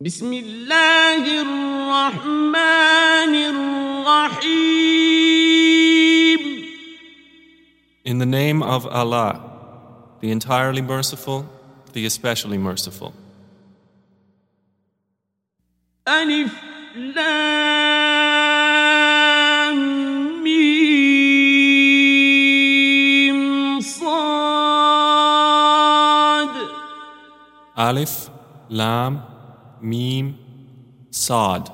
[0.00, 4.58] بسم الله الرحمن الرحيم
[8.04, 9.40] In the name of Allah,
[10.20, 11.46] the entirely merciful,
[11.94, 13.12] the especially merciful.
[16.08, 16.52] ألف
[16.94, 18.18] لام
[20.42, 21.40] ميم
[23.80, 25.18] صاد
[27.76, 28.30] Alif,
[28.70, 29.22] Lam,
[29.82, 30.34] Mim,
[31.10, 31.70] Sad.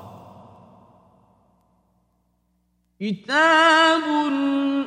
[3.01, 4.03] كتاب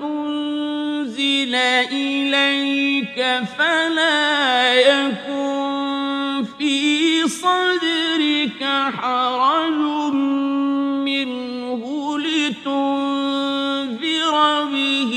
[0.03, 3.17] أنزل إليك
[3.59, 8.65] فلا يكن في صدرك
[8.99, 10.13] حرج
[11.05, 13.55] منه لتنذر
[14.65, 15.13] به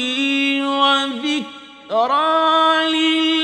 [0.64, 2.32] وذكرى
[2.90, 3.41] للمؤمنين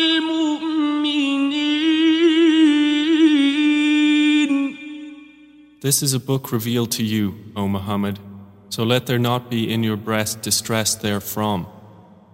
[5.82, 8.18] This is a book revealed to you, O Muhammad,
[8.68, 11.66] so let there not be in your breast distress therefrom,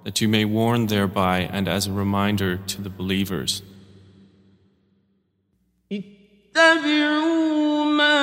[0.04, 3.62] that you may warn thereby and as a reminder to the believers.
[5.92, 8.20] اتبعوا ما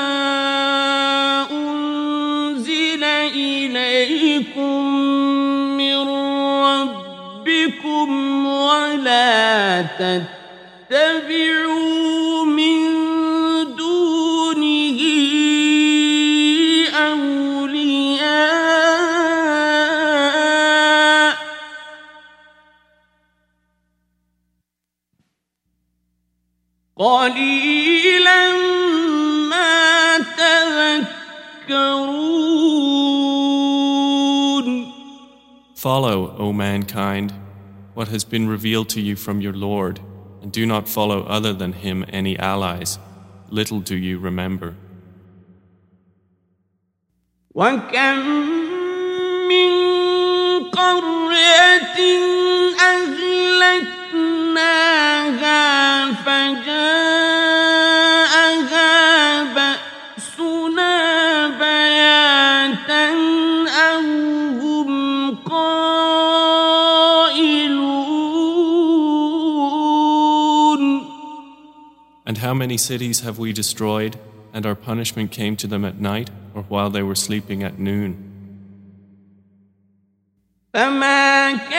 [1.52, 4.82] أنزل إليكم
[5.78, 6.08] من
[6.70, 8.10] ربكم
[8.46, 9.82] ولا
[10.90, 12.09] تتبعوا
[27.00, 28.52] قليلا
[29.50, 32.06] ما تذكرون
[35.76, 37.34] Follow, O mankind,
[37.94, 40.00] what has been revealed to you from your Lord,
[40.42, 42.98] and do not follow other than him any allies.
[43.52, 44.74] Little do you remember.
[47.56, 48.20] وكم
[49.48, 49.72] من
[50.70, 51.98] قرية
[54.60, 57.54] أهلكناها فجاءها
[59.54, 60.96] بأسنا
[61.48, 63.10] بياتا
[63.70, 64.02] أو
[64.60, 65.76] هم قائلون
[72.28, 74.18] And how many cities have we destroyed,
[74.52, 78.32] and our punishment came to them at night, or while they were sleeping at noon?
[80.74, 81.79] فما كان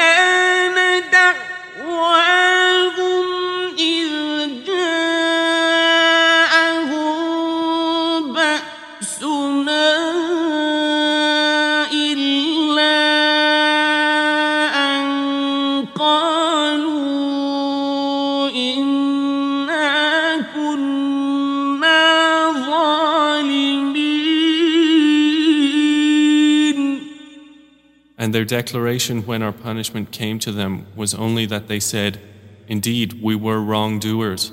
[28.31, 32.21] And their declaration when our punishment came to them was only that they said,
[32.69, 34.53] Indeed, we were wrongdoers.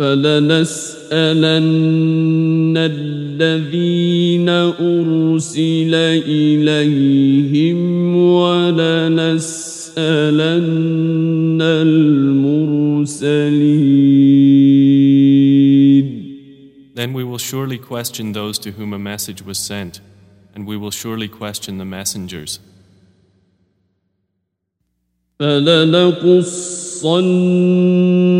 [0.00, 1.20] فلنسألن
[2.76, 7.78] الذين أرسل إليهم
[8.16, 9.60] ولنسألن
[11.62, 13.10] المرسلين
[16.94, 20.00] Then we will surely question those to whom a message was sent,
[20.54, 22.60] and we will surely question the messengers.
[25.40, 27.06] فلنقصن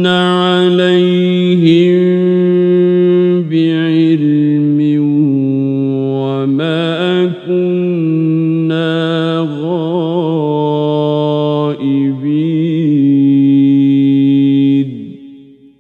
[0.07, 2.01] عليهم
[3.49, 4.79] بعلم
[6.21, 8.91] وما كنا
[9.63, 10.91] غائبين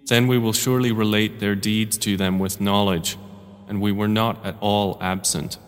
[0.06, 3.16] Then we will surely relate their deeds to them with knowledge,
[3.69, 5.59] and we were not at all absent.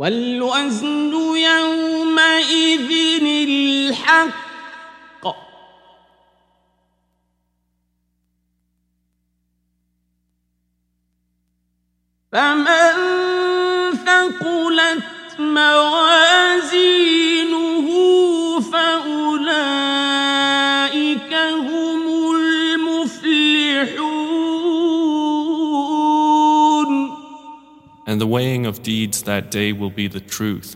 [0.00, 2.90] والوزن يومئذ
[3.48, 5.24] الحق.
[12.32, 12.92] فمن
[14.06, 15.04] ثقلت
[15.38, 17.19] موازينه
[28.09, 30.75] And the weighing of deeds that day will be the truth.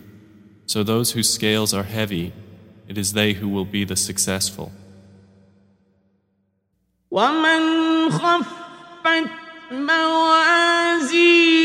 [0.66, 2.32] So those whose scales are heavy,
[2.88, 4.72] it is they who will be the successful.
[7.10, 9.30] ومن خفت
[9.72, 11.63] موازينه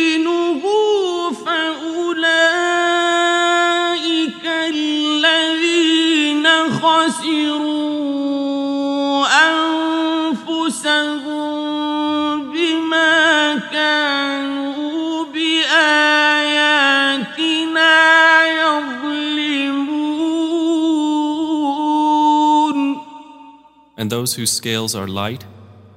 [24.00, 25.46] And those whose scales are light,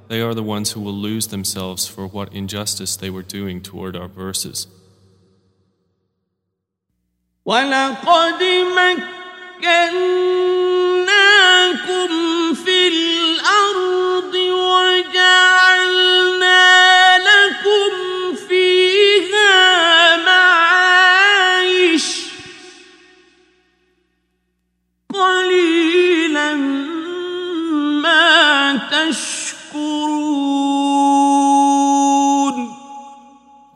[0.07, 3.95] they are the ones who will lose themselves for what injustice they were doing toward
[3.95, 4.67] our verses.
[7.45, 8.41] ولقد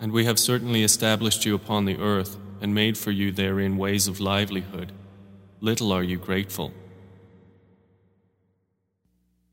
[0.02, 4.08] And we have certainly established you upon the earth and made for you therein ways
[4.08, 4.92] of livelihood.
[5.62, 6.72] Little are you grateful.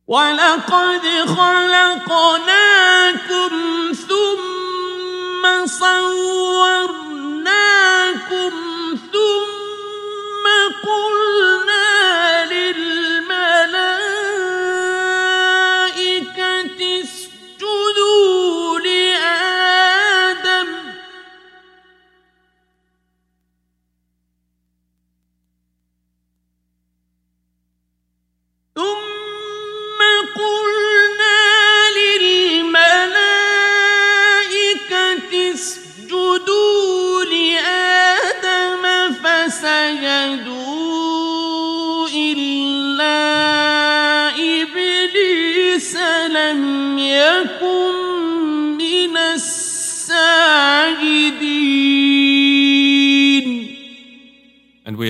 [0.07, 2.73] ولقد خلقناكم
[3.95, 7.04] ثم صورناكم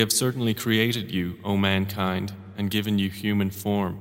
[0.05, 3.99] have certainly created you, O mankind, and given you human form.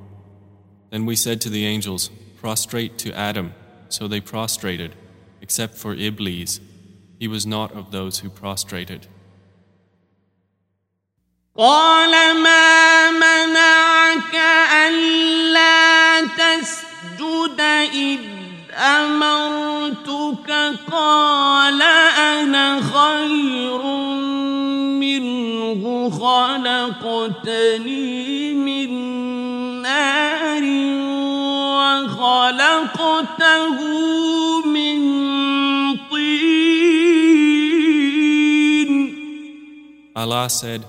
[0.90, 2.10] Then we said to the angels,
[2.40, 3.54] Prostrate to Adam.
[3.88, 4.94] So they prostrated,
[5.40, 6.60] except for Iblis.
[7.18, 9.06] He was not of those who prostrated.
[11.56, 12.10] قال
[12.42, 14.34] ما منعك
[14.86, 17.60] ألا تسجد
[17.92, 18.20] إذ
[18.72, 20.50] أمرتك
[20.90, 23.82] قال أنا خير
[25.00, 25.53] منه
[27.00, 28.04] خلقتني
[28.54, 28.90] من
[29.82, 30.64] نار
[32.20, 33.78] وخلقته
[34.66, 35.00] من
[36.10, 37.40] طين
[40.16, 40.84] Allah said,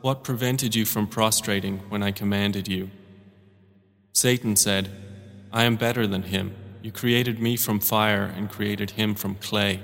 [0.00, 2.90] What prevented you from prostrating when I commanded you?
[4.12, 4.88] Satan said,
[5.52, 6.54] I am better than him.
[6.82, 9.80] You created me from fire and created him from clay.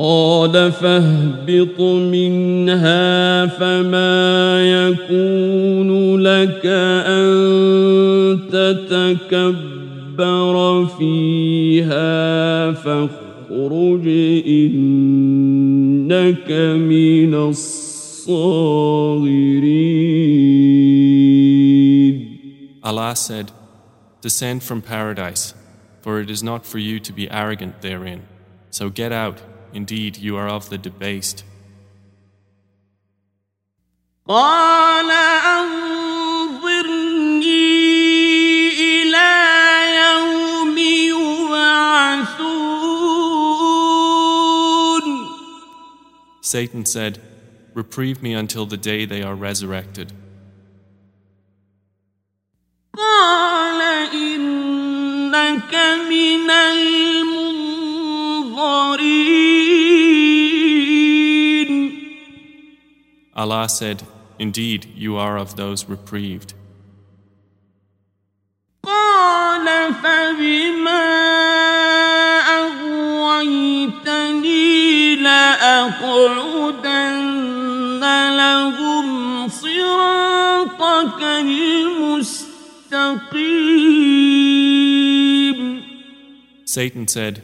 [0.00, 7.28] قال فاهبط منها فما يكون لك أن
[8.48, 9.76] تتكبر
[10.86, 14.08] فيها فاخرج
[14.48, 16.50] إنك
[16.80, 18.00] من الصاغرين
[22.82, 23.52] Allah said,
[24.22, 25.52] Descend from paradise,
[26.00, 28.22] for it is not for you to be arrogant therein.
[28.70, 31.44] So get out, Indeed, you are of the debased.
[46.42, 47.20] Satan said,
[47.74, 50.12] Reprieve me until the day they are resurrected.
[63.39, 64.03] Allah said,
[64.39, 66.53] Indeed, you are of those reprieved.
[68.83, 71.05] قال فبما
[73.65, 76.75] أغويتني لأقعدن
[78.37, 82.65] لهم صراطك المستقيم
[86.65, 87.41] Satan said,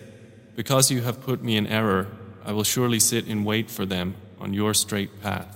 [0.56, 2.08] Because you have put me in error,
[2.44, 5.55] I will surely sit in wait for them on your straight path.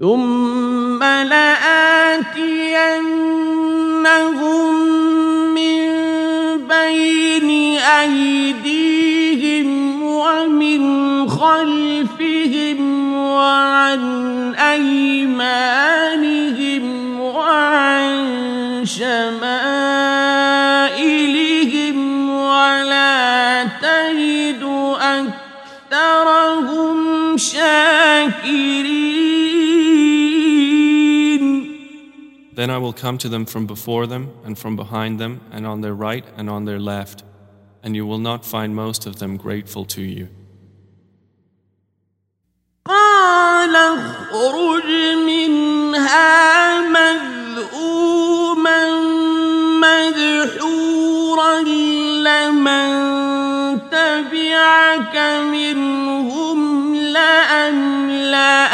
[0.00, 2.40] ثم لآتينهم
[5.54, 5.80] من
[6.68, 9.68] بين أيديهم
[10.02, 10.82] ومن
[11.28, 14.00] خلفهم وعن
[14.54, 16.00] أيمانهم
[17.20, 18.10] وعن
[18.84, 20.09] شمائلهم
[32.59, 35.81] Then I will come to them from before them, and from behind them, and on
[35.81, 37.23] their right and on their left,
[37.83, 40.27] and you will not find most of them grateful to you.
[42.87, 44.89] قال اخرج
[45.25, 48.81] منها مذءوما
[49.85, 51.61] مدحورا
[52.27, 52.89] لمن
[53.89, 55.15] تبعك
[55.51, 56.59] منهم
[56.95, 58.65] لأملأن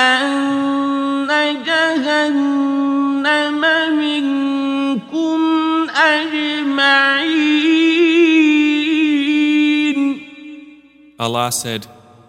[11.26, 11.88] Allah said,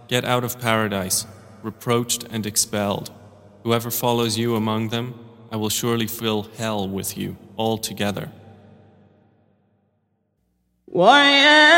[0.09, 1.26] Get out of paradise,
[1.62, 3.11] reproached and expelled.
[3.62, 5.14] Whoever follows you among them,
[5.50, 8.28] I will surely fill hell with you altogether.
[10.88, 11.69] ويا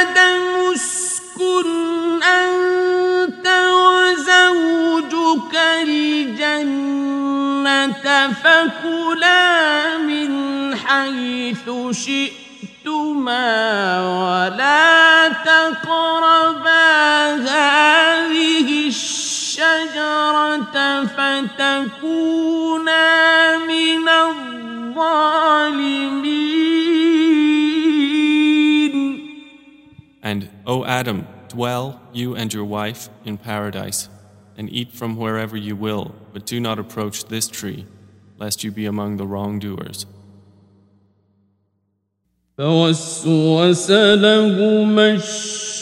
[0.00, 3.46] آدم اسكن أنت
[3.82, 7.06] وزوجك الجنة
[8.32, 12.39] فكلا من حيث شئتما
[30.23, 34.07] and, O Adam, dwell, you and your wife, in paradise,
[34.57, 37.85] and eat from wherever you will, but do not approach this tree,
[38.37, 40.05] lest you be among the wrongdoers.
[42.61, 45.17] فوسوس لهما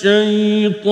[0.06, 0.92] الشيطان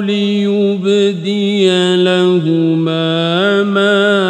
[0.00, 1.66] ليبدي
[1.96, 4.27] لهما ما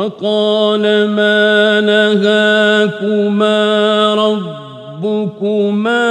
[0.00, 0.80] وقال
[1.12, 3.54] ما نهاكما
[5.04, 6.06] ربكما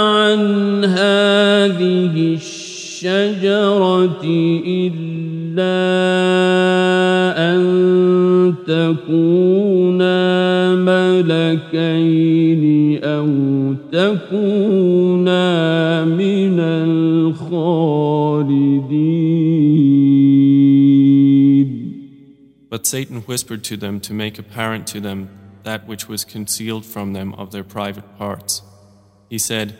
[0.00, 4.24] عن هذه الشجرة
[4.66, 5.76] إلا
[7.52, 7.60] أن
[8.66, 10.14] تكونا
[10.74, 12.64] ملكين
[13.04, 13.28] أو
[13.92, 15.44] تكونا
[16.04, 18.13] من الخالدين
[22.83, 25.29] But Satan whispered to them to make apparent to them
[25.63, 28.61] that which was concealed from them of their private parts.
[29.29, 29.77] He said,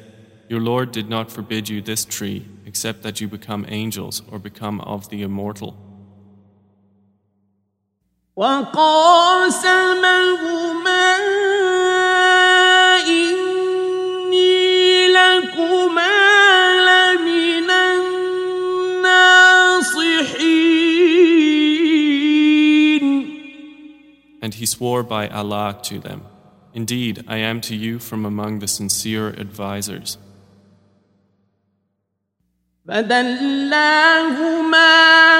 [0.48, 4.80] Your Lord did not forbid you this tree, except that you become angels or become
[4.82, 5.78] of the immortal.
[8.38, 9.90] وقاسمهما
[24.44, 26.24] And he swore by Allah to them,
[26.74, 30.18] Indeed, I am to you from among the sincere advisers.
[32.88, 34.12] فدلاهما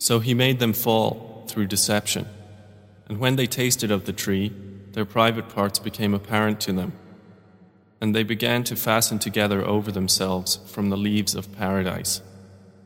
[0.00, 2.26] So he made them fall through deception.
[3.08, 4.52] And when they tasted of the tree,
[4.92, 6.92] their private parts became apparent to them.
[8.03, 12.21] And they began to fasten together over themselves from the leaves of paradise.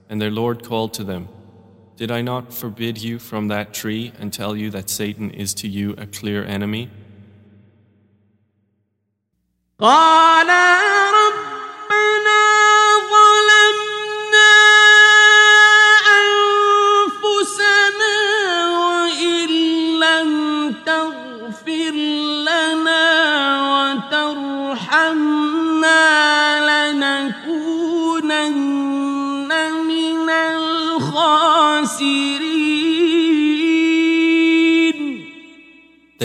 [0.07, 1.27] And their Lord called to them,
[1.95, 5.67] Did I not forbid you from that tree and tell you that Satan is to
[5.67, 6.91] you a clear enemy?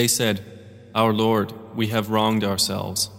[0.01, 0.43] They said,
[0.93, 3.09] Our Lord, we have wronged ourselves.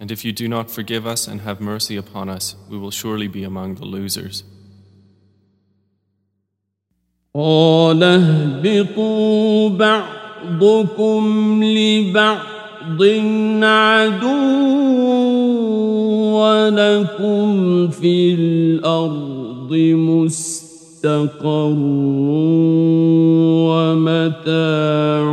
[0.00, 3.28] And if you do not forgive us and have mercy upon us, we will surely
[3.28, 4.44] be among the losers.
[7.34, 13.02] قال اهبطوا بعضكم لبعض
[13.62, 14.68] عدو
[16.38, 20.61] ولكم في الأرض مستقر
[23.68, 25.24] ومتاع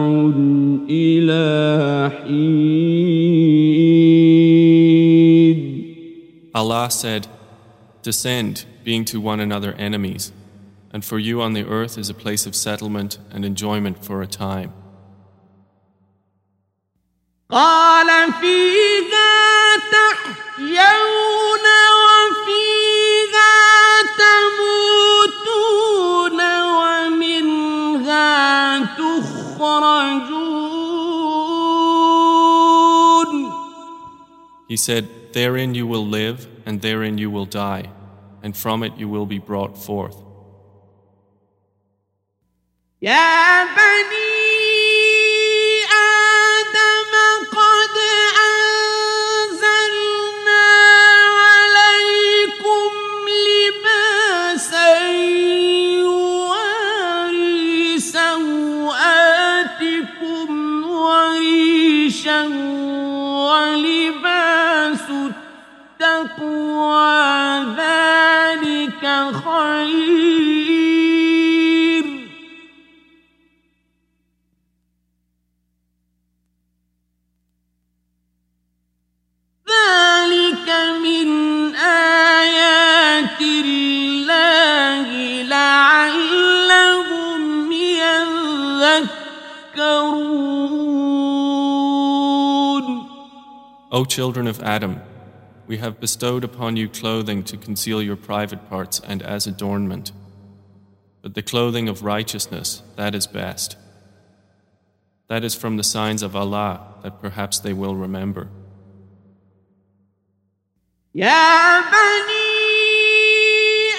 [0.90, 3.26] إلى حين
[6.56, 7.28] Allah said,
[8.02, 10.32] Descend, being to one another enemies,
[10.94, 14.28] and for you on the earth is a place of settlement and enjoyment for a
[14.28, 14.72] time.
[17.52, 21.66] قال فيها تحيون
[34.69, 37.91] He said, Therein you will live, and therein you will die,
[38.43, 40.17] and from it you will be brought forth.
[94.00, 95.02] O children of Adam,
[95.68, 100.12] we have bestowed upon you clothing to conceal your private parts and as adornment.
[101.22, 103.78] But the clothing of righteousness, that is best.
[105.28, 108.48] That is from the signs of Allah that perhaps they will remember.
[111.16, 112.46] يا بني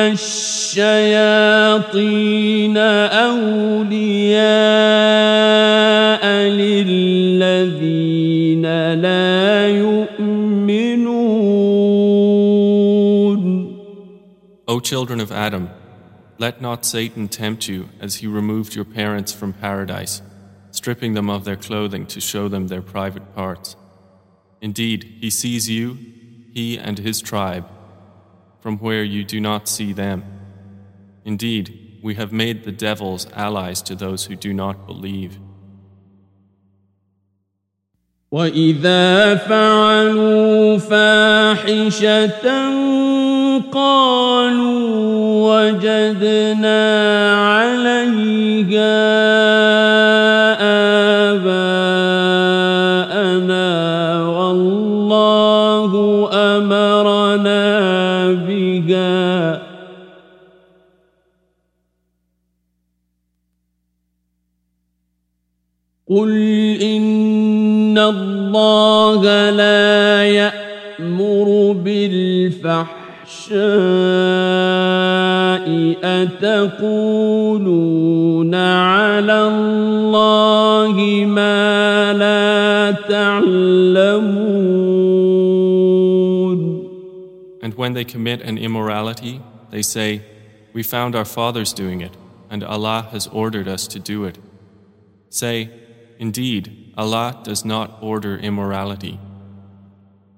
[0.00, 1.16] الشياطين
[2.76, 4.36] أولياء
[6.48, 7.86] للذين
[8.94, 11.36] لا يؤمنون
[14.68, 15.70] O children of Adam,
[16.38, 20.22] let not Satan tempt you as he removed your parents from paradise,
[20.70, 23.76] stripping them of their clothing to show them their private parts.
[24.60, 25.96] Indeed, he sees you,
[26.52, 27.66] he and his tribe,
[28.60, 30.24] from where you do not see them.
[31.24, 35.38] Indeed, we have made the devils allies to those who do not believe.
[38.30, 42.46] وإذا فعلوا فاحشة
[43.72, 44.76] قالوا
[45.46, 46.82] وجدنا
[47.46, 48.06] عليها
[67.90, 72.86] إن الله لا يأمر بالفحشاء
[76.22, 77.44] أتقولون
[78.54, 84.46] على الله ما لا تعلمون
[87.62, 90.22] And when they commit an immorality, they say,
[90.72, 92.12] We found our fathers doing it,
[92.48, 94.38] and Allah has ordered us to do it.
[95.30, 95.70] Say,
[96.20, 99.18] Indeed, Allah does not order immorality.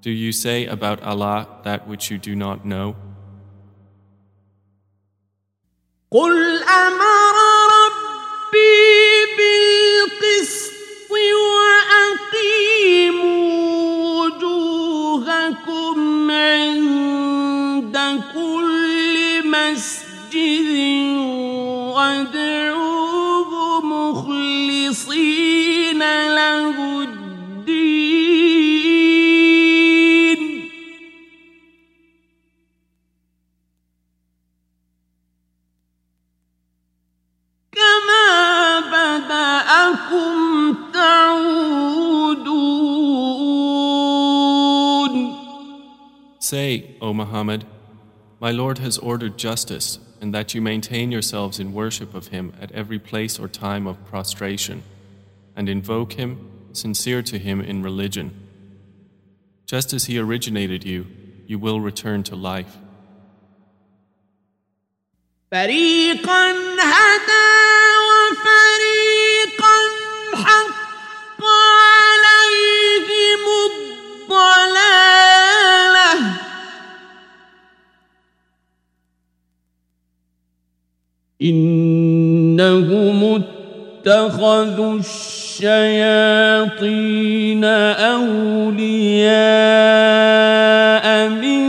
[0.01, 2.97] Do you say about Allah that which you do not know?
[6.11, 7.37] قل أمر
[7.77, 10.73] ربي بالقسط
[12.79, 15.97] وأقيموا وجوهكم
[16.31, 17.97] عند
[18.35, 19.17] كل
[19.51, 20.77] مسجد
[21.95, 22.82] وادعوه
[46.53, 47.65] Say, O Muhammad,
[48.41, 52.73] My Lord has ordered justice, and that you maintain yourselves in worship of Him at
[52.73, 54.83] every place or time of prostration,
[55.57, 58.49] and invoke Him, sincere to Him in religion.
[59.67, 61.07] Just as He originated you,
[61.47, 62.79] you will return to life.
[65.51, 67.49] فريقا هدى
[68.09, 69.79] وفريقا
[70.35, 70.82] حق
[81.44, 83.44] إنهم
[84.06, 86.04] اتخذوا الشياطين
[87.64, 89.34] أولياء
[91.30, 91.64] من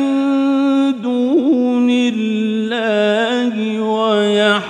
[1.02, 4.64] دون الله ويحسبون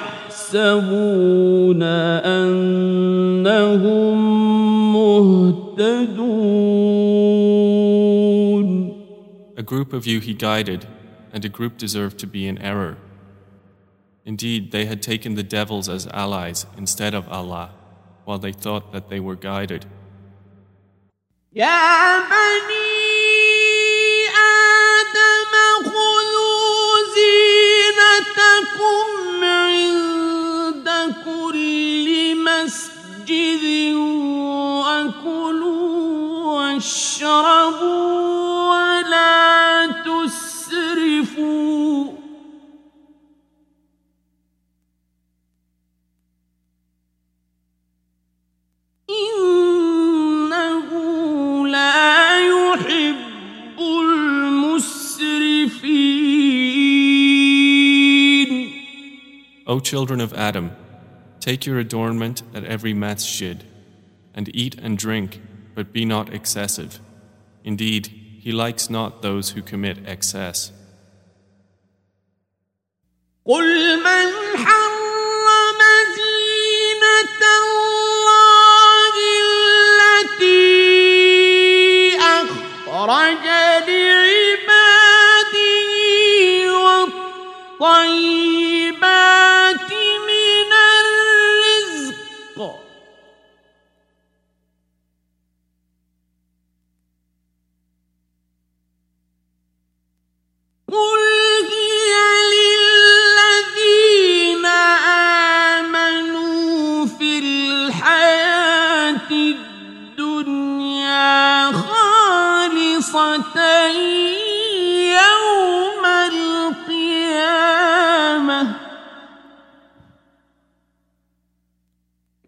[2.23, 4.17] أنهم
[4.93, 6.35] مهتدون
[9.57, 10.87] A group of you he guided,
[11.33, 12.97] and a group deserved to be in error.
[14.26, 17.72] Indeed, they had taken the devils as allies instead of Allah,
[18.26, 19.86] while they thought that they were guided.
[21.54, 22.90] يا بني
[59.74, 60.72] O children of Adam,
[61.40, 63.64] take your adornment at every masjid,
[64.34, 65.42] and eat and drink,
[65.76, 67.00] but be not excessive.
[67.64, 68.08] Indeed,
[68.40, 70.72] he likes not those who commit excess.
[73.46, 75.80] قل من حرم
[76.16, 79.16] زينة الله
[80.30, 80.60] التي
[82.18, 83.46] أخرج
[83.88, 85.60] لعباده
[86.84, 88.23] والطيبات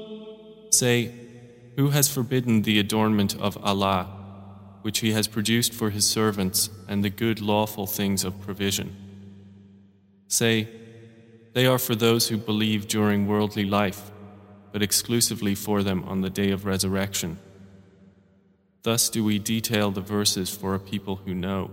[0.72, 1.12] Say,
[1.78, 4.08] Who has forbidden the adornment of Allah,
[4.84, 8.96] which He has produced for His servants, and the good lawful things of provision?
[10.30, 10.70] Say,
[11.54, 14.10] They are for those who believe during worldly life,
[14.73, 17.39] but exclusively for them on the day of resurrection.
[18.83, 21.71] Thus do we detail the verses for a people who know.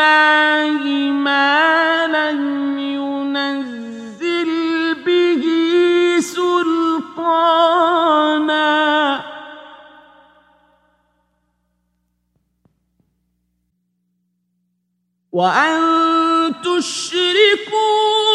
[0.00, 4.50] الله ما لم ينزل
[5.04, 5.44] به
[6.20, 7.60] سلطانا.
[15.32, 15.80] وأن
[16.62, 18.29] تشركوا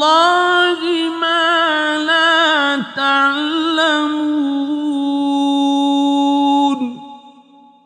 [0.00, 0.80] الله
[1.20, 4.16] ما لا تعلمون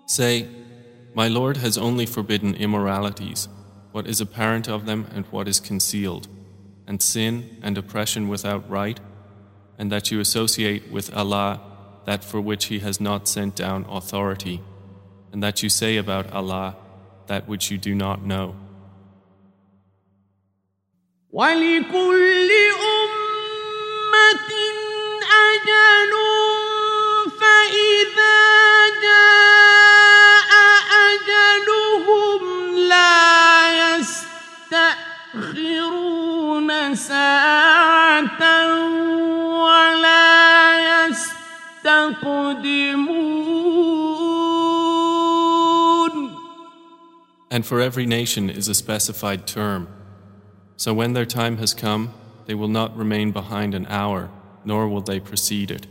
[0.07, 0.49] Say,
[1.15, 3.49] My Lord has only forbidden immoralities,
[3.93, 6.27] what is apparent of them and what is concealed,
[6.87, 8.99] and sin and oppression without right,
[9.79, 11.61] and that you associate with Allah
[12.07, 14.61] that for which He has not sent down authority,
[15.33, 16.77] and that you say about Allah
[17.27, 18.57] that which you do not know.
[21.36, 22.50] ولكل
[22.96, 24.52] أمة
[25.52, 26.14] أجل
[27.40, 28.40] فإذا
[29.04, 30.52] جاء
[31.12, 32.42] أجلهم
[32.76, 33.20] لا
[35.52, 38.42] يستأخرون ساعة
[39.64, 40.28] ولا
[41.04, 42.16] يستقدمون
[47.52, 49.88] And for every nation is a specified term.
[50.78, 52.14] So when their time has come,
[52.46, 54.30] they will not remain behind an hour,
[54.64, 55.88] nor will they precede it.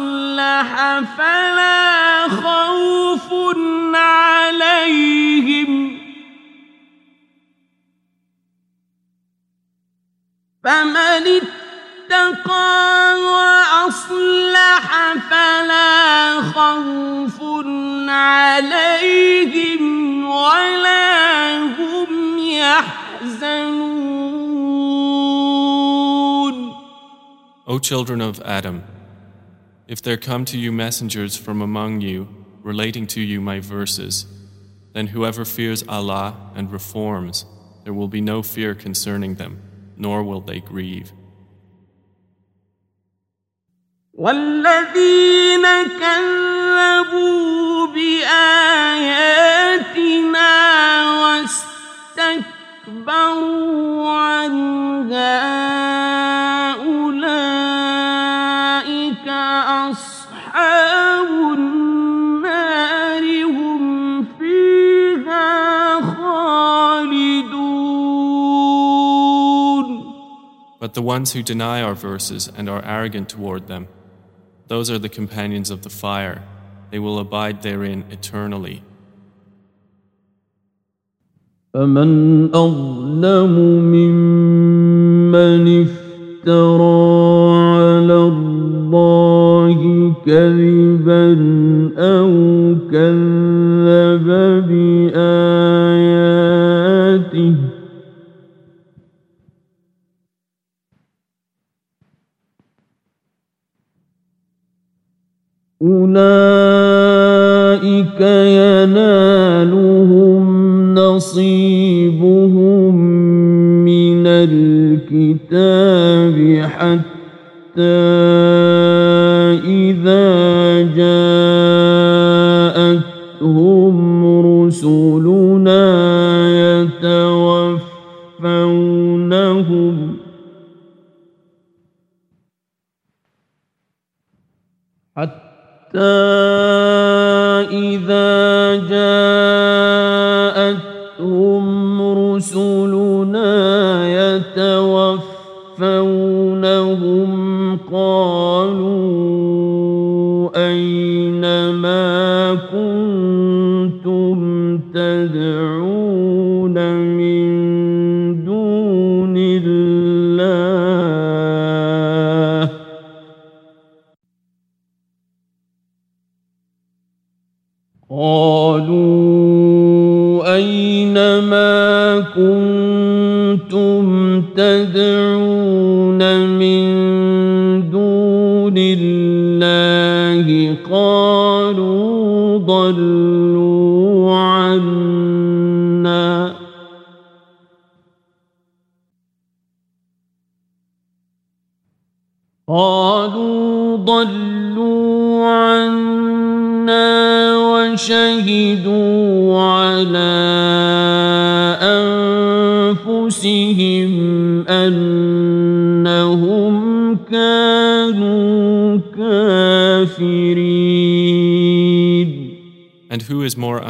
[0.00, 3.28] وأصلح فلا خوف
[3.94, 5.70] عليهم.
[10.64, 14.84] فمن اتقى وأصلح
[15.30, 17.38] فلا خوف
[18.08, 19.82] عليهم
[20.30, 23.80] ولا هم يحزنون.
[27.66, 28.82] O children of Adam,
[29.89, 32.27] if there come to you messengers from among you
[32.63, 34.25] relating to you my verses,
[34.93, 37.45] then whoever fears Allah and reforms,
[37.83, 39.61] there will be no fear concerning them,
[39.97, 41.11] nor will they grieve.
[44.13, 45.65] والذين
[45.99, 48.95] كذبوا بآياتنا
[52.95, 55.98] واستكبروا عنها
[70.89, 73.87] But the ones who deny our verses and are arrogant toward them,
[74.67, 76.43] those are the companions of the fire.
[76.91, 78.83] They will abide therein eternally.
[81.73, 83.51] فمن أظلم
[83.91, 87.05] ممن افترى
[87.77, 89.79] على الله
[90.25, 90.68] كذبا
[105.81, 106.38] أولئك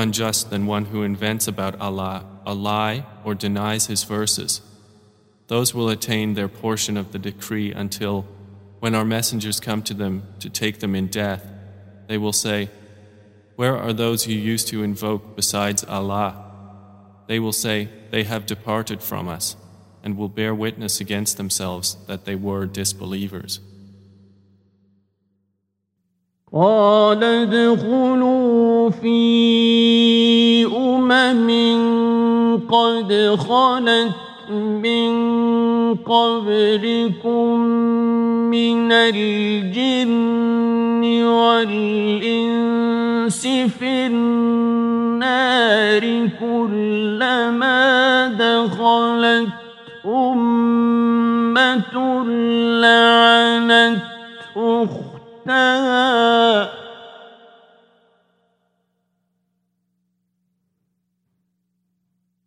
[0.10, 4.62] unjust than one who invents about Allah a lie or denies his verses?
[5.48, 8.26] Those will attain their portion of the decree until
[8.80, 11.44] when our messengers come to them to take them in death,
[12.08, 12.70] they will say,
[13.56, 16.36] Where are those you used to invoke besides Allah?
[17.28, 19.56] They will say, They have departed from us,
[20.04, 23.60] and will bear witness against themselves that they were disbelievers.
[26.54, 29.99] قال ادخلوا في
[31.31, 34.13] أمم قد خلت
[34.51, 35.13] من
[35.95, 37.61] قبلكم
[38.51, 40.23] من الجن
[41.25, 42.67] والإنس
[43.79, 46.05] في النار
[46.41, 47.79] كلما
[48.29, 49.49] دخلت
[50.07, 51.95] أمة
[52.81, 54.03] لعنت
[54.57, 56.10] أختها.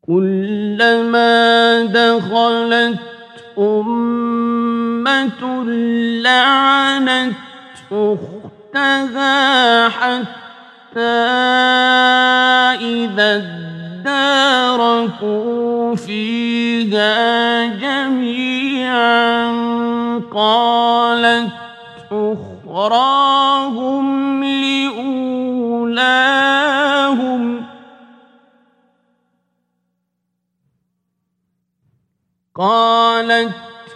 [0.07, 2.99] كلما دخلت
[3.57, 5.63] أمة
[6.23, 7.33] لعنت
[7.91, 10.99] أختها حتى
[12.83, 13.41] إذا
[14.75, 19.51] اداركوا فيها جميعا
[20.33, 21.49] قالت
[22.11, 24.03] أخراهم
[24.43, 26.62] لأولاهم
[32.55, 33.53] قالت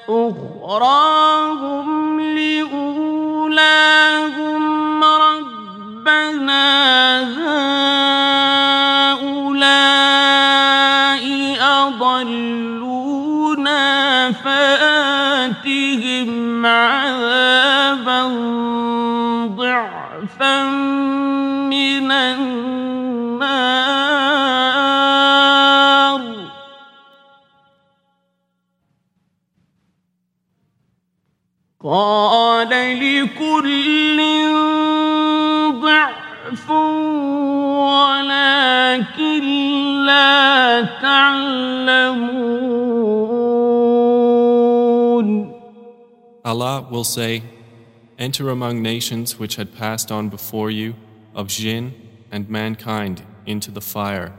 [0.10, 1.88] أخراهم
[2.22, 3.54] لأولاهم
[5.04, 6.64] ربنا
[7.38, 7.97] هؤلاء
[46.48, 47.44] Allah will say,
[48.18, 50.96] Enter among nations which had passed on before you,
[51.36, 51.94] of jinn
[52.32, 54.34] and mankind, into the fire.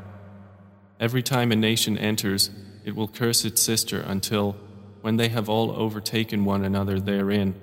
[0.99, 2.51] Every time a nation enters,
[2.85, 4.57] it will curse its sister until,
[5.03, 7.55] when they have all overtaken one another therein,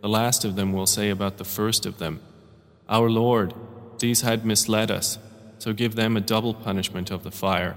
[0.00, 2.20] the last of them will say about the first of them,
[2.88, 3.54] Our Lord,
[3.98, 5.18] these had misled us,
[5.58, 7.76] so give them a double punishment of the fire.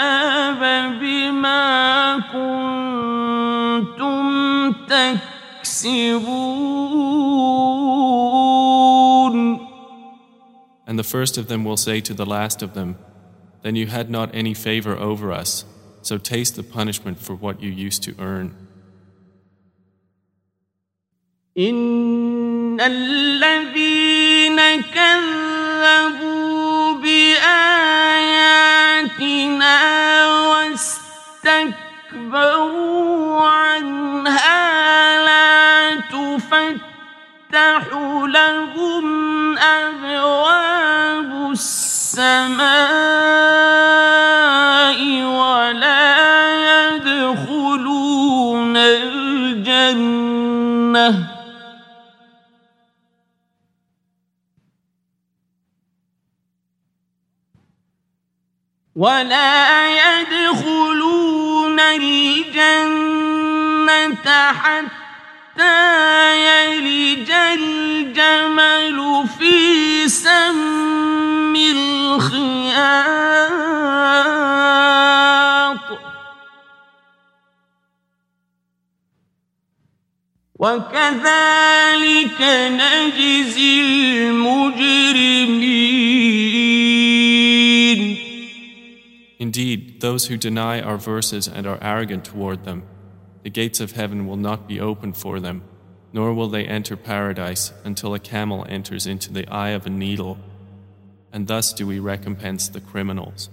[5.80, 6.96] تكسبون
[10.88, 12.96] And the first of them will say to the last of them,
[13.62, 15.64] Then you had not any favor over us,
[16.02, 18.54] so taste the punishment for what you used to earn.
[21.58, 24.60] إن الذين
[24.94, 26.36] كذبوا
[27.02, 28.26] بآياتنا
[32.06, 35.49] واستكبروا عنها لا
[36.51, 37.87] تفتح
[38.27, 42.71] لهم أبواب السماء
[45.23, 46.15] ولا
[46.95, 49.31] يدخلون الجنة.
[58.95, 62.51] ولا يدخلون الجنة
[64.51, 65.00] حتى
[66.36, 68.98] يلج الجمل
[69.38, 72.86] في سم الخياط
[80.58, 82.40] وكذلك
[82.70, 83.82] نجزي
[84.28, 85.46] المجرمين
[89.38, 92.82] Indeed, those who deny our verses and are arrogant toward them,
[93.42, 95.62] the gates of heaven will not be opened for them,
[96.12, 100.38] nor will they enter paradise until a camel enters into the eye of a needle,
[101.32, 103.48] and thus do we recompense the criminals.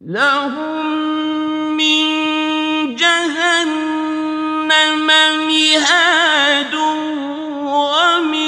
[0.00, 4.70] لهم من جهنم
[5.46, 8.39] مهاد ومن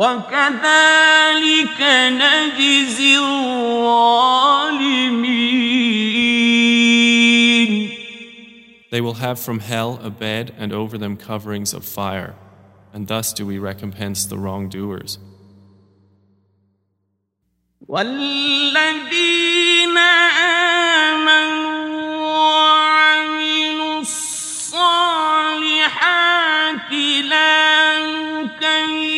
[0.00, 4.46] وكذلك نجزي الظالمين
[8.90, 12.34] They will have from hell a bed and over them coverings of fire,
[12.94, 15.18] and thus do we recompense the wrongdoers.
[17.88, 19.16] والذين
[21.16, 22.16] آمنوا
[22.56, 24.82] وعملوا الصالحات
[27.24, 29.09] لا نكلف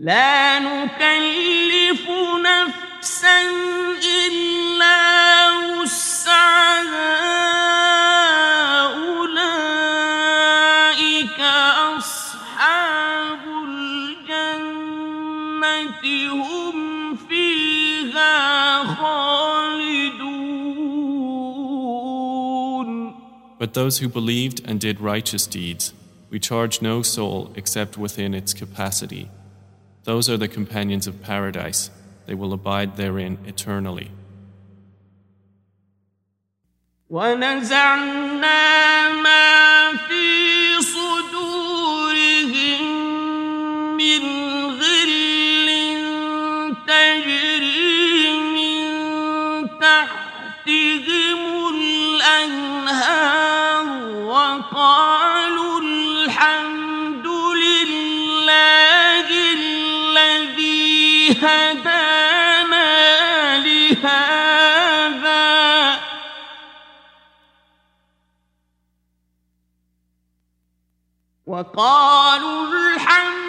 [0.00, 2.10] لا نكلف
[2.44, 3.42] نفسا
[4.26, 5.50] إلا
[5.80, 7.16] وسعها
[10.06, 11.40] أولئك
[11.96, 15.12] أصحاب الجنة
[16.32, 20.36] هم فيها خالدون
[23.58, 25.94] But those who believed and did righteous deeds,
[26.30, 29.30] we charge no soul except within its capacity.
[30.04, 31.90] Those are the companions of paradise.
[32.26, 34.10] They will abide therein eternally.
[37.10, 38.58] ونزعنا
[39.22, 40.49] ما في
[61.43, 62.87] هدانا
[63.57, 64.61] لهذا.
[71.45, 73.40] وقالوا الحمد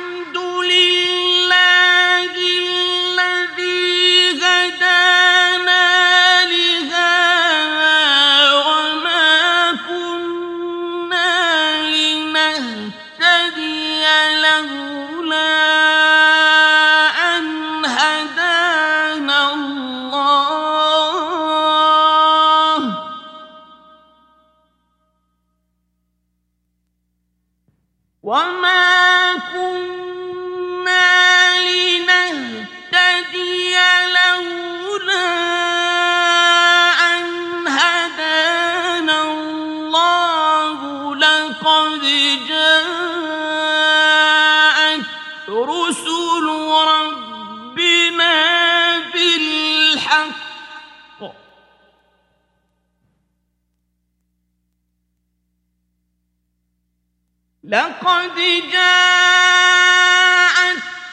[58.02, 58.34] لقد
[58.72, 60.02] جاءت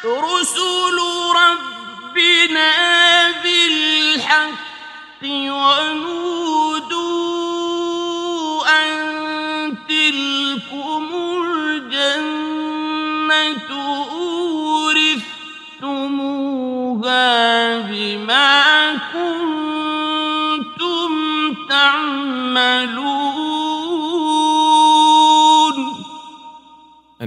[0.05, 0.97] رسل
[1.35, 2.71] ربنا
[3.43, 6.38] بالحق ونودوا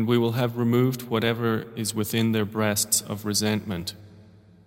[0.02, 3.94] And we will have removed whatever is within their breasts of resentment,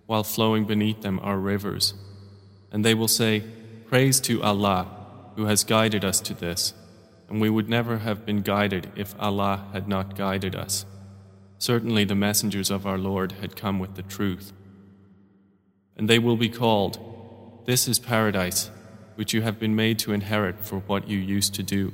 [0.06, 1.92] while flowing beneath them are rivers.
[2.72, 3.44] And they will say,
[3.86, 4.88] Praise to Allah,
[5.36, 6.72] who has guided us to this,
[7.28, 10.86] and we would never have been guided if Allah had not guided us.
[11.58, 14.54] Certainly the messengers of our Lord had come with the truth.
[15.98, 18.70] And they will be called, This is paradise,
[19.16, 21.92] which you have been made to inherit for what you used to do.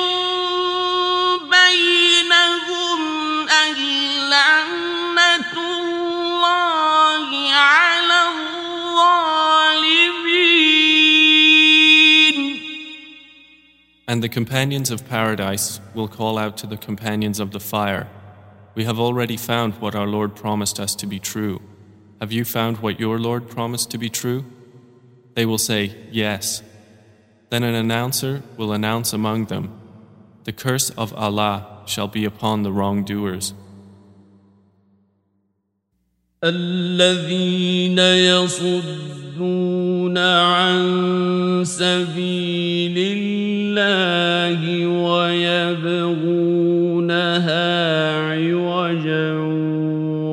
[1.51, 3.01] بينهم
[3.49, 9.57] اللعنة الله على الظالمين
[14.09, 18.09] And the companions of paradise will call out to the companions of the fire,
[18.77, 21.63] We have already found what our Lord promised us to be true.
[22.21, 24.45] Have you found what your Lord promised to be true?
[25.35, 26.63] They will say, Yes.
[27.51, 29.71] Then an announcer will announce among them,
[30.45, 33.55] The curse of Allah shall be upon the wrongdoers.
[36.45, 39.39] الذين يصدون
[40.19, 40.85] عن
[41.65, 46.47] سبيل الله ويبغونها
[48.31, 49.33] عوجا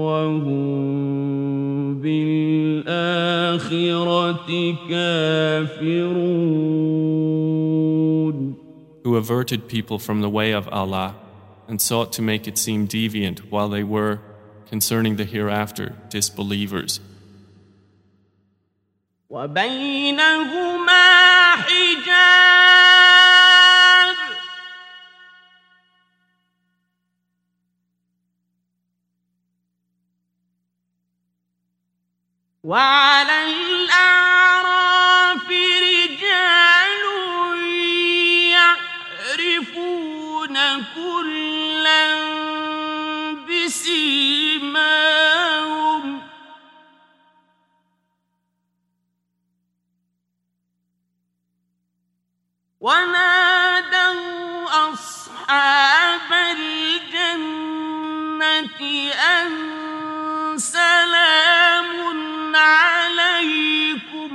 [0.06, 0.74] وهم
[2.01, 3.34] بالآخرة
[4.89, 6.07] كافرون
[9.18, 11.16] averted people from the way of Allah
[11.68, 14.20] and sought to make it seem deviant while they were,
[14.68, 16.99] concerning the hereafter, disbelievers.
[19.30, 21.06] وبينهما
[21.56, 22.54] حجاب
[32.64, 34.76] وعلى الأعراف
[52.89, 57.61] ونادوا أصحاب الجنة
[59.12, 59.51] أن
[60.59, 61.91] سلام
[62.57, 64.32] عليكم.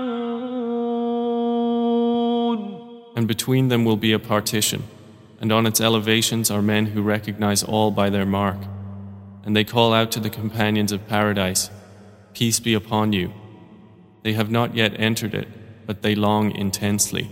[3.16, 4.82] And between them will be a partition,
[5.39, 8.57] and on its elevations are men who recognize all by their mark.
[9.43, 11.69] And they call out to the companions of paradise,
[12.33, 13.31] Peace be upon you.
[14.23, 15.47] They have not yet entered it,
[15.85, 17.29] but they long intensely.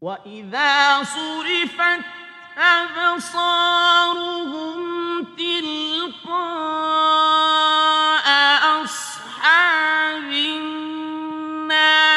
[0.00, 2.04] وإذا صرفت
[2.58, 4.06] أبصارهم
[5.36, 6.40] تلقاء
[8.84, 12.13] أصحاب النار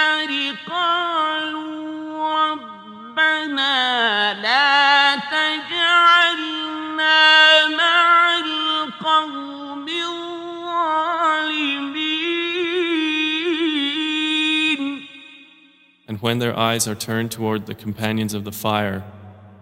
[16.19, 19.05] And when their eyes are turned toward the companions of the fire,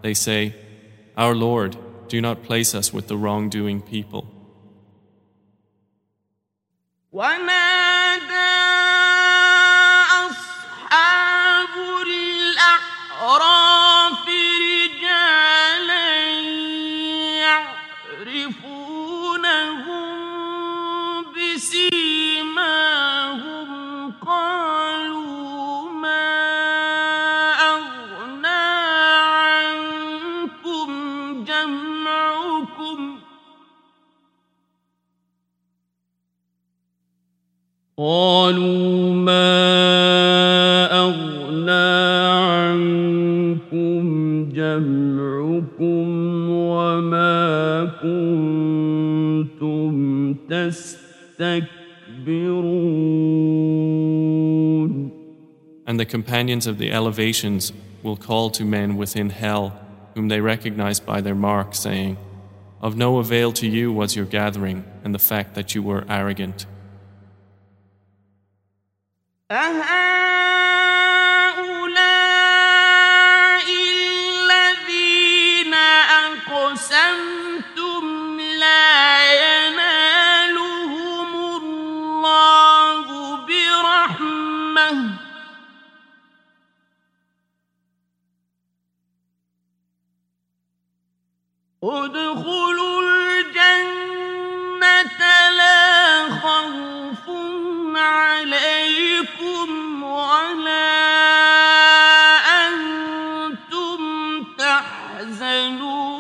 [0.01, 0.55] they say,
[1.15, 1.77] Our Lord,
[2.09, 4.27] do not place us with the wrongdoing people.
[37.98, 39.52] قالوا ما
[40.92, 41.72] أغنى
[42.52, 44.02] عنكم
[44.50, 46.08] جمعكم
[46.50, 49.92] وما كنتم
[50.50, 51.92] تستكبرون
[55.88, 59.74] And the companions of the elevations will call to men within hell,
[60.16, 62.18] whom they recognize by their mark, saying,
[62.82, 66.66] Of no avail to you was your gathering and the fact that you were arrogant.
[69.51, 69.87] أهؤلاء
[73.95, 75.75] الذين
[76.75, 78.05] أقسمتم
[78.41, 81.31] لا ينالهم
[81.63, 83.07] الله
[83.47, 84.91] برحمة.
[91.83, 94.11] ادخلوا الجنة
[95.51, 96.96] لا خوف
[97.98, 100.92] عليكم ولا
[102.68, 104.00] أنتم
[104.58, 106.12] تحزنون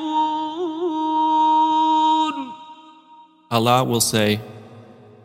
[3.52, 4.40] Allah will say,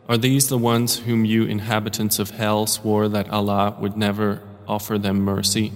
[0.09, 4.97] Are these the ones whom you inhabitants of hell swore that Allah would never offer
[4.97, 5.71] them mercy?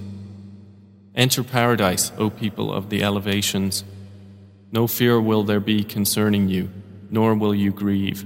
[1.15, 3.85] Enter paradise, O people of the elevations.
[4.71, 6.69] No fear will there be concerning you,
[7.09, 8.25] nor will you grieve.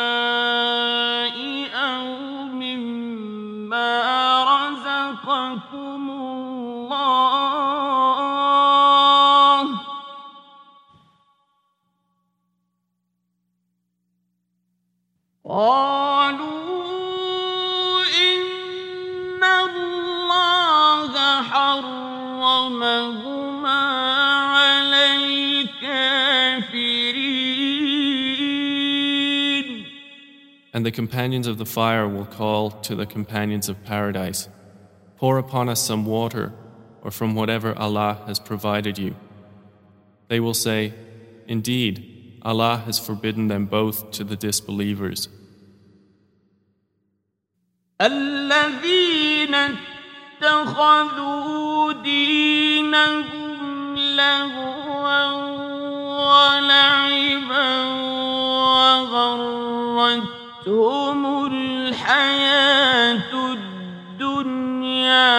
[15.50, 16.46] قالوا
[18.02, 22.66] إن الله حرمهما
[24.56, 26.16] على الكافرين
[30.74, 34.48] And the companions of the fire will call to the companions of paradise,
[35.16, 36.52] Pour upon us some water,
[37.02, 39.14] or from whatever Allah has provided you.
[40.28, 40.92] They will say,
[41.46, 45.28] Indeed, Allah has forbidden them both to the disbelievers.
[48.01, 49.55] الذين
[50.41, 55.31] اتخذوا دينهم لهوا
[56.21, 57.81] ولعبا
[60.11, 63.33] وغرتهم الحياة
[64.19, 65.29] الدنيا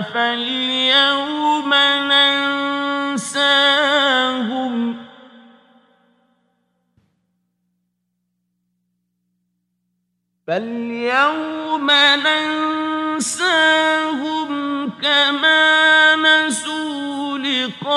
[0.00, 1.21] فاليوم
[10.46, 11.90] فاليوم
[13.16, 14.50] ننساهم
[15.02, 17.92] كما نسوا لقاء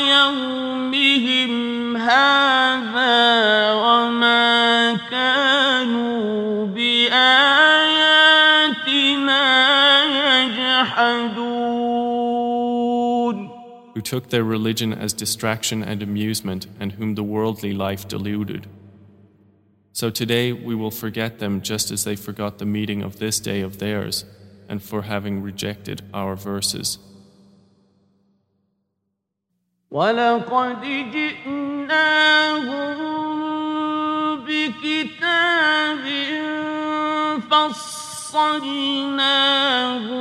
[0.00, 1.52] يومهم
[1.96, 7.80] هذا وما كانوا بآياتنا
[10.04, 11.50] يجحدون
[13.94, 18.68] who took their religion as distraction and amusement, and whom the worldly life deluded.
[19.99, 23.61] So today we will forget them just as they forgot the meeting of this day
[23.61, 24.25] of theirs,
[24.67, 26.99] and for having rejected our verses.
[29.91, 30.81] ولقد
[31.13, 32.97] جئناهم
[34.45, 36.03] بكتاب
[38.25, 38.85] فصلناه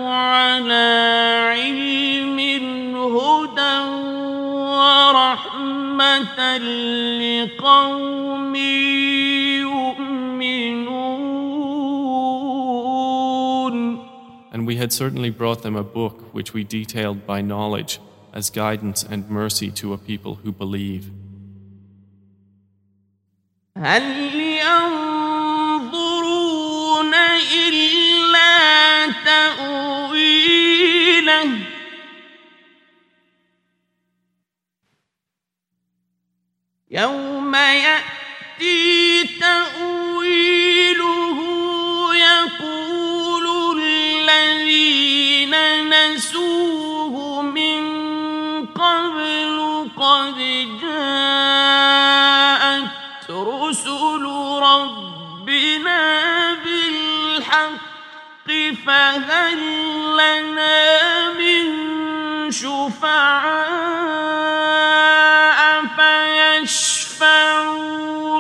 [0.09, 0.86] على
[1.51, 2.38] علم
[3.16, 3.78] هدى
[4.78, 6.38] ورحمة
[7.18, 8.55] لقوم
[14.59, 18.01] And we had certainly brought them a book which we detailed by knowledge
[18.32, 21.11] as guidance and mercy to a people who believe.
[23.76, 24.03] هل
[25.84, 25.95] ينظرون
[27.55, 30.64] إلا تأويله
[36.90, 40.57] يوم يأتي تأويله
[45.54, 47.82] الذين نسوه من
[48.66, 50.38] قبل قد
[50.82, 52.20] جاءت
[53.30, 54.26] رسل
[54.64, 56.02] ربنا
[56.54, 58.47] بالحق
[58.86, 59.60] فهل
[60.18, 61.66] لنا من
[62.52, 63.89] شفعاء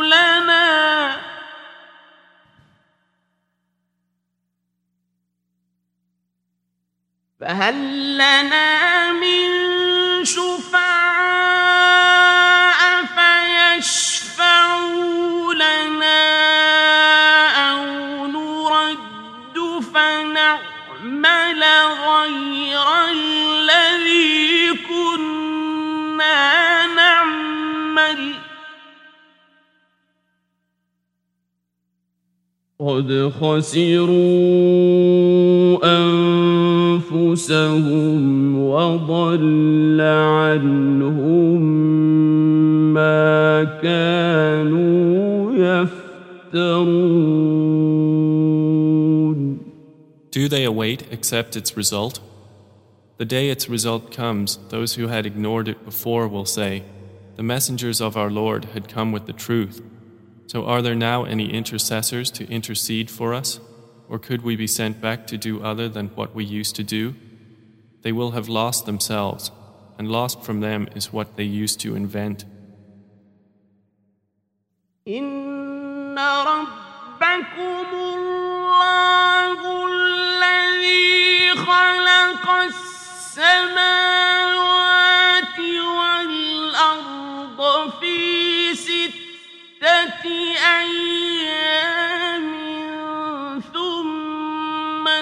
[0.03, 0.48] لنا
[7.39, 9.49] فهل لنا من
[10.25, 10.79] شفعاء
[13.79, 14.73] فيشفعوا
[15.53, 16.19] لنا
[17.71, 17.85] أو
[18.27, 19.57] نرد
[19.93, 21.63] فنعمل
[22.03, 28.21] غير الذي كنا نعمل؟
[32.79, 34.79] قد خسروا
[37.28, 41.62] أنفسهم وضل عنهم
[42.94, 46.84] ما كانوا يفترون
[50.30, 52.20] Do they await except its result?
[53.18, 56.82] The day its result comes, those who had ignored it before will say,
[57.36, 59.80] The messengers of our Lord had come with the truth.
[60.48, 63.60] So are there now any intercessors to intercede for us?
[64.08, 67.14] Or could we be sent back to do other than what we used to do?
[68.02, 69.50] They will have lost themselves,
[69.98, 72.44] and lost from them is what they used to invent.
[75.08, 83.98] إن ربكم الله الذي خلق السماوات
[85.98, 87.60] والأرض
[88.00, 91.17] في ستة أيام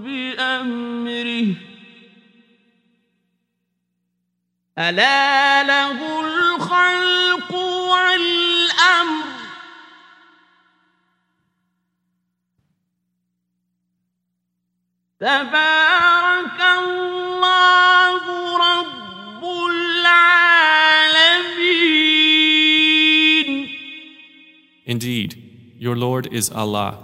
[0.05, 1.49] بأمره.
[4.79, 7.53] ألا له الخلق
[7.93, 9.25] والأمر.
[15.21, 18.23] تبارك الله
[18.57, 19.90] رب العالمين
[24.91, 26.99] Indeed, your Lord is Allah,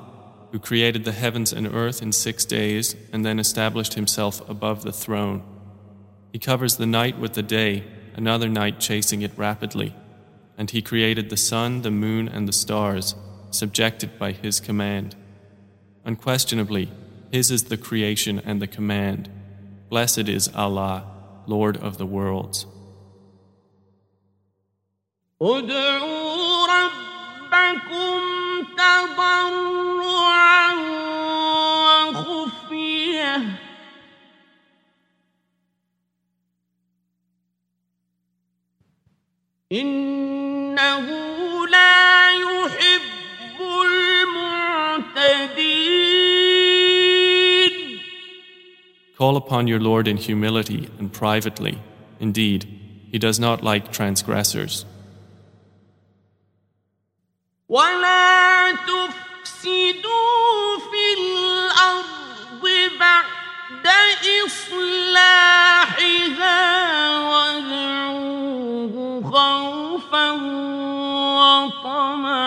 [0.51, 4.93] who created the heavens and earth in six days and then established himself above the
[4.93, 5.43] throne.
[6.33, 7.85] He covers the night with the day,
[8.15, 9.95] another night chasing it rapidly.
[10.59, 13.15] And he created the sun, the moon, and the stars,
[13.51, 15.15] subjected by his command.
[16.05, 16.91] Unquestionably,
[17.33, 19.31] his is the creation and the command.
[19.89, 21.05] Blessed is Allah,
[21.47, 22.67] Lord of the worlds.
[25.42, 28.22] ادعوا ربكم
[28.78, 30.74] تضرعا
[32.10, 33.42] وخفيه
[39.72, 41.08] انه
[41.68, 43.58] لا يحب
[46.82, 48.02] المعتدين
[49.18, 51.78] Call upon your Lord in humility and privately.
[52.20, 52.66] Indeed,
[53.12, 54.84] he does not like transgressors.
[57.69, 60.07] ولا تفسدوا
[60.79, 62.63] في الأرض
[63.01, 63.87] بعد
[64.47, 65.91] إصلاحها
[67.29, 68.95] وادعوه
[69.33, 70.31] خوفا
[71.39, 72.47] وطمعا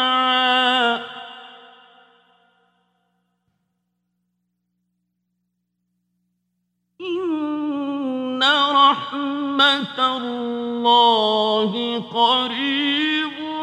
[7.01, 11.72] إن رحمة الله
[12.13, 13.59] قريب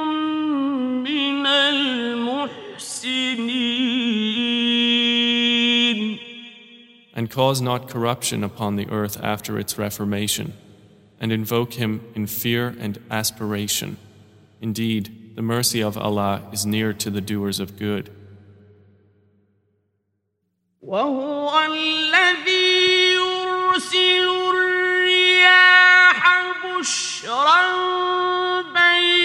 [7.13, 10.53] And cause not corruption upon the earth after its reformation,
[11.19, 13.97] and invoke him in fear and aspiration.
[14.59, 18.09] Indeed, the mercy of Allah is near to the doers of good.
[20.81, 26.21] وهو الذي يرسل الرياح
[26.65, 27.61] بشرا
[28.61, 29.24] بين يدي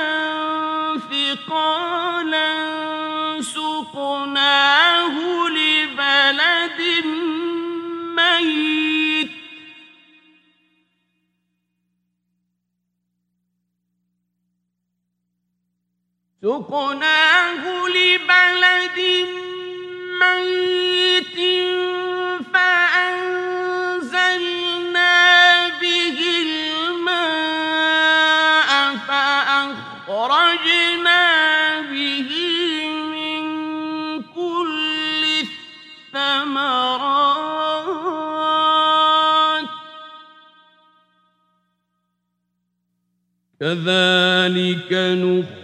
[16.41, 18.99] سقناه لبلد
[20.21, 21.37] ميت
[22.53, 23.99] فأنزلنا
[25.81, 26.17] به
[26.47, 27.49] الماء
[29.07, 30.51] فأخرجنا
[31.81, 32.31] به
[33.13, 33.41] من
[34.23, 35.21] كل
[36.13, 36.91] الثمرات.
[43.59, 45.60] كذلك نخرج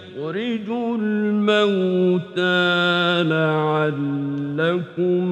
[1.43, 5.25] الموتى لعلكم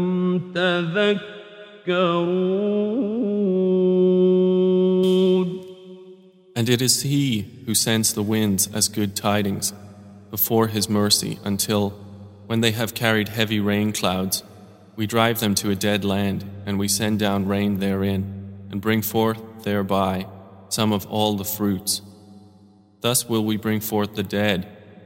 [0.55, 1.20] تذكرون
[6.57, 9.72] And it is He who sends the winds as good tidings,
[10.30, 11.94] before His mercy until,
[12.46, 14.42] when they have carried heavy rain clouds,
[14.94, 19.01] we drive them to a dead land and we send down rain therein and bring
[19.01, 20.26] forth thereby
[20.68, 22.03] some of all the fruits.
[23.01, 24.66] Thus will we bring forth the dead,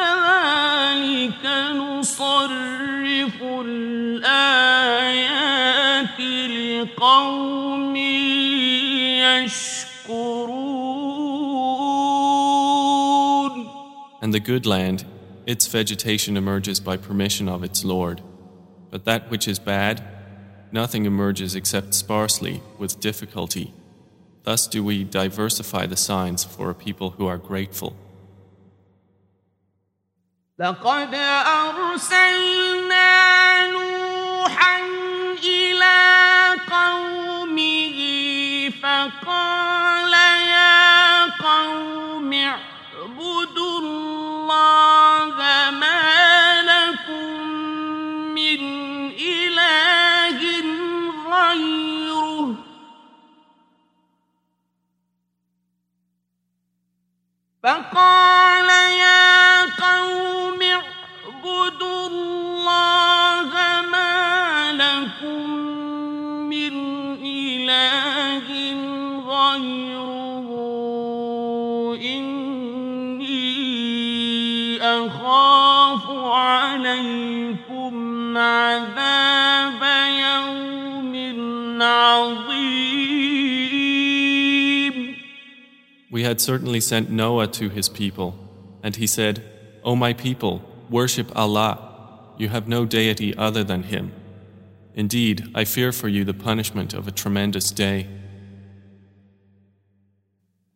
[0.00, 4.60] كذلك نصرف الآيات
[6.50, 7.96] لقوم
[9.16, 10.56] يشكرون
[14.22, 15.04] And the good land,
[15.46, 18.22] its vegetation emerges by permission of its Lord.
[18.90, 20.02] But that which is bad,
[20.72, 23.72] nothing emerges except sparsely, with difficulty.
[24.42, 27.94] Thus do we diversify the signs for a people who are grateful.
[30.61, 31.15] لقد
[31.65, 33.07] أرسلنا
[33.67, 34.77] نوحا
[35.43, 35.97] إلى
[36.71, 37.99] قومه
[38.83, 40.13] فقال
[40.47, 45.35] يا قوم اعبدوا الله
[45.71, 47.39] ما لكم
[48.37, 48.61] من
[49.11, 50.39] إله
[51.31, 52.55] غيره.
[57.63, 59.40] فقال يا
[60.00, 63.50] قوم اعبدوا الله
[63.92, 65.50] ما لكم
[66.50, 66.74] من
[67.24, 68.46] إله
[69.28, 70.48] غيره
[71.96, 73.46] إني
[74.82, 77.94] أخاف عليكم
[78.38, 79.82] عذاب
[80.18, 81.14] يوم
[81.82, 82.56] عظيم
[86.10, 88.34] We had certainly sent Noah to his people,
[88.82, 89.42] and he said,
[89.84, 91.78] O my people, worship Allah.
[92.38, 94.12] You have no deity other than Him.
[94.94, 98.06] Indeed, I fear for you the punishment of a tremendous day.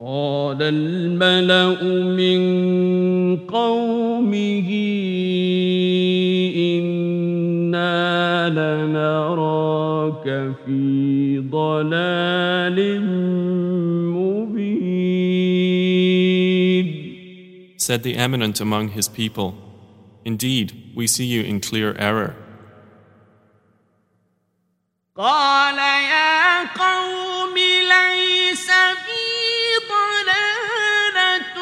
[0.00, 1.82] قال الملأ
[2.16, 2.40] من
[3.36, 4.70] قومه
[6.56, 10.26] إنا لنراك
[10.64, 12.78] في ضلال
[17.84, 19.54] Said the eminent among his people,
[20.24, 22.36] Indeed, we see you in clear error.
[25.16, 28.66] قال يا قوم ليس
[29.06, 29.30] بي
[29.90, 31.56] ضلالة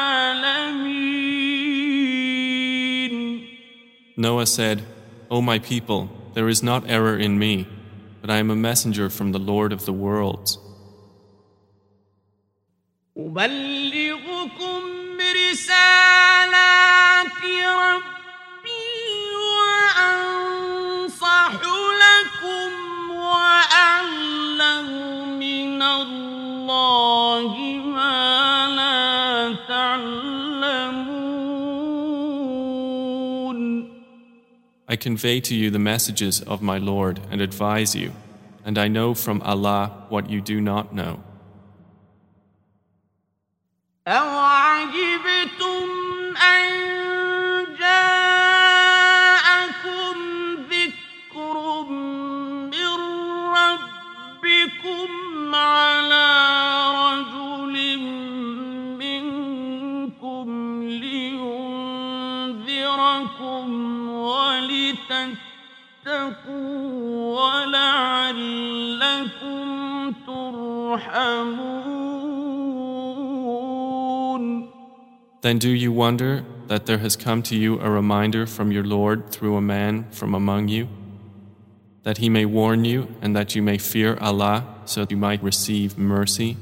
[4.16, 4.82] Noah said,
[5.30, 7.66] O my people, there is not error in me,
[8.20, 10.58] but I am a messenger from the Lord of the worlds.
[13.16, 14.82] أبلغكم
[15.50, 18.92] رسالات ربي
[20.00, 21.52] وأنصح
[22.04, 22.70] لكم
[23.10, 24.88] وأعلم
[25.38, 27.65] من الله
[35.07, 38.11] Convey to you the messages of my Lord and advise you,
[38.65, 41.23] and I know from Allah what you do not know.
[75.41, 79.29] Then do you wonder that there has come to you a reminder from your Lord
[79.31, 80.89] through a man from among you?
[82.03, 85.41] That he may warn you and that you may fear Allah so that you might
[85.41, 86.57] receive mercy?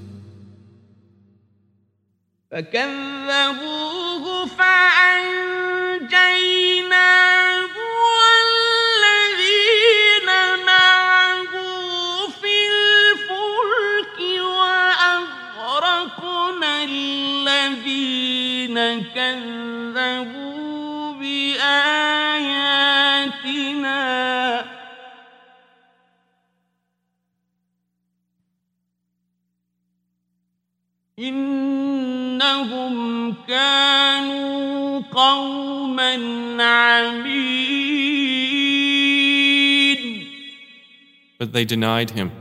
[41.38, 42.32] But they denied him.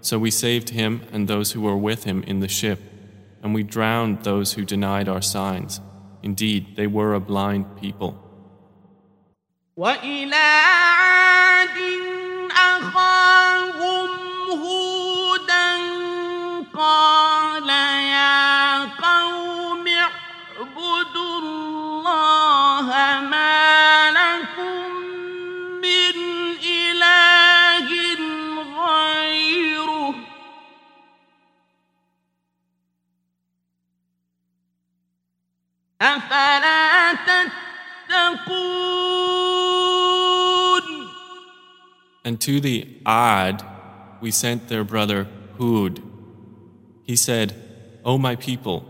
[0.00, 2.80] So we saved him and those who were with him in the ship,
[3.42, 5.80] and we drowned those who denied our signs.
[6.23, 8.13] Indeed, they were a blind people.
[9.77, 11.77] وإلى عاد
[12.51, 14.09] أخاهم
[14.51, 15.69] هودا
[16.75, 17.32] قال
[36.03, 38.69] أفلا تتقون
[42.25, 43.63] And to the Ad
[44.21, 45.27] we sent their brother
[45.57, 46.01] Hud.
[47.03, 47.55] He said,
[48.05, 48.85] O my people,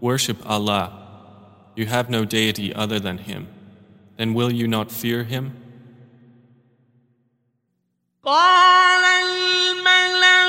[0.00, 0.86] worship Allah.
[1.76, 3.48] You have no deity other than Him.
[4.16, 5.52] Then will you not fear Him?
[8.24, 10.43] قال الملأ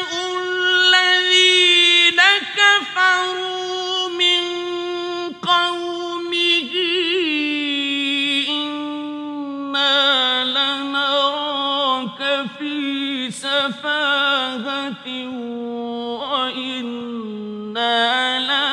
[16.62, 17.98] وإنا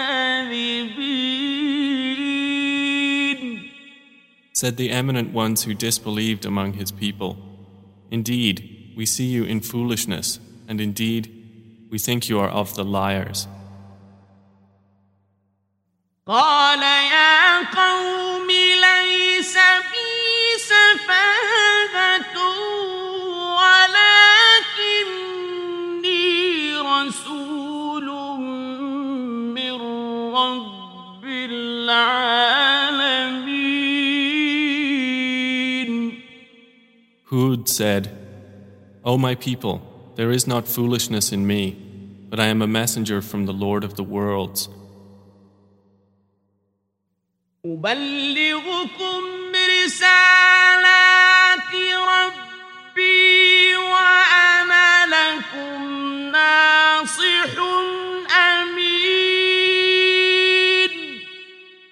[4.53, 7.37] Said the eminent ones who disbelieved among his people,
[8.11, 11.25] Indeed, we see you in foolishness, and indeed,
[11.91, 13.49] we think you are of the liars.
[16.27, 19.55] قال يا قوم ليس
[19.93, 21.38] بي سفاهة
[37.40, 38.12] Hud said,
[39.06, 39.82] O my people,
[40.16, 41.72] there is not foolishness in me,
[42.30, 44.68] but I am a messenger from the Lord of the worlds.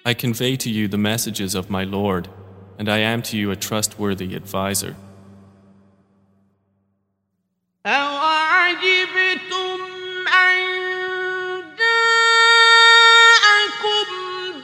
[0.04, 2.28] I convey to you the messages of my Lord,
[2.78, 4.94] and I am to you a trustworthy adviser.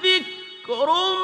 [0.04, 1.23] ذكر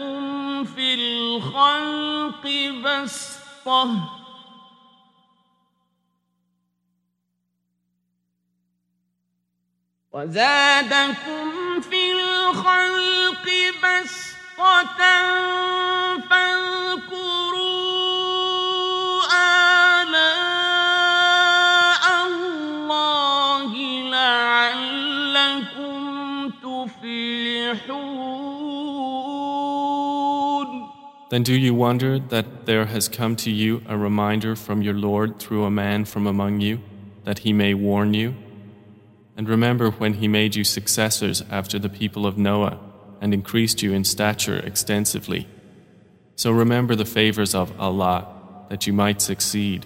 [0.00, 2.44] وزادكم في الخلق
[2.84, 3.90] بسطة
[10.12, 13.46] وزادكم في الخلق
[13.82, 15.00] بسطة
[31.29, 35.39] Then do you wonder that there has come to you a reminder from your Lord
[35.39, 36.81] through a man from among you,
[37.23, 38.35] that he may warn you?
[39.35, 42.79] And remember when he made you successors after the people of Noah
[43.21, 45.47] and increased you in stature extensively.
[46.35, 48.27] So remember the favors of Allah,
[48.69, 49.85] that you might succeed.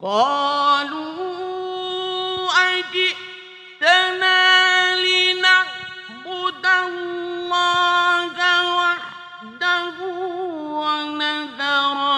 [0.00, 1.10] قالوا
[2.48, 4.33] أجئتنا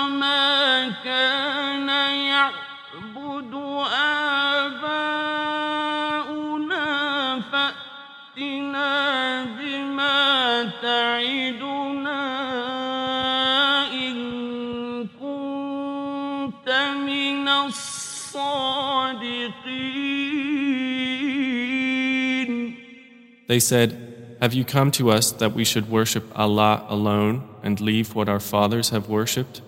[0.10, 1.90] ما كان
[2.26, 3.54] يعبد
[5.78, 6.90] آباؤنا
[7.52, 8.94] فأتنا
[9.44, 12.24] بما تعدنا
[13.94, 14.16] إن
[15.20, 16.70] كنت
[17.06, 18.08] من الصادقين
[23.48, 23.90] They said,
[24.42, 28.41] Have you come to us that we should worship Allah alone and leave what our
[28.41, 29.61] fathers have worshipped?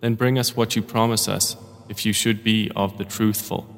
[0.00, 1.56] Then bring us what you promise us,
[1.88, 3.68] if you should be of the truthful.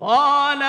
[0.00, 0.62] قال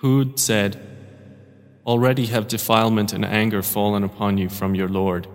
[0.00, 0.80] Hud said,
[1.86, 5.28] Already have defilement and anger fallen upon you from your Lord.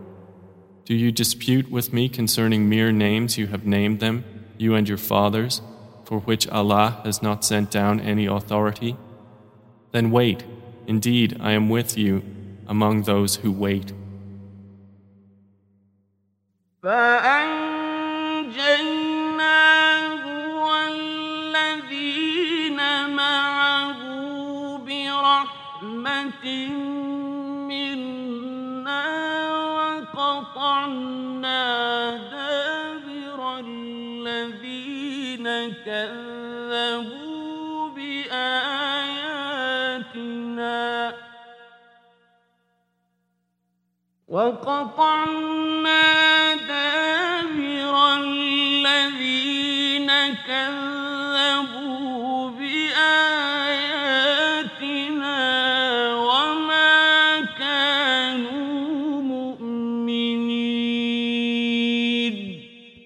[0.86, 4.26] Do you dispute with me concerning mere names you have named them,
[4.58, 5.62] you and your fathers,
[6.04, 8.98] for which Allah has not sent down any authority?
[9.92, 10.44] Then wait,
[10.88, 12.24] indeed I am with you
[12.68, 13.94] among those who wait.
[16.84, 17.52] فأنجيناه
[30.47, 31.67] وقطعنا
[32.31, 35.47] دابر الذين
[35.87, 38.37] كذبوا بآياتنا.
[44.29, 46.05] وقطعنا
[46.55, 50.96] دابر الذين كذبوا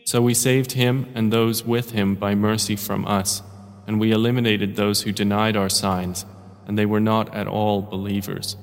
[0.09, 3.41] So we saved him and those with him by mercy from us,
[3.88, 6.26] and we eliminated those who denied our signs,
[6.67, 8.55] and they were not at all believers.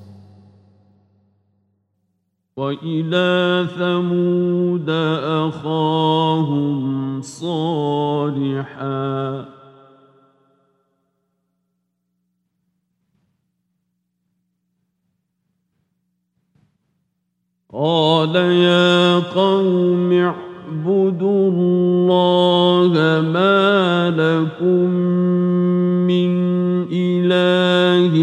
[2.57, 4.91] وإلى ثمود
[5.49, 8.83] أخاهم صالحا
[17.73, 22.92] قال يا قوم اعبدوا الله
[23.22, 24.90] ما لكم
[26.08, 26.32] من
[26.92, 28.16] إله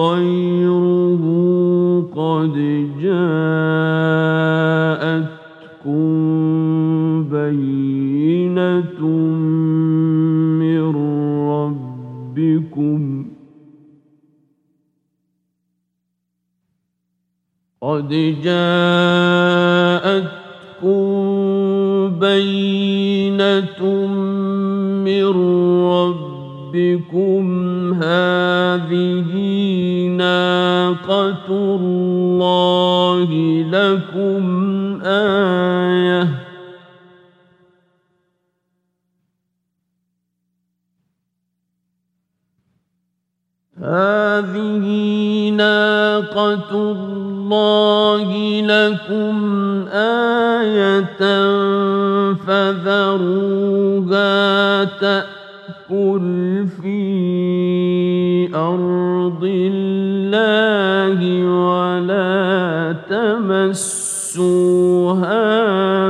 [0.00, 1.22] غيره
[2.16, 2.54] قد
[3.02, 3.66] جاءتكم
[7.30, 9.00] بينة
[10.62, 10.82] من
[11.50, 13.00] ربكم
[17.82, 18.08] قد
[18.44, 19.45] جاءتكم
[25.04, 25.26] من
[25.86, 27.44] ربكم
[27.94, 29.32] هذه
[30.06, 33.28] ناقة الله
[33.70, 34.42] لكم
[35.02, 36.28] آية
[43.78, 44.86] هذه
[45.50, 47.35] ناقة الله
[48.62, 49.36] لكم
[49.92, 51.20] آية
[52.46, 53.64] فذروها
[54.84, 56.96] تأكل في
[58.54, 64.56] أرض الله ولا تمسوها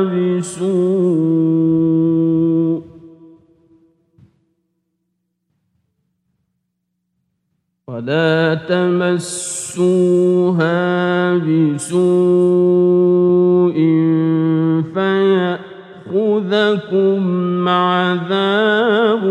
[0.03, 1.65] بسوء
[7.95, 10.72] ولا تمسوها
[11.38, 12.02] بسوء
[14.94, 15.61] فيأخذكم
[17.69, 19.23] عذاب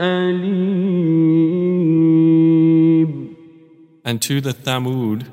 [0.00, 1.48] أليم
[4.04, 5.26] And to the Thamud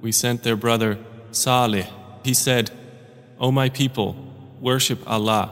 [0.00, 0.98] we sent their brother
[1.30, 1.86] Salih.
[2.24, 2.70] He said,
[3.38, 4.16] O my people,
[4.60, 5.50] worship Allah.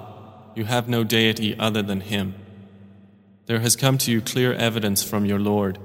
[0.54, 2.34] You have no deity other than Him.
[3.46, 5.78] There has come to you clear evidence from your Lord.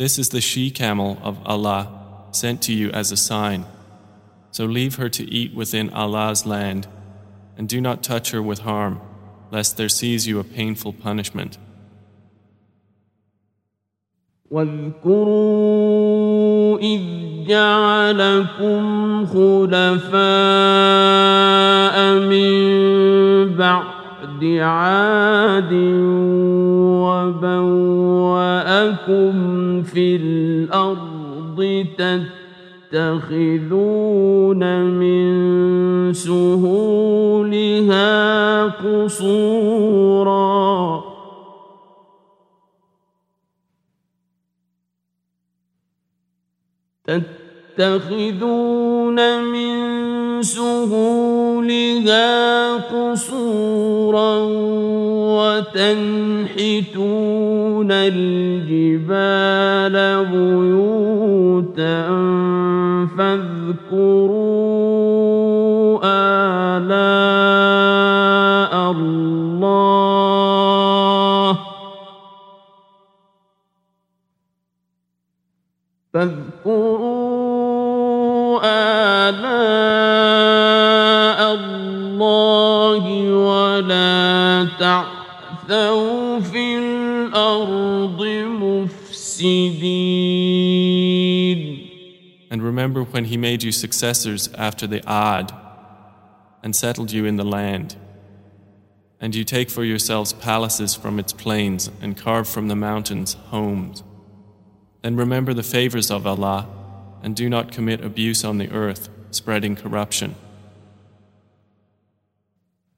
[0.00, 1.88] This is the she camel of Allah
[2.32, 3.64] sent to you as a sign.
[4.50, 6.86] So leave her to eat within Allah's land,
[7.56, 9.00] and do not touch her with harm,
[9.50, 11.58] lest there seize you a painful punishment.
[14.50, 15.98] واذكروا
[16.78, 17.00] إذ
[17.46, 20.16] جعلكم خلفاء
[22.18, 22.56] من
[23.56, 25.72] بعد عاد
[27.27, 29.33] وبوأكم
[29.83, 31.85] في الأرض
[32.91, 38.11] تتخذون من سهولها
[38.63, 40.01] قصورا
[47.77, 49.81] تتخذون من
[50.43, 52.21] سهولها
[52.77, 54.35] قصورا
[55.31, 57.11] وتنحتون
[57.91, 59.25] الجبال
[60.31, 62.01] بيوتا
[63.17, 64.71] فاذكروا
[66.73, 67.31] آلاء
[68.91, 69.91] الله.
[76.13, 77.31] فاذكروا
[79.29, 79.81] آلاء
[81.53, 83.03] الله
[83.33, 84.67] ولا
[85.70, 88.22] تعثوا في الأرض
[89.06, 89.96] مفسدين
[92.48, 95.52] And remember when he made you successors after the Ad
[96.62, 97.96] and settled you in the land.
[99.20, 104.04] And you take for yourselves palaces from its plains and carve from the mountains homes.
[105.02, 106.68] Then remember the favors of Allah
[107.22, 110.36] and do not commit abuse on the earth, spreading corruption.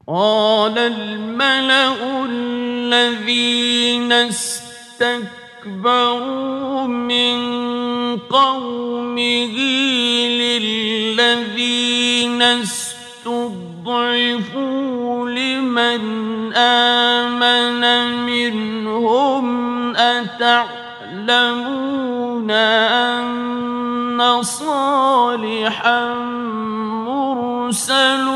[0.09, 2.24] قال الملأ
[2.84, 4.88] الذين استكبروا
[6.88, 7.38] من
[8.18, 9.55] قومه
[10.27, 11.61] للذين
[12.41, 12.89] استضعفوا
[15.30, 16.01] لمن
[16.53, 17.84] آمن
[18.26, 19.45] منهم
[19.95, 21.43] أتعلمون
[22.51, 26.14] أن صالحا
[27.05, 28.27] مرسل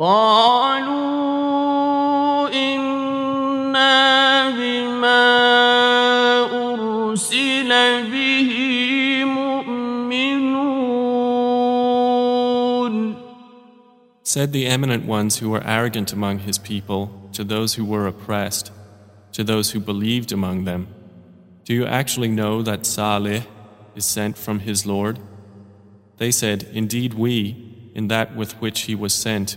[0.00, 1.66] قالوا
[2.52, 5.24] إنا بما
[6.74, 7.70] أرسل
[8.12, 8.50] به
[9.24, 9.96] مؤمنون
[14.22, 18.70] Said the eminent ones who were arrogant among his people to those who were oppressed,
[19.32, 20.88] to those who believed among them,
[21.64, 23.44] Do you actually know that Salih
[23.94, 25.18] is sent from his Lord?
[26.18, 29.56] They said, Indeed, we, in that with which he was sent,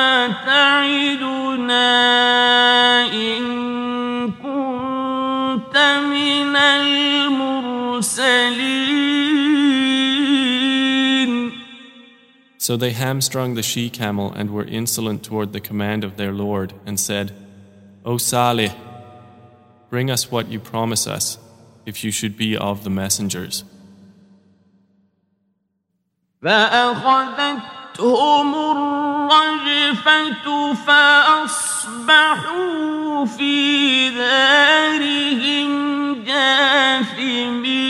[12.70, 16.72] So they hamstrung the she camel and were insolent toward the command of their Lord
[16.86, 17.32] and said,
[18.04, 18.72] O Salih,
[19.90, 21.38] bring us what you promise us,
[21.84, 23.64] if you should be of the messengers.
[26.42, 30.36] فأخذتهم الرجفة
[30.86, 35.70] فأصبحوا في دارهم
[36.24, 37.89] جاثمين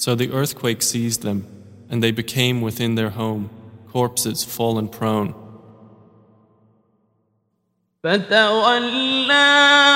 [0.00, 1.46] So the earthquake seized them,
[1.88, 3.50] and they became within their home,
[3.92, 5.34] corpses fallen prone.
[8.04, 9.32] فتولى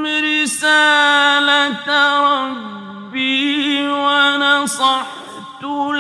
[0.05, 1.87] رسالة
[2.21, 5.24] ربي ونصحت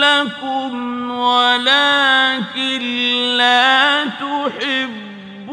[0.01, 2.81] لكم ولكن
[3.37, 5.51] لا تحبون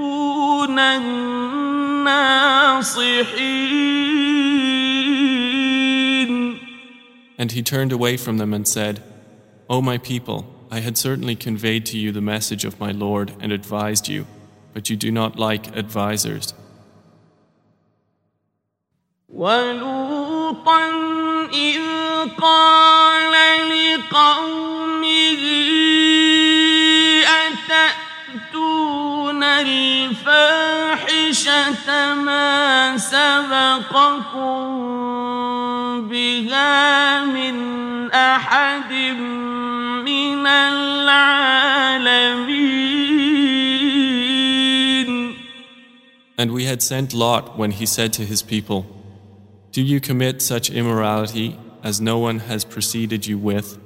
[0.79, 1.79] الناصحين
[7.41, 9.01] And he turned away from them and said,
[9.71, 13.53] O my people, I had certainly conveyed to you the message of my Lord and
[13.53, 14.27] advised you,
[14.75, 16.53] but you do not like advisers.
[19.29, 20.91] ولوطا
[21.53, 21.81] إذ
[22.41, 23.32] قال
[24.13, 25.43] لقومه
[28.49, 30.65] أتأتون الفاحشة
[32.15, 34.59] ما سبقكم
[36.09, 37.57] بها من
[38.11, 38.93] أحد
[40.05, 41.69] من العالمين
[46.41, 48.87] And we had sent Lot when he said to his people,
[49.73, 53.79] Do you commit such immorality as no one has preceded you with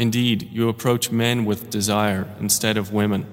[0.00, 3.26] Indeed, you approach men with desire instead of women.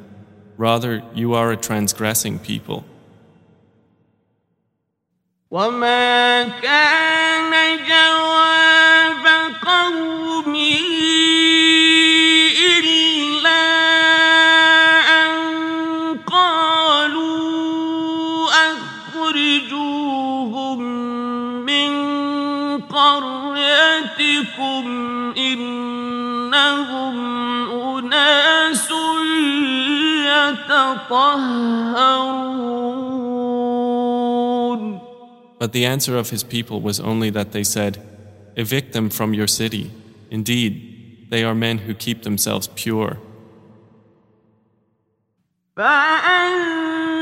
[0.57, 2.85] Rather, you are a transgressing people.
[5.51, 8.56] وما كان جواب
[35.59, 38.01] But the answer of his people was only that they said,
[38.55, 39.91] Evict them from your city.
[40.29, 43.17] Indeed, they are men who keep themselves pure.
[45.77, 47.13] فأنجيناه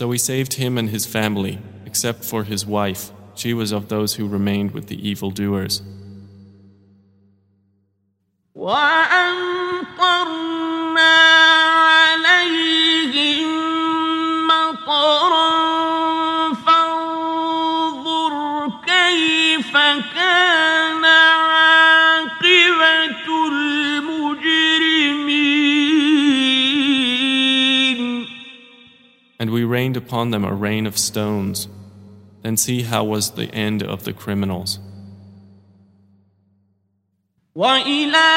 [0.00, 3.10] So we saved him and his family, except for his wife.
[3.34, 5.82] She was of those who remained with the evildoers.
[8.54, 9.46] وأمطرنا
[29.70, 31.68] rained upon them a rain of stones.
[32.42, 34.78] Then see how was the end of the criminals.
[37.56, 38.32] وإلى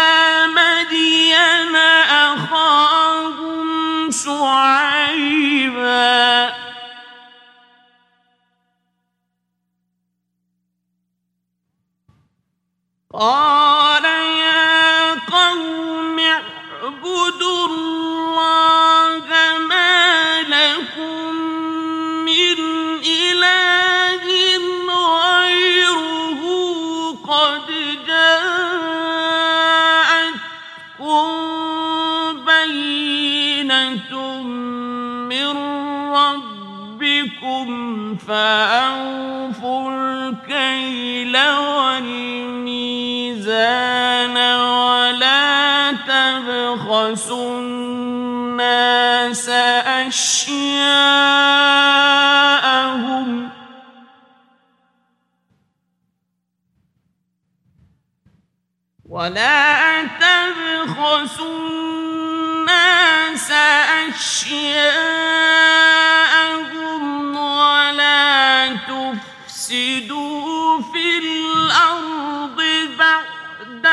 [0.55, 1.75] مدين
[2.09, 5.29] أخاهم شعيبا
[13.13, 18.82] قال يا قوم اعبدوا الله
[38.28, 42.36] فأوفوا الكيل والميزان
[44.56, 50.64] ولا تبخسوا الناس أشياءهم.
[59.08, 63.50] ولا تبخسوا الناس
[64.08, 65.24] أشياءهم.
[69.64, 72.60] تفسدوا في الأرض
[72.98, 73.86] بعد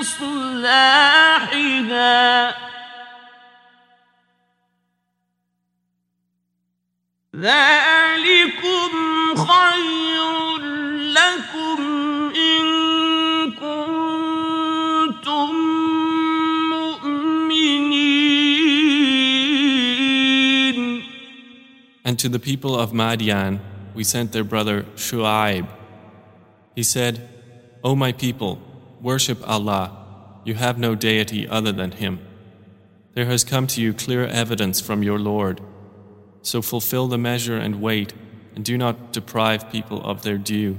[0.00, 1.30] إصلاحها.
[7.36, 8.90] ذلكم
[9.36, 10.56] خير
[11.12, 11.80] لكم
[12.36, 12.64] إن
[13.52, 15.50] كنتم
[16.70, 18.00] مؤمنين.
[22.04, 23.60] And to the people of Madian,
[23.94, 25.68] we sent their brother Shu'aib.
[26.74, 27.28] He said,
[27.82, 28.60] O my people,
[29.00, 29.96] worship Allah.
[30.44, 32.20] You have no deity other than Him.
[33.14, 35.60] There has come to you clear evidence from your Lord.
[36.42, 38.14] So fulfill the measure and weight,
[38.54, 40.78] and do not deprive people of their due,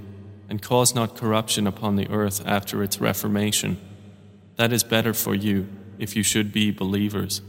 [0.49, 3.79] and cause not corruption upon the earth after its reformation.
[4.55, 5.67] That is better for you
[5.99, 7.41] if you should be believers.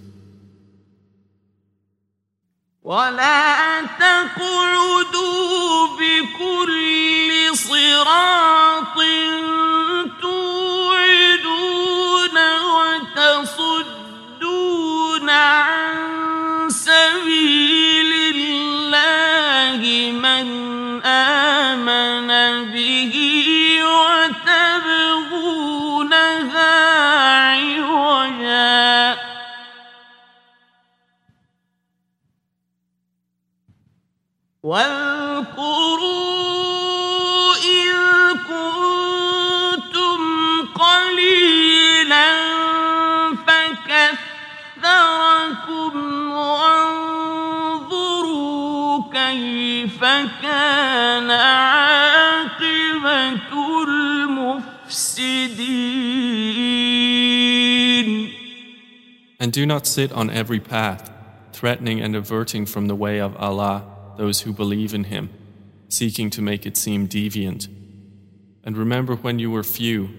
[2.85, 8.97] ولا تقعدوا بكل صراط
[10.23, 12.37] توعدون
[13.55, 20.47] وتصدون عن سبيل الله من
[21.07, 22.29] آمن
[22.73, 23.22] به
[34.63, 35.99] واذكروا
[37.55, 37.97] إذ
[38.49, 40.21] كنتم
[40.75, 42.31] قليلا
[44.77, 45.95] فكثركم
[46.33, 47.43] وانظروا
[49.13, 50.01] كيف
[50.43, 52.63] كان عاقبة
[53.89, 55.23] المفسدين
[59.41, 61.11] And do not sit on every path,
[61.53, 65.30] threatening and averting from the way of Allah those who believe in Him,
[65.90, 67.68] seeking to make it seem deviant.
[68.64, 70.10] And remember when you were few,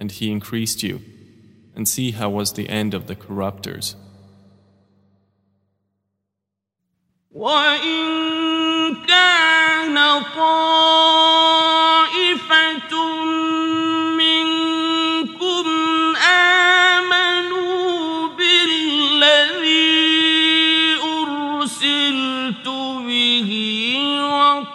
[0.00, 1.00] and He increased you,
[1.74, 3.94] and see how was the end of the corruptors.
[7.34, 11.15] وإن كان طائفة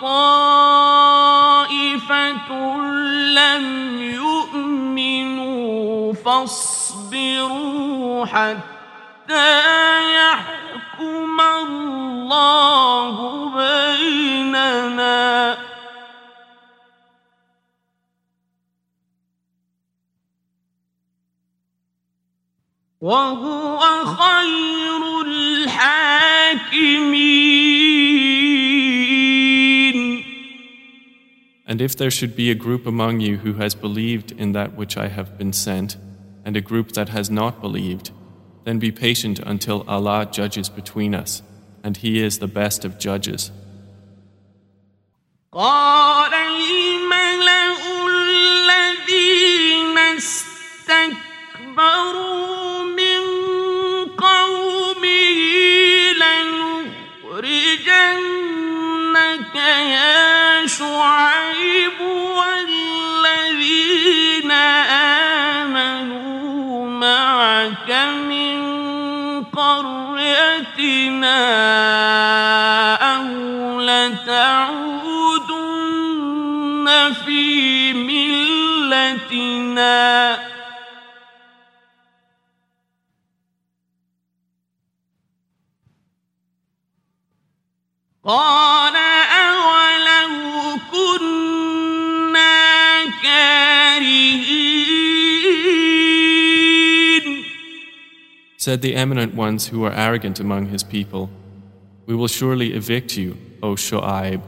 [0.02, 1.62] وطائفة
[3.38, 3.66] لم
[4.02, 5.62] يؤمنوا
[6.14, 7.46] فاصبروا
[8.26, 9.62] حتى
[10.14, 13.16] يحكم الله
[13.56, 15.22] بيننا.
[23.00, 26.31] وهو خير الحاكمين.
[31.72, 34.98] And if there should be a group among you who has believed in that which
[34.98, 35.96] I have been sent,
[36.44, 38.10] and a group that has not believed,
[38.64, 41.40] then be patient until Allah judges between us,
[41.82, 43.50] and He is the best of judges.
[60.82, 62.00] شعيب
[62.38, 63.70] والذين
[65.60, 67.90] آمنوا معك
[68.30, 68.58] من
[69.44, 70.82] قريتنا
[73.14, 73.26] أو
[73.80, 74.72] لتعودن
[77.24, 79.42] في ملتنا.
[88.24, 89.91] قال أولو
[90.91, 92.57] كنا
[93.23, 94.87] كارهين
[98.57, 101.29] Said the eminent ones who are arrogant among his people,
[102.05, 104.41] We will surely evict you, O Shu'aib,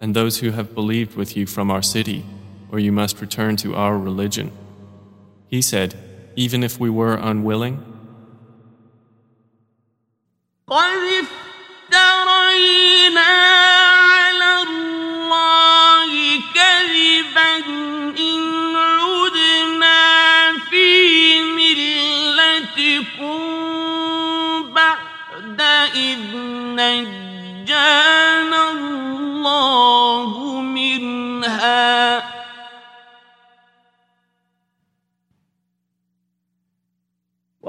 [0.00, 2.24] and those who have believed with you from our city,
[2.70, 4.50] or you must return to our religion.
[5.48, 5.94] He said,
[6.36, 7.78] Even if we were unwilling,
[10.68, 11.24] قد
[11.90, 13.28] افترينا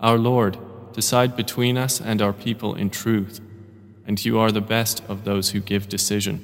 [0.00, 0.58] Our Lord,
[0.92, 3.40] decide between us and our people in truth,
[4.06, 6.40] and you are the best of those who give decision.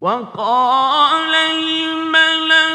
[0.00, 2.66] وقال الملأ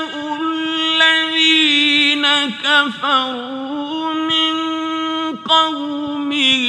[1.01, 2.25] الذين
[2.63, 4.55] كفروا من
[5.37, 6.63] قومه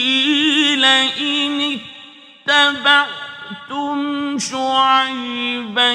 [0.76, 1.78] لئن
[2.48, 5.92] اتبعتم شعيبا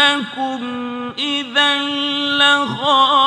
[0.00, 1.78] إنكم إذا
[2.38, 3.26] لخاسرون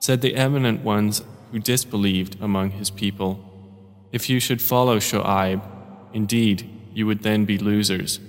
[0.00, 3.40] Said the eminent ones who disbelieved among his people,
[4.10, 5.60] If you should follow Shu'aib,
[6.14, 8.20] indeed you would then be losers.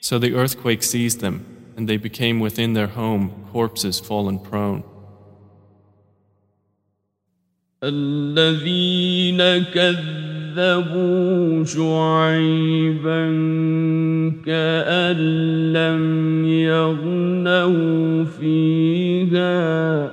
[0.00, 1.46] So the earthquake seized them,
[1.76, 4.82] and they became within their home corpses fallen prone.
[7.83, 9.37] الذين
[9.73, 13.27] كذبوا شعيبا
[14.45, 15.17] كأن
[15.73, 20.11] لم يغنوا فيها.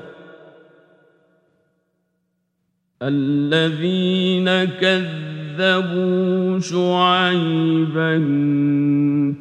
[3.02, 8.18] الذين كذبوا شعيبا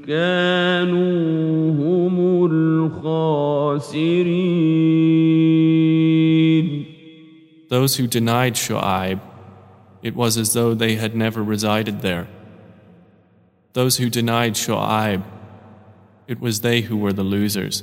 [0.08, 2.46] كانوا هم
[2.96, 3.74] الخاسرين.
[7.69, 9.21] Those who denied Shu'aib,
[10.03, 12.29] it was as though they had never resided there.
[13.75, 15.23] Those who denied Shu'aib,
[16.27, 17.83] it was they who were the losers.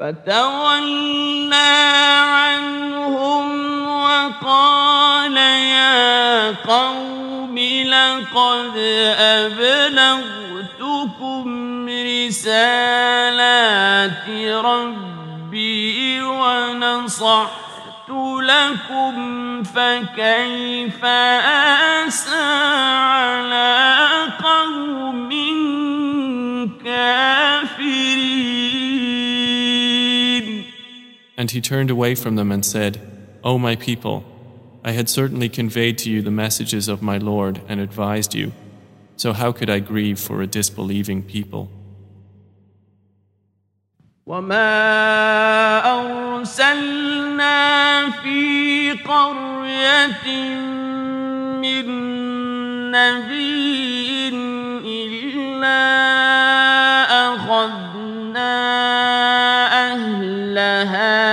[0.00, 1.54] فتولى
[2.34, 3.46] عنهم
[3.86, 8.76] وقال يا قوم لقد
[9.18, 10.64] أبلغتكم
[12.28, 12.98] رسالات
[14.64, 15.17] ربي
[16.22, 18.10] ونصحت
[18.40, 22.44] لكم فكيف آسى
[23.14, 25.30] على قوم
[26.84, 28.34] كافرين
[31.36, 33.00] And he turned away from them and said,
[33.42, 34.24] O my people,
[34.84, 38.52] I had certainly conveyed to you the messages of my Lord and advised you.
[39.16, 41.68] So how could I grieve for a disbelieving people?
[44.29, 45.89] وما
[46.37, 47.59] أرسلنا
[48.09, 50.27] في قرية
[51.57, 51.85] من
[52.91, 54.29] نبي
[54.85, 55.81] إلا
[57.33, 58.53] أخذنا
[59.93, 61.28] أهلها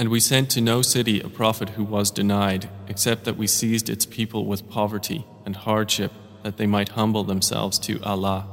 [0.00, 3.88] And we sent to no city a prophet who was denied, except that we seized
[3.88, 6.12] its people with poverty and hardship,
[6.42, 8.46] that they might humble themselves to Allah.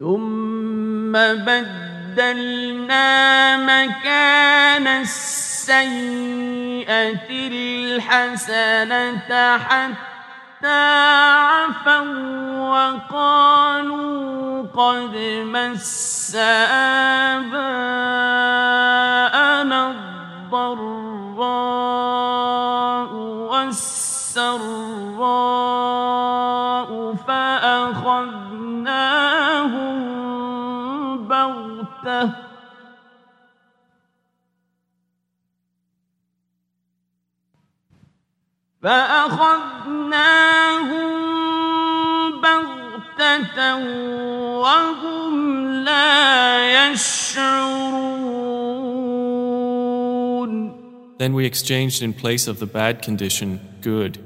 [0.00, 3.06] ثم بدلنا
[3.56, 6.28] مكان السيئة
[7.30, 9.18] الحسنة
[9.58, 10.17] حتى
[10.67, 11.99] عفوا
[12.69, 15.15] وقالوا قد
[15.45, 16.35] مس
[17.35, 17.79] آباءنا
[19.91, 20.99] الضراء
[23.51, 24.79] والسراء
[27.27, 28.39] فأخذناهم
[31.27, 32.48] بغتة
[38.82, 40.34] فأخذناهم
[42.40, 43.76] بغتة
[44.60, 45.34] وهم
[45.84, 48.34] لا يشعرون
[51.16, 54.18] Then we exchanged in place of the bad condition good,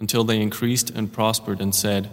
[0.00, 2.10] until they increased and prospered and said,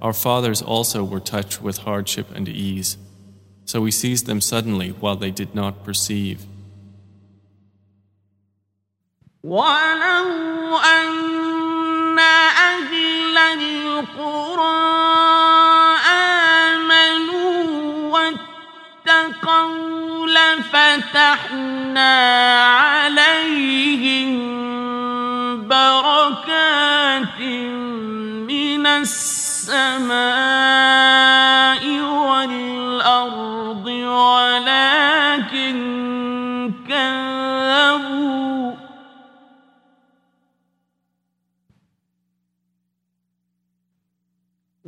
[0.00, 2.98] Our fathers also were touched with hardship and ease.
[3.64, 6.44] So we seized them suddenly while they did not perceive.
[9.43, 14.79] ولو أن أهل القرى
[16.67, 17.63] آمنوا
[19.07, 22.13] واتقوا لفتحنا
[22.63, 24.29] عليهم
[25.67, 27.39] بركات
[28.49, 30.19] من السماء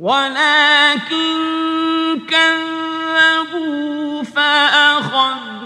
[0.01, 1.27] ولكن
[2.29, 5.57] كذبوا فأخذناهم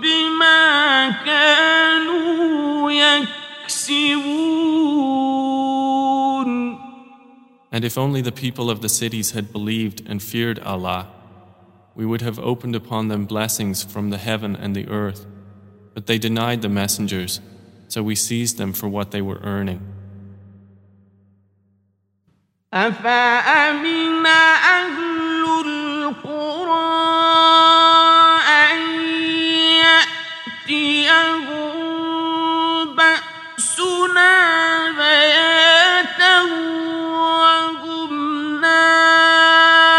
[0.00, 4.42] بما كانوا يكسبون
[7.74, 11.08] And if only the people of the cities had believed and feared Allah,
[11.94, 15.24] we would have opened upon them blessings from the heaven and the earth.
[15.94, 17.40] But they denied the messengers,
[17.88, 19.80] so we seized them for what they were earning.
[22.74, 26.92] أفأمن أهل القرى
[28.48, 28.78] أن
[30.72, 31.72] يأتيهم
[32.96, 34.32] بأسنا
[34.90, 36.42] بياتا
[37.12, 38.12] وهم
[38.60, 39.92] نائمون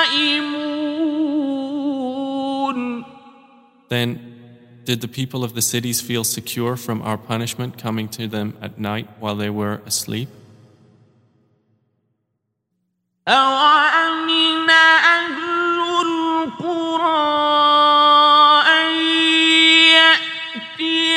[3.90, 4.10] Then,
[4.86, 8.80] did the people of the cities feel secure from our punishment coming to them at
[8.80, 10.30] night while they were asleep?
[13.28, 17.34] أوأمن أهل القرى
[18.68, 18.92] أن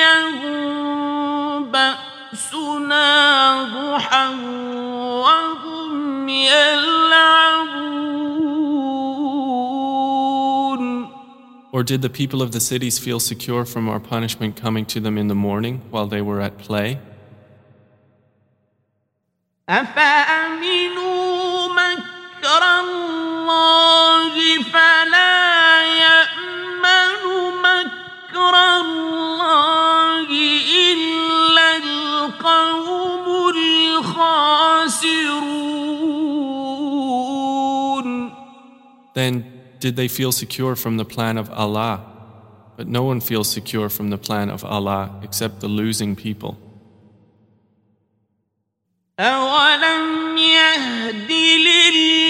[0.06, 3.08] يأتيهم بأسنا
[3.64, 4.28] ضحى
[5.24, 7.46] وهم يلعبون
[11.72, 15.18] Or did the people of the cities feel secure from our punishment coming to them
[15.18, 16.98] in the morning while they were at play?
[19.68, 21.29] أفأمنوا
[22.50, 27.12] مكر الله فلا يأمن
[27.62, 30.28] مكر الله
[30.92, 33.26] إلا القوم
[37.16, 38.06] الخاسرون
[39.14, 39.44] Then,
[39.80, 42.00] did they feel secure from the plan of Allah?
[42.76, 46.58] But no one feels secure from the plan of Allah except the losing people.
[49.18, 52.29] أولم يهد للذين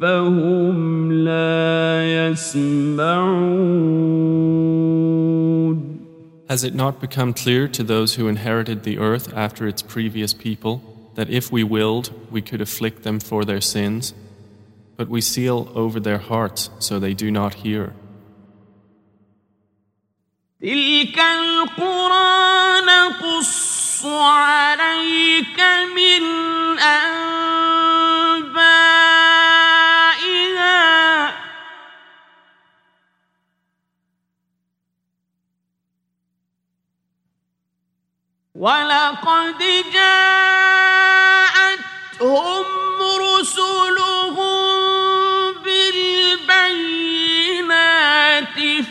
[0.00, 3.88] فهم لا يسمعون
[6.48, 10.80] Has it not become clear to those who inherited the earth after its previous people
[11.14, 14.14] that if we willed, we could afflict them for their sins?
[14.96, 17.92] But we seal over their hearts so they do not hear.
[20.60, 25.60] تلك القرى نقص عليك
[25.96, 26.22] من
[26.78, 27.41] أنبائها
[38.63, 39.59] ولقد
[39.93, 41.45] جاءتهم
[43.19, 44.63] رسلهم
[45.63, 46.97] بالبينات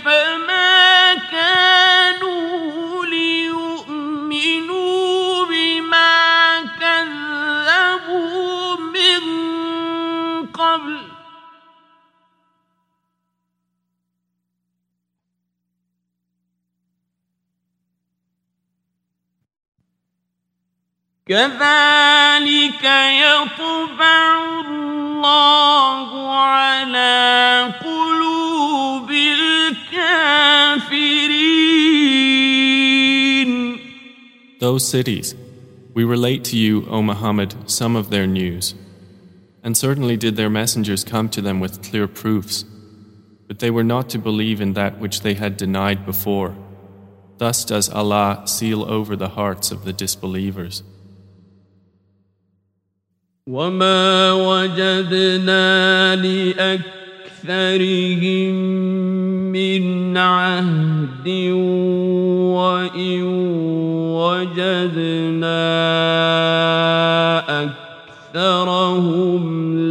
[0.05, 0.72] فما
[21.31, 24.26] كذلك يطبع
[24.68, 29.88] الله على قلوب الكافرين
[34.59, 35.35] Those cities,
[35.93, 38.73] we relate to you, O Muhammad, some of their news.
[39.61, 42.64] And certainly did their messengers come to them with clear proofs.
[43.47, 46.55] But they were not to believe in that which they had denied before.
[47.38, 50.84] Thus does Allah seal over the hearts of the disbelievers.
[53.47, 56.16] وما وجدنا
[57.43, 57.74] لأكثرهم
[59.52, 61.28] من عهد
[62.55, 63.23] وإن
[64.14, 65.62] وجدنا
[68.35, 69.43] وأكثرهم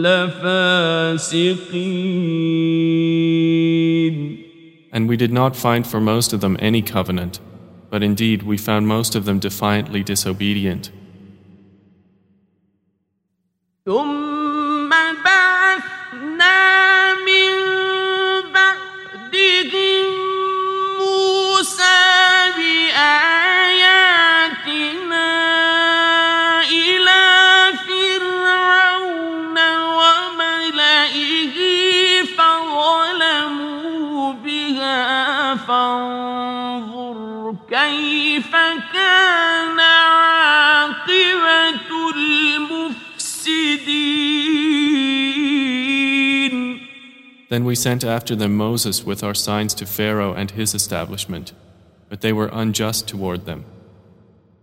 [0.02, 1.52] لفاسقين
[4.94, 7.40] And we did not find for most of them any covenant,
[7.90, 10.91] but indeed we found most of them defiantly disobedient.
[13.86, 14.20] ثم
[47.51, 51.52] Then we sent after them Moses with our signs to Pharaoh and his establishment,
[52.09, 53.64] but they were unjust toward them.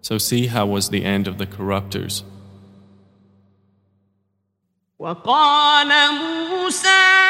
[0.01, 2.23] So see how was the end of the corrupters.
[4.99, 7.26] وقال موسى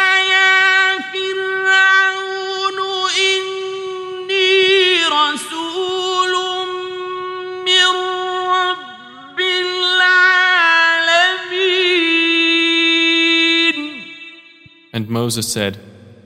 [14.98, 15.80] And Moses said,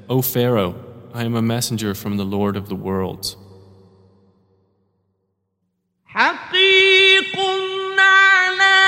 [0.09, 0.75] O Pharaoh,
[1.13, 3.35] I am a messenger from the Lord of the worlds.
[6.05, 7.37] حقيق
[7.99, 8.87] على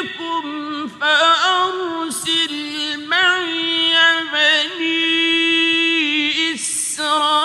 [0.00, 2.54] ربكم فأرسل
[3.08, 3.94] معي
[4.32, 5.34] بني
[6.54, 7.36] إسرائيل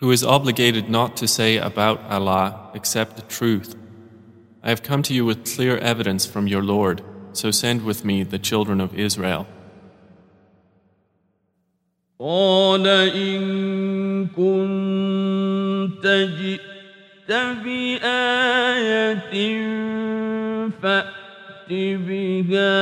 [0.00, 3.74] who is obligated not to say about Allah except the truth.
[4.62, 8.22] I have come to you with clear evidence from your Lord, so send with me
[8.22, 9.46] the children of Israel.
[12.20, 16.06] قال إن كنت
[16.38, 16.71] جئت
[17.28, 19.20] بآية
[20.82, 22.78] فأت بها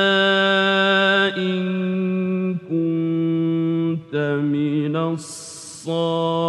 [1.37, 6.47] إن كنت من الصادقين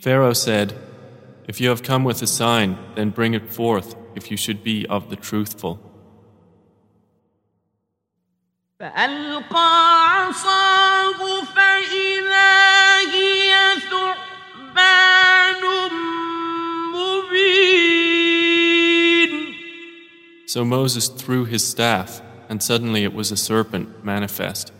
[0.00, 0.74] Pharaoh said,
[1.48, 4.86] If you have come with a sign, then bring it forth if you should be
[4.86, 5.78] of the truthful.
[8.80, 10.97] فألقى عصاه
[20.49, 24.73] So Moses threw his staff, and suddenly it was a serpent manifest.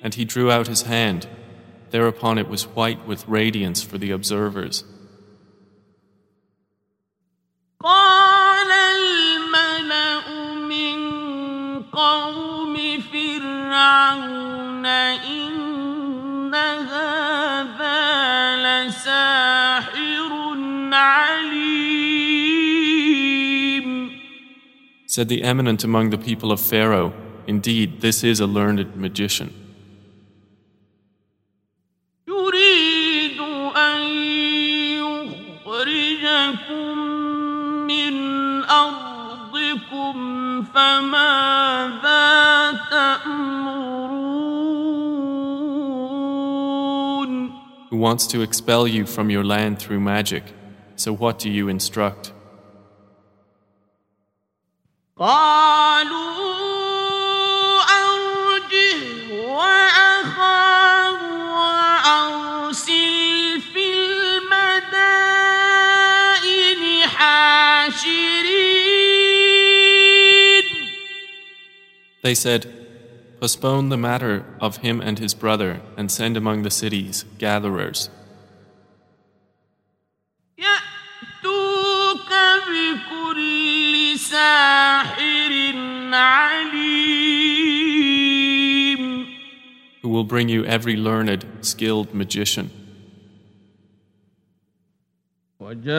[0.00, 1.26] And he drew out his hand.
[1.90, 4.84] Thereupon it was white with radiance for the observers.
[11.99, 12.75] قوم
[13.11, 17.95] فرعون إن هذا
[18.65, 20.31] لساحر
[20.93, 22.15] عليم
[25.07, 27.13] Said the eminent among the people of Pharaoh,
[27.47, 29.53] Indeed, this is a learned magician.
[40.73, 42.23] فماذا
[42.91, 43.65] تأمرون
[47.91, 50.43] Who wants to expel you from your land through magic.
[50.95, 52.33] So what do you instruct?
[55.17, 56.48] قالوا
[72.23, 72.85] They said,
[73.39, 78.09] Postpone the matter of him and his brother and send among the cities gatherers.
[80.57, 82.31] يأتوك
[82.67, 85.75] بكل ساحر
[86.13, 86.95] عليم
[90.01, 92.69] who will bring you every learned, skilled magician.
[95.59, 95.95] وجاء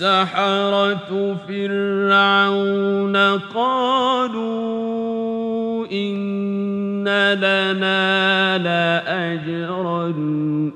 [0.00, 3.16] السحرة فرعون
[3.52, 4.96] قالوا
[5.92, 7.04] إن
[7.34, 10.06] لنا لأجرا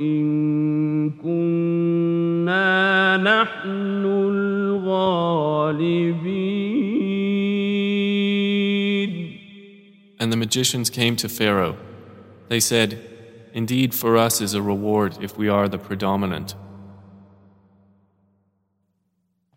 [0.01, 5.45] إن كنا نحن الغالبين
[10.21, 11.77] And the magicians came to Pharaoh.
[12.49, 13.01] They said,
[13.53, 16.55] Indeed, for us is a reward if we are the predominant.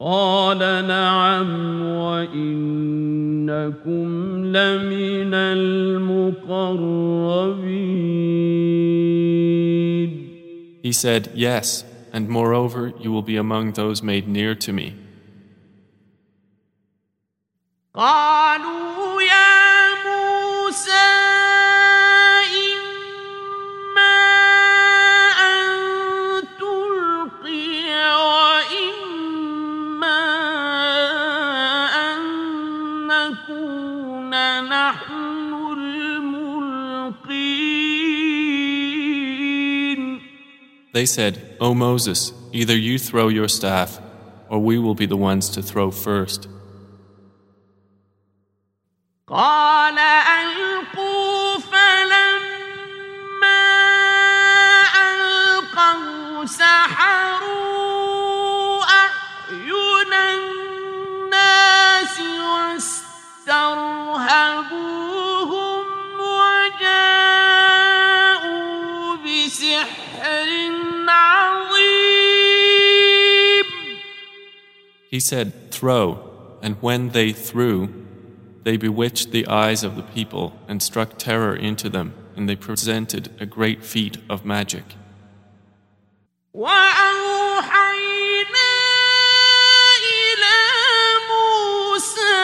[0.01, 4.07] قال نعم وإنكم
[4.45, 5.35] لمن
[9.23, 10.33] المقربين
[10.83, 14.97] He said, Yes, and moreover, you will be among those made near to me.
[17.95, 21.06] قالوا يا موسى
[40.97, 44.01] They said, O Moses, either you throw your staff,
[44.49, 46.49] or we will be the ones to throw first.
[49.27, 52.43] قال ألقوا فلما
[54.93, 57.66] ألقوا سحروا
[75.17, 76.19] He said, Throw,
[76.63, 77.89] and when they threw,
[78.65, 83.31] they bewitched the eyes of the people and struck terror into them, and they presented
[83.41, 84.85] a great feat of magic.
[86.55, 87.93] وأوحينا
[90.13, 90.59] إلى
[91.33, 92.39] موسى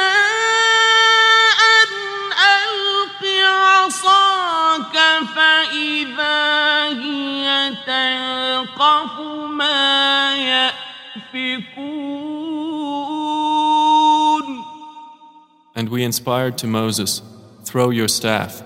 [1.77, 1.91] أن
[2.33, 3.23] ألق
[3.55, 4.97] عصاك
[5.37, 6.39] فإذا
[6.89, 7.47] هي
[7.87, 9.21] تلقف
[9.51, 10.12] ما
[15.83, 17.23] And we inspired to Moses,
[17.65, 18.63] Throw your staff,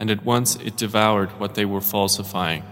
[0.00, 2.64] and at once it devoured what they were falsifying.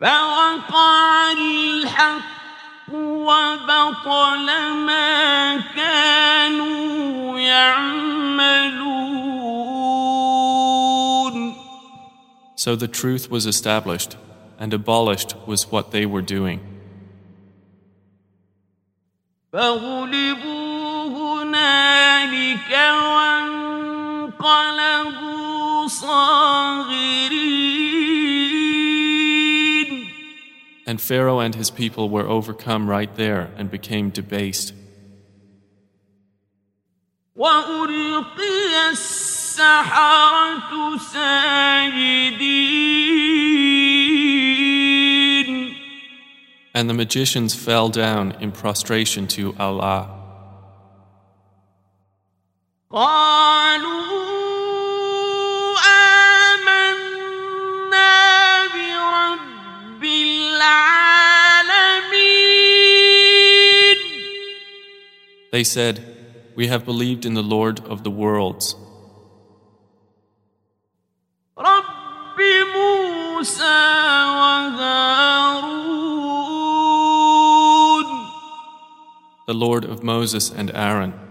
[0.00, 2.22] فوقع الحق
[2.92, 4.46] وبطل
[4.86, 8.96] ما كانوا يعملون
[12.56, 14.16] So the truth was established,
[14.58, 16.60] and abolished was what they were doing.
[19.52, 20.59] فغلبوا
[21.60, 22.72] هنالك
[24.38, 27.56] وانقلبوا صاغرين
[30.88, 34.72] And Pharaoh and his people were overcome right there and became debased.
[37.36, 42.46] وألقي السحرة ساجدين
[46.74, 50.19] And the magicians fell down in prostration to Allah.
[65.51, 66.03] They said,
[66.55, 68.75] We have believed in the Lord of the worlds.
[79.47, 81.30] The Lord of Moses and Aaron.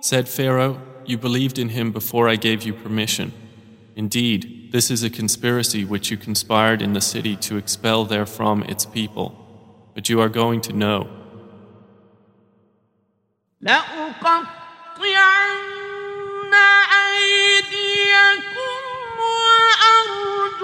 [0.00, 3.32] Said Pharaoh, You believed in him before I gave you permission.
[3.96, 8.86] Indeed, this is a conspiracy which you conspired in the city to expel therefrom its
[8.86, 9.36] people.
[9.94, 11.08] But you are going to know.
[13.60, 14.52] لأقطعن
[17.12, 18.82] أيديكم
[19.18, 20.62] وأرجلكم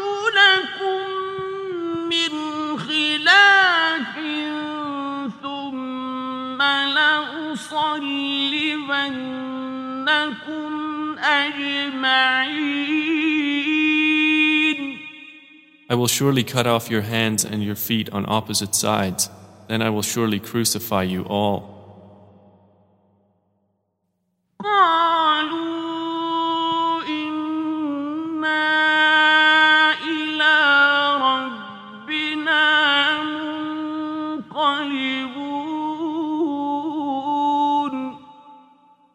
[7.98, 9.54] لأصلبنكم
[11.20, 12.74] أجمعين
[15.90, 19.30] I will surely cut off your hands and your feet on opposite sides,
[19.68, 21.73] then I will surely crucify you all.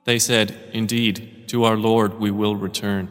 [0.08, 3.10] They said, Indeed, to our Lord we will return.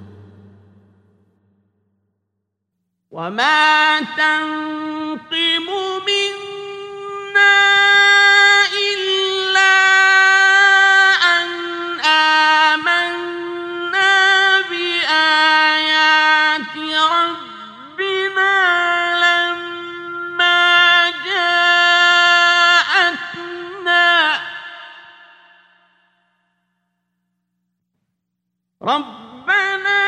[3.11, 5.67] وما تنقم
[6.07, 7.53] منا
[28.87, 30.03] ربنا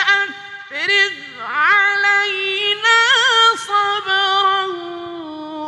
[0.00, 3.00] أفرغ علينا
[3.56, 4.64] صبرا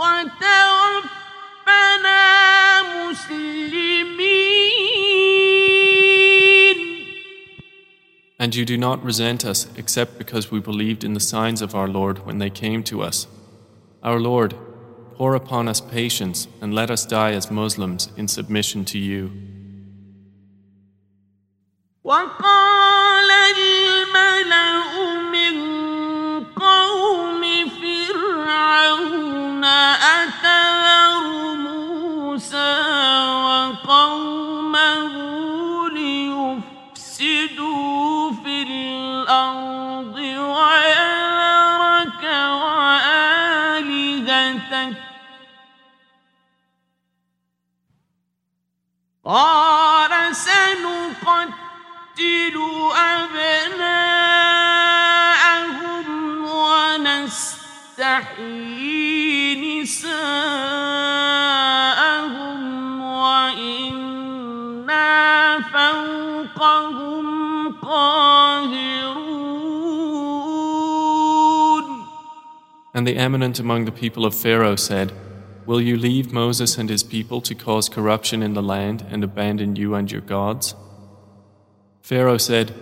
[0.03, 1.23] وتوفنا
[2.83, 4.37] مسلمين
[8.39, 11.89] And you do not resent us except because we believed in the signs of our
[11.89, 13.27] Lord when they came to us.
[14.03, 14.55] Our Lord,
[15.15, 19.50] pour upon us patience and let us die as Muslims in submission to you.
[22.12, 24.92] وقال الملأ
[25.32, 25.56] من
[26.44, 27.42] قوم
[27.80, 29.64] فرعون
[31.56, 32.74] موسى
[33.48, 35.14] وقومه
[37.00, 37.52] ليفسدوا
[38.44, 40.92] في الأرض وآلهتك
[49.26, 51.71] قال سنقتل
[72.94, 75.12] And the eminent among the people of Pharaoh said,
[75.66, 79.76] Will you leave Moses and his people to cause corruption in the land and abandon
[79.76, 80.76] you and your gods?
[82.03, 82.73] Pharaoh said,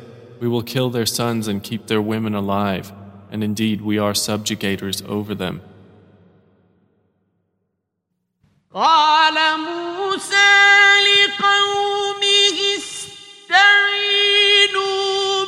[0.40, 2.92] We will kill their sons and keep their women alive,
[3.30, 5.62] and indeed we are subjugators over them.
[8.74, 10.54] قال موسى
[11.06, 12.58] لقومه
[13.46, 13.84] استعينوا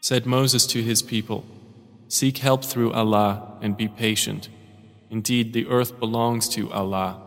[0.03, 1.45] Said Moses to his people,
[2.07, 4.49] Seek help through Allah and be patient.
[5.09, 7.21] Indeed, the earth belongs to Allah.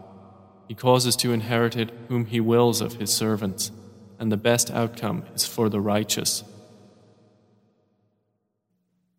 [0.68, 3.72] He causes to inherit it whom He wills of His servants,
[4.18, 6.44] and the best outcome is for the righteous.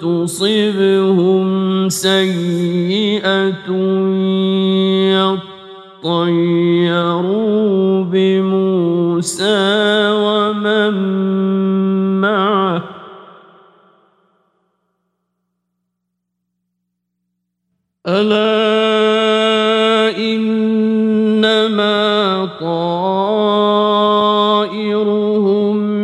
[0.00, 3.68] تصبهم سيئة
[6.04, 10.07] يطيروا بموسى
[18.17, 19.83] ألا
[20.17, 21.93] إنما
[22.59, 23.33] طائرهم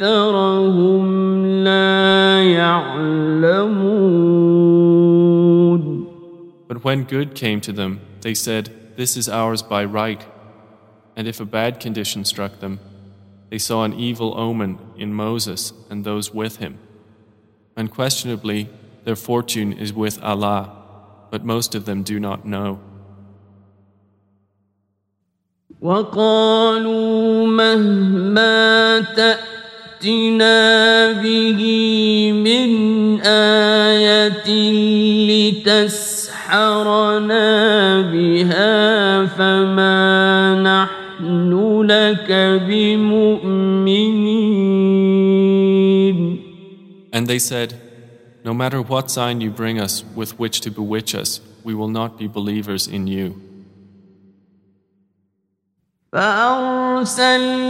[0.00, 1.04] أكثرهم
[1.64, 4.10] لا يعلمون
[6.68, 10.24] But when good came to them, they said, This is ours by right.
[11.16, 12.78] And if a bad condition struck them,
[13.50, 16.78] they saw an evil omen in Moses and those with him.
[17.76, 18.68] Unquestionably,
[19.04, 20.70] their fortune is with Allah,
[21.30, 22.80] but most of them do not know.
[25.80, 30.58] وقالوا مهما تأتنا
[31.22, 31.62] به
[32.32, 32.70] من
[33.20, 34.48] آية
[35.60, 37.46] لتسحرنا
[38.00, 39.93] بها فما نحن
[41.84, 42.32] لك
[42.66, 43.70] بمؤمنين
[47.12, 47.74] And they said,
[48.44, 52.18] No matter what sign you bring us with which to bewitch us, we will not
[52.18, 53.34] be believers in you.
[56.12, 57.60] فأرسلنا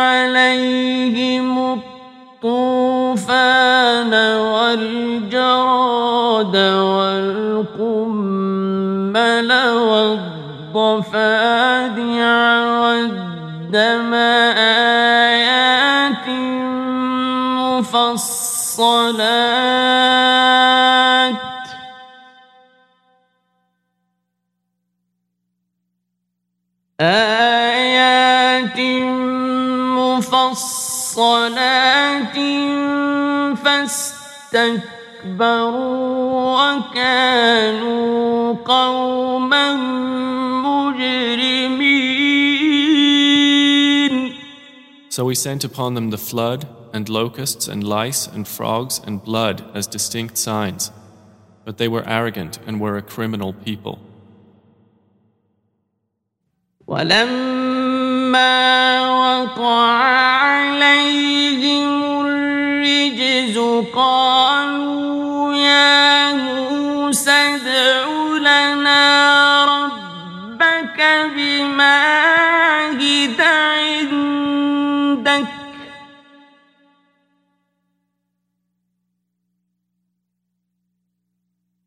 [0.00, 1.58] عليهم
[2.44, 5.76] الطوفان والجراد
[7.76, 8.48] والقمل
[10.75, 14.13] والضفادع والدم
[14.57, 16.27] آيات
[17.93, 19.13] مفصلات.
[27.01, 28.79] آيات
[29.99, 31.57] مفصلات
[33.63, 34.83] فاستكبروا
[36.73, 38.13] وكانوا
[38.65, 39.52] قوما
[45.12, 49.64] So we sent upon them the flood, and locusts, and lice, and frogs, and blood
[49.74, 50.90] as distinct signs.
[51.64, 53.98] But they were arrogant and were a criminal people.
[56.88, 58.48] ولما
[59.10, 59.92] وقع
[60.42, 63.58] عليهم الرجز
[63.94, 68.06] قالوا يا موسى ادع
[68.38, 71.00] لنا ربك
[71.36, 72.21] بما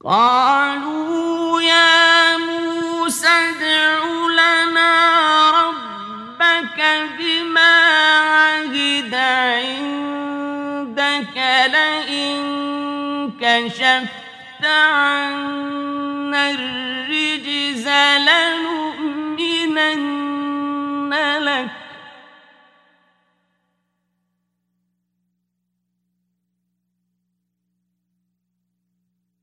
[0.07, 4.91] قالوا يا موسى ادع لنا
[5.51, 6.78] ربك
[7.19, 7.74] بما
[8.20, 9.15] عهد
[9.55, 10.27] عندك
[11.66, 12.43] لئن
[13.41, 17.89] كشفت عنا الرجز
[18.28, 19.83] لنؤمنن
[21.39, 21.86] لك.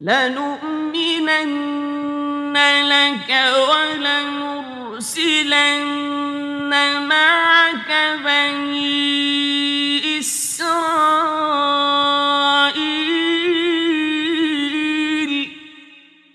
[0.02, 1.68] لنؤمنن
[2.84, 3.30] لك
[4.88, 5.28] ولنرسلن
[7.08, 7.90] معك
[8.24, 11.68] بني إسرائيل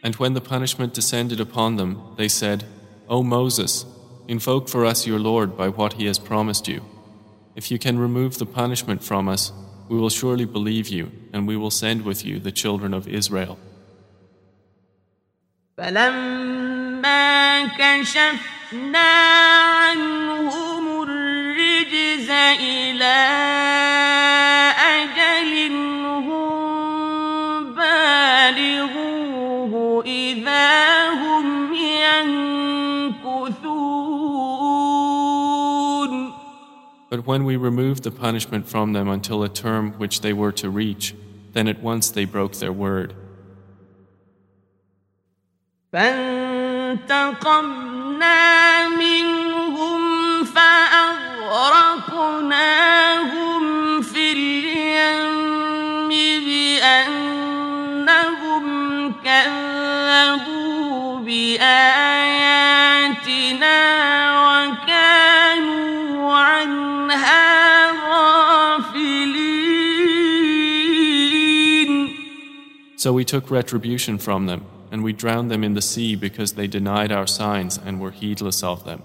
[0.05, 2.65] And when the punishment descended upon them, they said,
[3.07, 3.85] O Moses,
[4.27, 6.81] invoke for us your Lord by what he has promised you.
[7.55, 9.53] If you can remove the punishment from us,
[9.89, 13.57] we will surely believe you, and we will send with you the children of Israel.
[15.77, 18.97] فلما كشفنا
[19.83, 24.06] عنهم الرجز إلى
[37.09, 40.69] But when we removed the punishment from them until a term which they were to
[40.69, 41.13] reach,
[41.53, 43.13] then at once they broke their word.
[45.93, 47.27] فانتقمنا
[48.89, 51.61] منهم فأغرقناهم
[54.01, 56.09] في اليم
[56.45, 57.53] بأنهم
[59.23, 62.23] كذبوا بآياتنا
[72.97, 76.67] So we took retribution from them, and we drowned them in the sea because they
[76.67, 79.01] denied our signs and were heedless of them.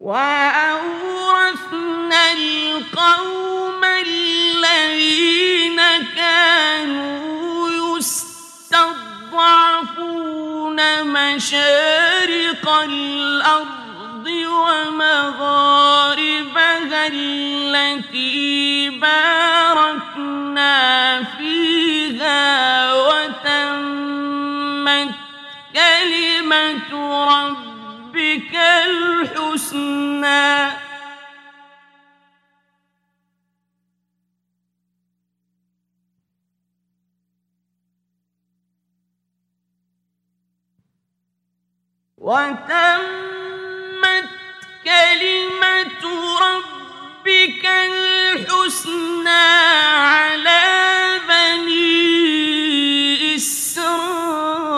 [0.00, 5.80] وأورثنا القوم الذين
[6.16, 9.18] كانوا يستضعفون
[11.04, 13.81] مشارق الأرض
[14.47, 15.93] ومغاربها
[17.07, 20.73] التي باركنا
[21.23, 24.33] فيها وتمت
[25.73, 26.91] كلمة
[27.33, 28.55] ربك
[28.85, 30.03] الحسنى.
[42.17, 43.23] وتمت
[44.85, 46.03] كلمة
[46.41, 50.61] ربك الحسنى على
[51.29, 51.85] بني
[53.35, 54.73] إسرائيل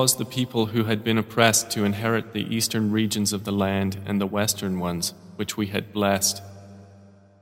[0.00, 3.98] caused the people who had been oppressed to inherit the eastern regions of the land
[4.06, 6.42] and the western ones, which we had blessed.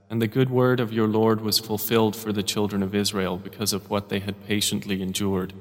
[0.09, 3.73] And the good word of your Lord was fulfilled for the children of Israel because
[3.73, 5.53] of what they had patiently endured.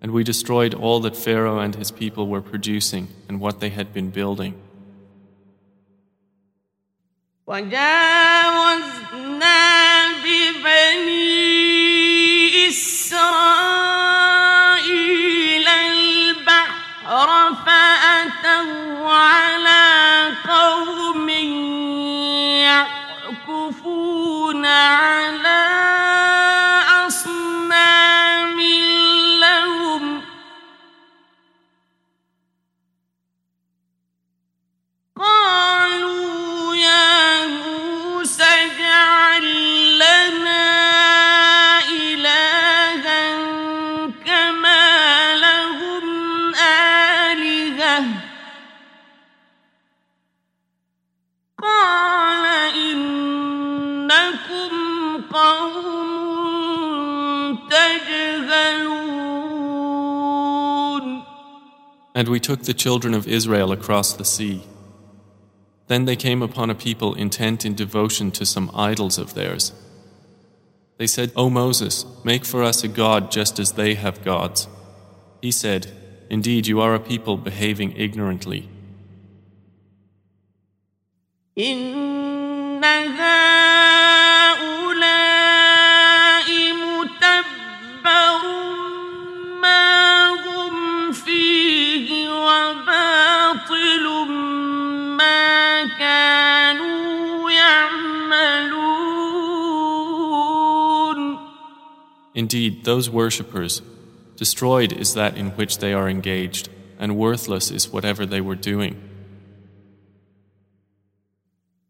[0.00, 3.92] And we destroyed all that Pharaoh and his people were producing and what they had
[3.92, 4.54] been building.
[7.46, 8.80] وجاوزنا
[10.24, 11.43] ببني
[18.55, 21.29] فأتوا على قوم
[23.49, 25.44] يعكفون على
[62.15, 64.63] And we took the children of Israel across the sea.
[65.87, 69.73] Then they came upon a people intent in devotion to some idols of theirs.
[70.97, 74.67] They said, O Moses, make for us a god just as they have gods.
[75.41, 75.91] He said,
[76.29, 78.69] Indeed, you are a people behaving ignorantly.
[102.34, 103.82] Indeed, those worshippers,
[104.36, 106.68] destroyed is that in which they are engaged,
[106.98, 108.96] and worthless is whatever they were doing.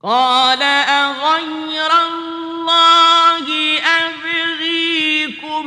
[0.03, 3.47] قال أغير الله
[3.79, 5.67] أبغيكم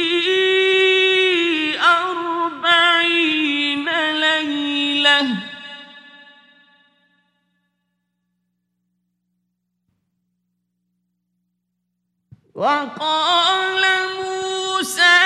[12.54, 13.84] وقال
[14.20, 15.20] موسى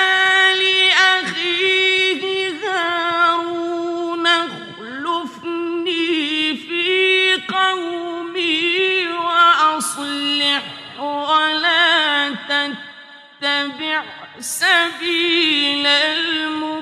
[0.61, 2.23] لأخيه
[2.63, 6.05] هارون اخلفني
[6.55, 10.63] في قومي وأصلح
[10.99, 14.03] ولا تتبع
[14.39, 16.75] سبيل المفسدين.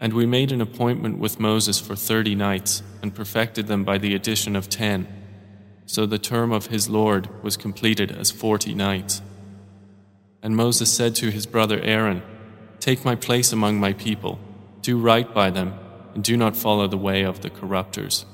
[0.00, 4.14] And we made an appointment with Moses for thirty nights, and perfected them by the
[4.14, 5.06] addition of ten.
[5.86, 9.22] So the term of his Lord was completed as forty nights.
[10.42, 12.22] And Moses said to his brother Aaron,
[12.80, 14.40] Take my place among my people,
[14.80, 15.74] do right by them,
[16.14, 18.26] and do not follow the way of the corrupters.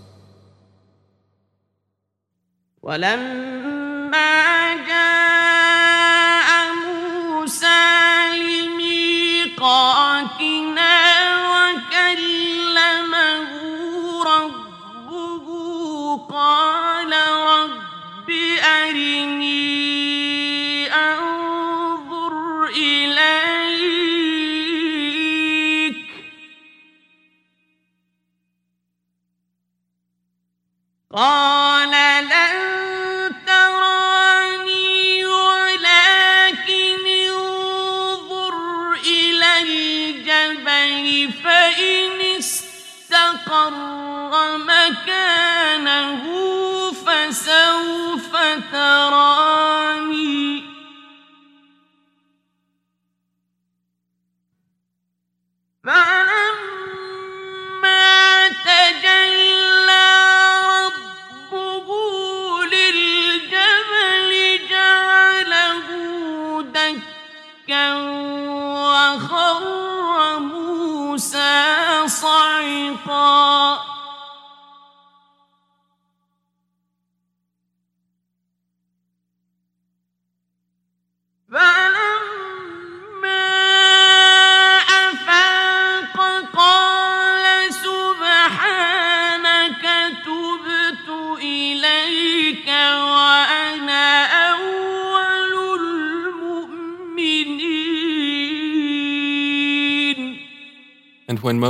[2.82, 5.21] ولما جاء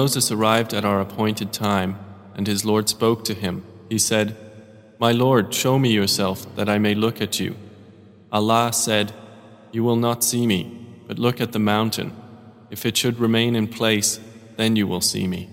[0.03, 1.97] Moses arrived at our appointed time,
[2.35, 4.35] and his Lord spoke to him, he said,
[4.99, 7.55] My Lord, show me yourself, that I may look at you.
[8.29, 9.13] Allah said,
[9.71, 10.61] You will not see me,
[11.07, 12.11] but look at the mountain.
[12.69, 14.19] If it should remain in place,
[14.57, 15.49] then you will see me.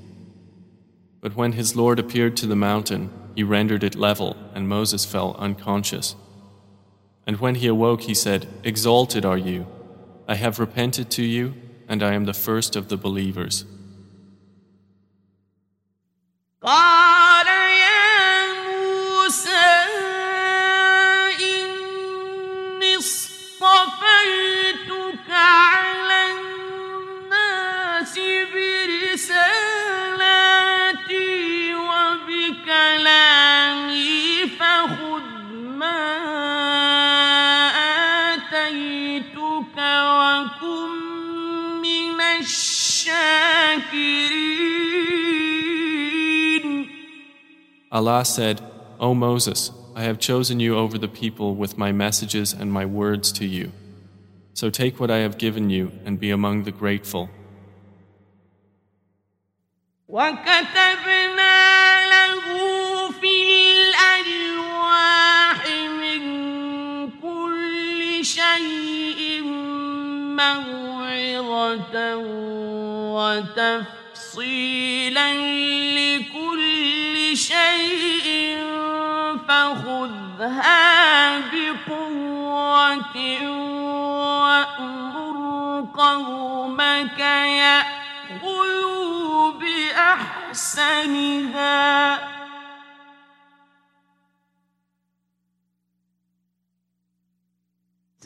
[1.20, 5.36] But when his Lord appeared to the mountain, he rendered it level, and Moses fell
[5.38, 6.16] unconscious.
[7.24, 9.68] And when he awoke, he said, Exalted are you.
[10.26, 11.54] I have repented to you,
[11.86, 13.64] and I am the first of the believers.
[48.20, 48.60] Allah said,
[48.98, 53.32] O Moses, I have chosen you over the people with my messages and my words
[53.32, 53.72] to you.
[54.52, 57.30] So take what I have given you and be among the grateful.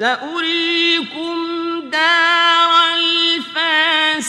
[0.04, 1.36] سأريكم
[1.92, 4.20] دار الفاسقين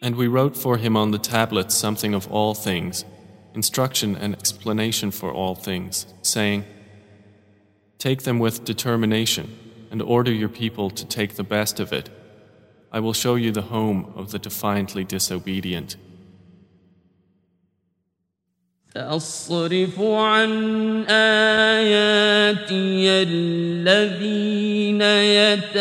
[0.00, 3.04] And we wrote for him on the tablets something of all things,
[3.52, 6.64] instruction and explanation for all things, saying,
[7.98, 9.58] Take them with determination
[9.90, 12.10] and order your people to take the best of it.
[12.92, 15.96] I will show you the home of the defiantly disobedient.
[18.93, 20.51] سأصرف عن
[21.09, 22.69] آياتي
[23.25, 25.01] الذين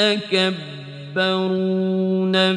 [0.00, 0.56] يتكبرون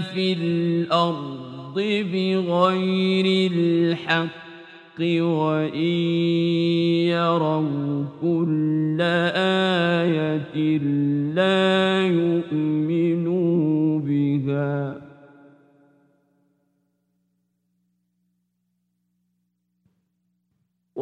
[0.02, 1.74] في الأرض
[2.14, 5.76] بغير الحق وإن
[7.12, 8.98] يروا كل
[9.36, 10.78] آية
[11.36, 12.75] لا يؤمنوا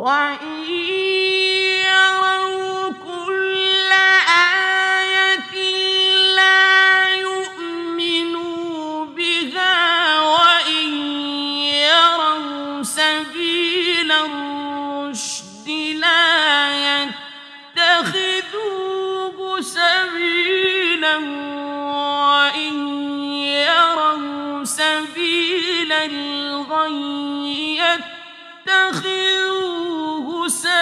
[0.03, 1.42] 万一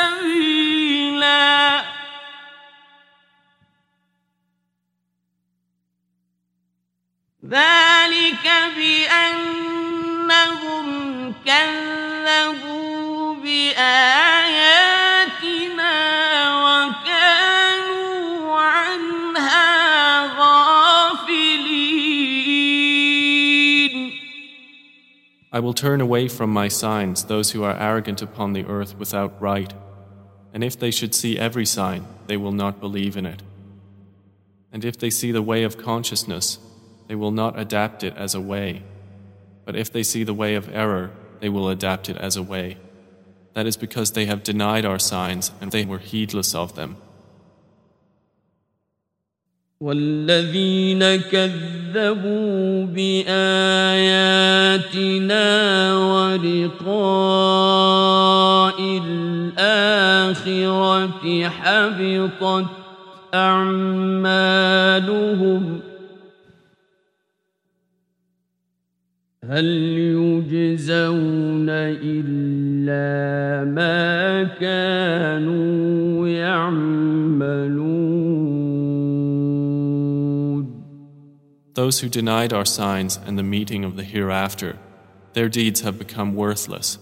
[0.01, 1.57] سبيلا
[7.49, 8.47] ذلك
[8.77, 10.07] بأنهم
[11.47, 14.37] كذبوا بآياتنا
[16.65, 19.67] وكانوا عنها
[20.41, 21.87] غافلين
[25.53, 29.41] I will turn away from my signs those who are arrogant upon the earth without
[29.41, 29.73] right,
[30.53, 33.43] and if they should see every sign, they will not believe in it.
[34.73, 36.59] And if they see the way of consciousness,
[37.09, 38.83] they will not adapt it as a way.
[39.65, 41.11] But if they see the way of error,
[41.41, 42.79] they will adapt it as a way.
[43.55, 46.97] That is because they have denied our signs and they were heedless of them.
[49.81, 53.37] والذين كذبوا بآياتنا
[56.75, 57.47] ولقاء
[58.98, 60.70] الآخرة
[61.50, 62.66] حبطت
[63.34, 64.92] أعمالهم
[69.44, 77.92] هل يجزون إلا ما كانوا يعملون
[81.74, 84.78] Those who denied our signs and the meeting of the hereafter,
[85.34, 87.00] their deeds have become worthless.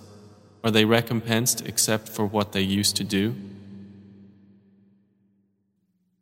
[0.62, 3.35] Are they recompensed except for what they used to do?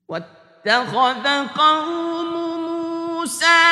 [0.09, 2.32] واتخذ قوم
[3.22, 3.62] موسى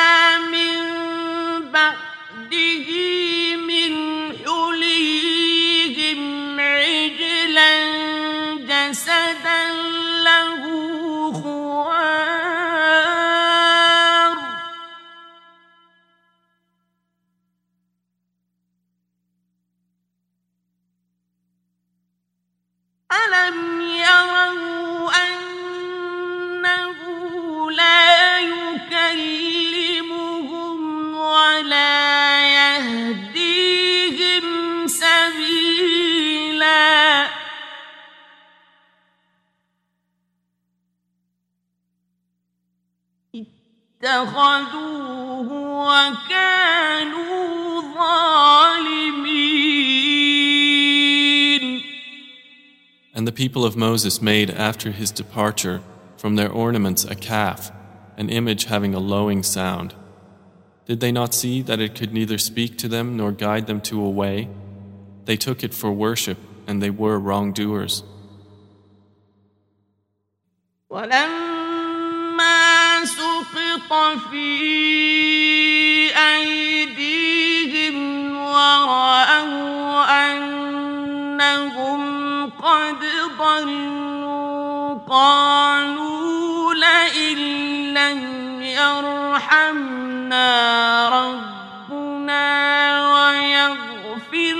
[0.52, 3.23] من بعده
[23.81, 26.97] يروا أنه
[27.71, 29.99] لا يكلمهم
[31.17, 34.45] ولا يهديهم
[34.87, 36.25] سبيلا
[44.03, 45.49] اتخذوه
[45.89, 49.34] وكانوا ظالمين
[53.14, 55.82] And the people of Moses made after his departure
[56.16, 57.72] from their ornaments a calf,
[58.16, 59.94] an image having a lowing sound.
[60.86, 64.02] Did they not see that it could neither speak to them nor guide them to
[64.02, 64.48] a way?
[65.24, 68.02] They took it for worship, and they were wrongdoers.
[70.90, 74.50] ولما سقط في
[76.16, 77.96] أيديهم
[78.36, 82.03] ورأوا أنهم
[82.74, 82.96] قد
[83.38, 87.38] ضلوا قالوا لئن
[87.94, 88.20] لم
[88.62, 90.48] يرحمنا
[91.08, 92.48] ربنا
[93.12, 94.56] ويغفر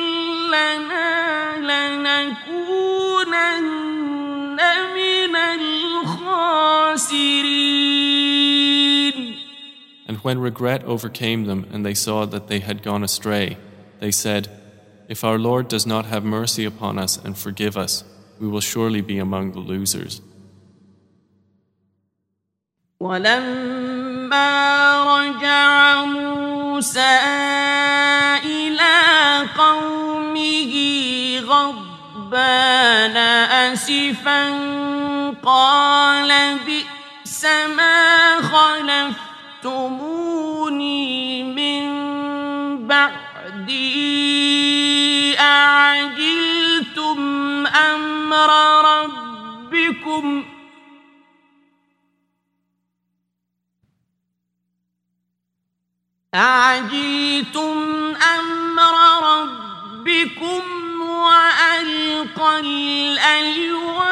[0.50, 3.30] لنا لنكونن
[4.94, 6.90] من الخاسرين
[10.22, 13.56] when regret overcame them and they saw that they had gone astray,
[14.00, 14.48] they said,
[15.08, 18.04] If our Lord does not have mercy upon us and forgive us,
[18.40, 20.20] we will surely be among the losers.
[23.00, 24.50] ولما
[25.04, 27.18] رجع موسى
[28.44, 28.94] إلى
[29.58, 30.72] قومه
[31.40, 34.42] غضبان أسفا
[35.42, 37.44] قال بئس
[37.76, 38.40] ما
[39.62, 41.90] خلفتموني من
[42.86, 44.73] بعدي
[45.39, 47.17] أعجلتم
[47.67, 48.49] أمر
[48.85, 50.45] ربكم؟
[56.35, 57.77] أعجلتم
[58.39, 60.61] أمر ربكم
[61.01, 64.03] وألقى الألواح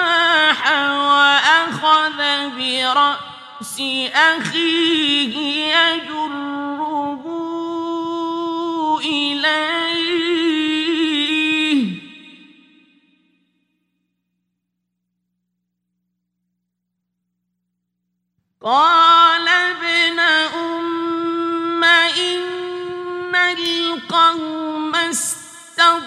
[0.91, 2.17] وأخذ
[2.57, 3.81] برأس
[4.15, 5.35] أخيه
[5.75, 7.23] يجره
[9.05, 10.32] إليه
[18.63, 26.03] قال ابن أم إن القوم استضعفوني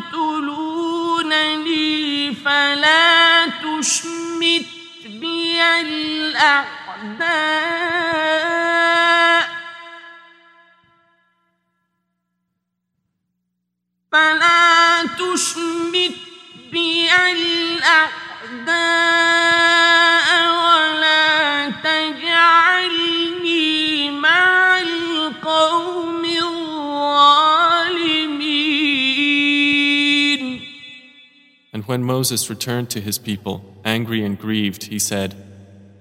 [2.34, 4.66] فلا تشمت
[5.06, 6.62] بي الأعداء.
[14.12, 16.31] فلا تشمت
[31.74, 35.34] And when Moses returned to his people, angry and grieved, he said,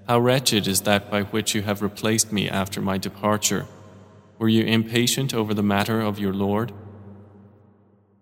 [0.08, 3.66] How wretched is that by which you have replaced me after my departure.
[4.38, 6.72] Were you impatient over the matter of your Lord?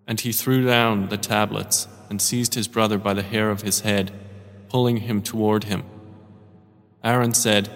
[0.05, 3.79] And he threw down the tablets and seized his brother by the hair of his
[3.79, 4.11] head,
[4.67, 5.81] pulling him toward him.
[7.05, 7.69] Aaron said,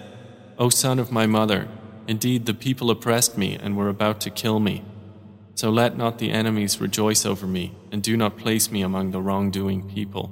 [0.58, 1.66] O son of my mother,
[2.06, 4.84] indeed the people oppressed me and were about to kill me.
[5.54, 9.22] So let not the enemies rejoice over me, and do not place me among the
[9.22, 10.30] wrongdoing people.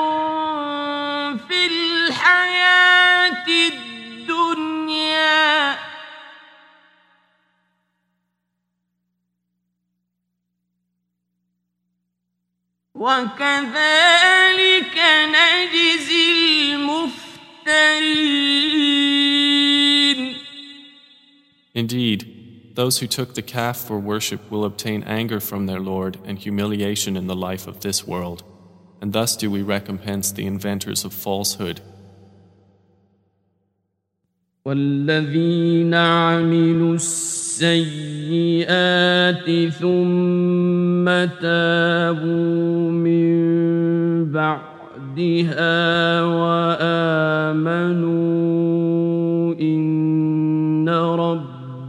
[1.49, 4.77] في الحياة الدنيا
[13.67, 14.97] وكذلك
[15.35, 16.75] نجزي
[19.07, 20.37] المفترين
[21.77, 22.36] Indeed,
[22.76, 27.18] those who took the calf for worship will obtain anger from their Lord and humiliation
[27.18, 28.44] in the life of this world,
[29.02, 31.82] and thus do we recompense the inventors of falsehood.
[34.66, 37.64] والذين عملوا السيئات
[39.74, 41.06] ثم
[41.42, 48.12] تابوا من بعدها وآمنوا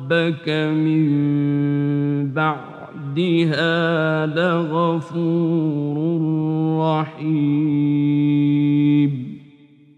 [0.06, 5.96] ربك من بعدها لغفور
[6.80, 8.32] رحيم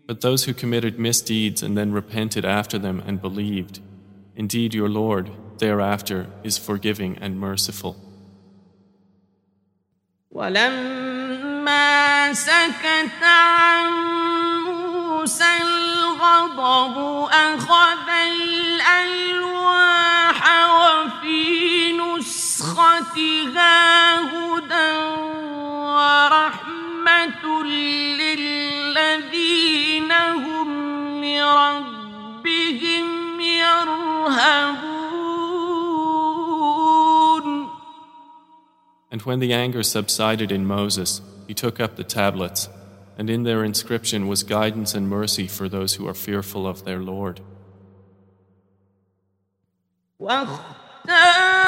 [0.07, 3.81] But those who committed misdeeds and then repented after them and believed,
[4.37, 7.97] indeed your Lord thereafter is forgiving and merciful.
[10.31, 13.91] ولما سكت عن
[14.67, 16.97] موسى الغضب
[17.33, 19.98] أخذ الألواح وفي
[22.79, 24.95] نسختها هدى
[25.97, 27.45] ورحمة
[28.65, 33.07] للذين هم لربهم
[33.41, 34.95] يرهبون
[39.11, 42.69] And And when the anger subsided in Moses, he took up the tablets,
[43.19, 47.01] and in their inscription was guidance and mercy for those who are fearful of their
[47.01, 47.41] Lord.
[50.21, 51.65] واختار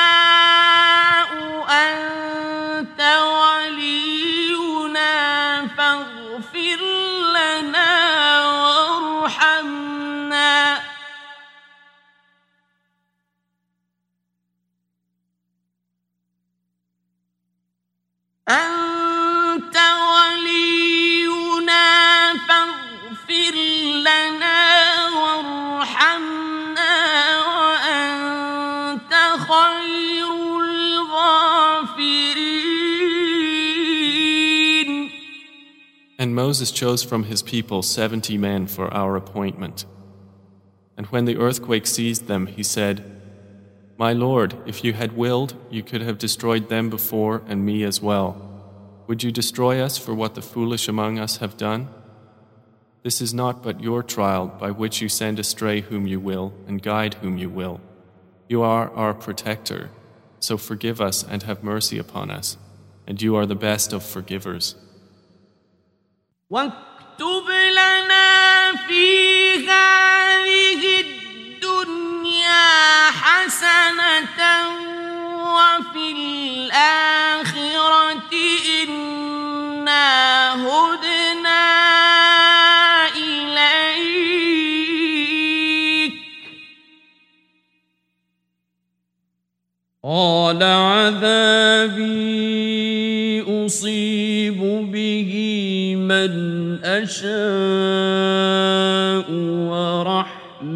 [18.50, 19.76] أنت
[20.12, 21.84] ولينا
[22.48, 23.54] فاغفر
[24.00, 24.62] لنا
[25.08, 26.94] وارحمنا
[27.46, 29.12] وأنت
[29.48, 30.30] خير
[34.16, 35.10] الغافرين
[36.18, 39.84] And Moses chose from his people seventy men for our appointment.
[40.96, 43.04] And when the earthquake seized them, he said,
[44.00, 48.00] My Lord, if you had willed, you could have destroyed them before and me as
[48.02, 48.42] well.
[49.06, 51.88] Would you destroy us for what the foolish among us have done?
[53.02, 56.82] This is not but your trial by which you send astray whom you will and
[56.82, 57.80] guide whom you will.
[58.48, 59.90] You are our protector,
[60.40, 62.56] so forgive us and have mercy upon us,
[63.06, 64.74] and you are the best of forgivers.
[66.50, 70.59] واكتب لنا في هذه الدنيا
[73.11, 74.41] حسنة
[75.55, 77.51] وفي الآخرة
[78.83, 80.07] إنا
[80.55, 81.63] هدنا
[83.15, 84.31] إليك.
[90.03, 92.31] قال عذابي
[93.65, 94.59] أصيب
[94.91, 95.31] به
[95.95, 96.31] من
[96.85, 97.31] أشاء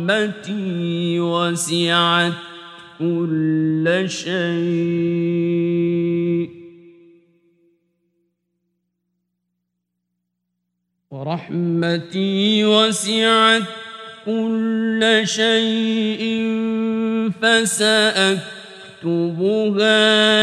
[0.06, 2.34] ورحمتي وسعت
[3.00, 4.36] كل شيء.
[11.12, 13.64] ورحمتي وسعت
[14.26, 16.24] كل شيء
[17.42, 18.40] فسأكتبها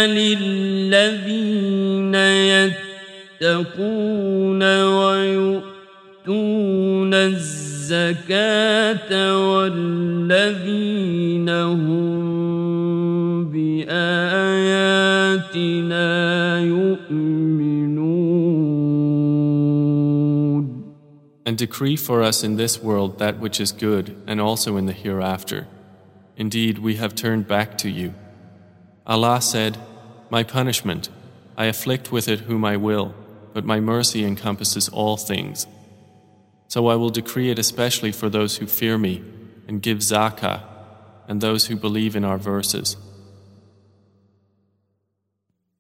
[0.07, 2.15] للذين
[3.43, 4.63] يتقون
[6.28, 9.10] ويؤتون الزكاة
[9.50, 14.90] والذين هم بآياتنا
[16.60, 17.98] يؤمنون
[21.46, 24.92] And decree for us in this world that which is good, and also in the
[24.92, 25.66] hereafter.
[26.36, 28.14] Indeed, we have turned back to you.
[29.06, 29.78] Allah said,
[30.30, 31.08] My punishment,
[31.56, 33.14] I afflict with it whom I will,
[33.54, 35.66] but my mercy encompasses all things.
[36.72, 39.24] So I will decree it especially for those who fear me
[39.68, 40.64] and give zakah,
[41.28, 42.96] and those who believe in our verses.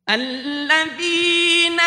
[0.10, 1.80] الذين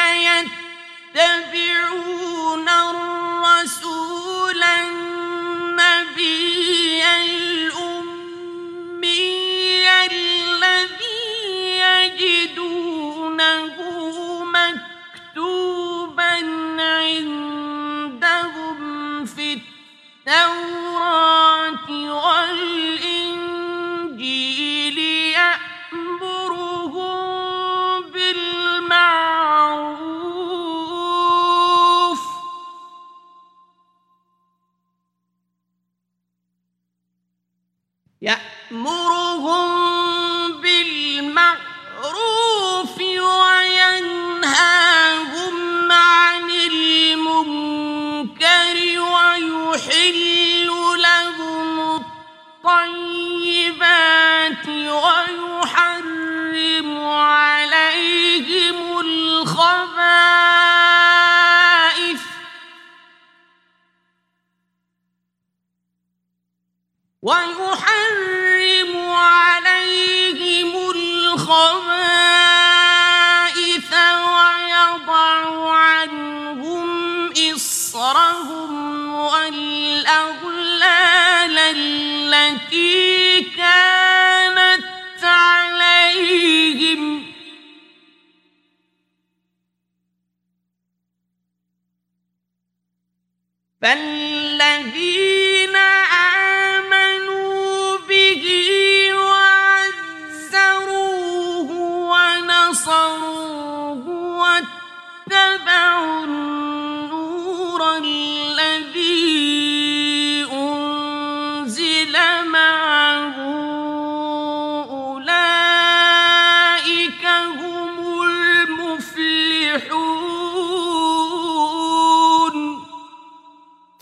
[1.15, 4.63] يتبعون الرسول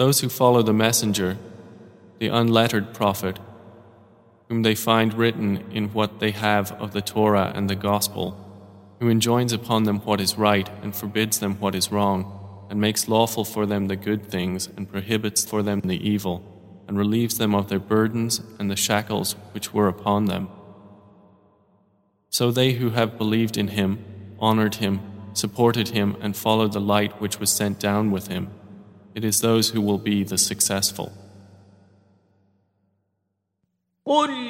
[0.03, 1.37] Those who follow the messenger,
[2.19, 3.39] the unlettered prophet,
[4.49, 8.35] whom they find written in what they have of the Torah and the Gospel,
[8.99, 13.07] who enjoins upon them what is right and forbids them what is wrong, and makes
[13.07, 16.43] lawful for them the good things and prohibits for them the evil,
[16.85, 20.49] and relieves them of their burdens and the shackles which were upon them.
[22.29, 24.03] So they who have believed in him,
[24.37, 24.99] honored him,
[25.31, 28.49] supported him, and followed the light which was sent down with him,
[29.15, 31.11] it is those who will be the successful.
[34.05, 34.43] قل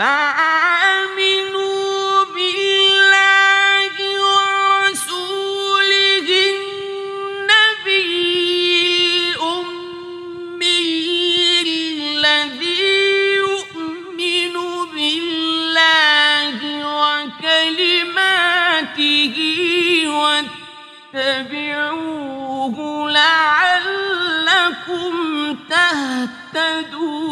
[0.00, 1.84] فآمنوا
[2.34, 3.94] بالله
[4.28, 8.08] ورسوله النبي
[9.36, 10.88] الأمي
[11.62, 12.90] الذي
[13.44, 14.54] يؤمن
[14.94, 16.56] بالله
[16.96, 18.16] وكلماته
[21.14, 22.76] واتبعوه
[23.10, 25.12] لعلكم
[25.70, 27.29] تهتدون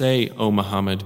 [0.00, 1.04] Say, O Muhammad,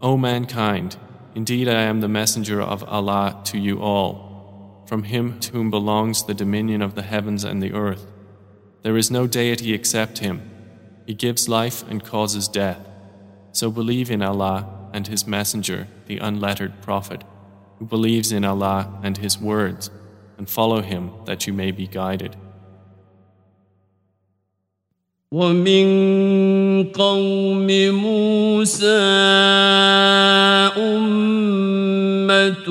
[0.00, 0.96] O mankind,
[1.34, 6.22] indeed I am the messenger of Allah to you all, from him to whom belongs
[6.22, 8.06] the dominion of the heavens and the earth.
[8.82, 10.40] There is no deity except him.
[11.04, 12.78] He gives life and causes death.
[13.50, 17.24] So believe in Allah and his messenger, the unlettered prophet,
[17.80, 19.90] who believes in Allah and his words,
[20.38, 22.36] and follow him that you may be guided.
[25.35, 25.87] ومن
[26.95, 29.01] قوم موسى
[30.77, 32.67] أمة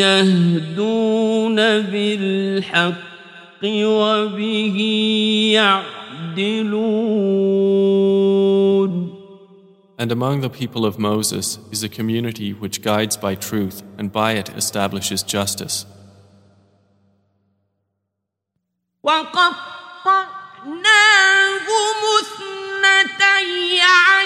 [0.00, 2.94] يهدون بالحق
[3.64, 4.78] وبه
[5.52, 6.84] يعدلون
[9.96, 14.32] And among the people of Moses is a community which guides by truth and by
[14.32, 15.86] it establishes justice.
[19.02, 19.67] وقطعناهم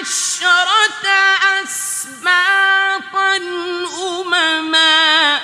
[0.04, 1.08] عشرة
[1.62, 3.36] أسباطا
[4.20, 5.40] أمما.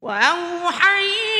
[0.00, 1.39] وأوحينا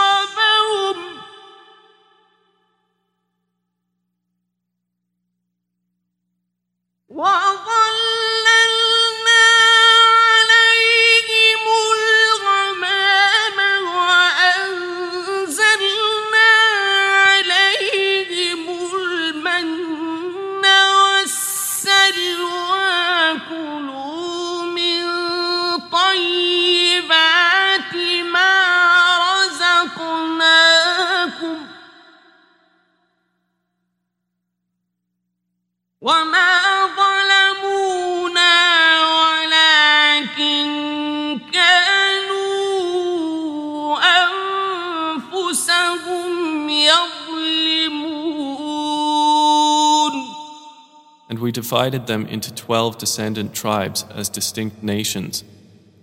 [51.71, 55.45] divided them into twelve descendant tribes as distinct nations.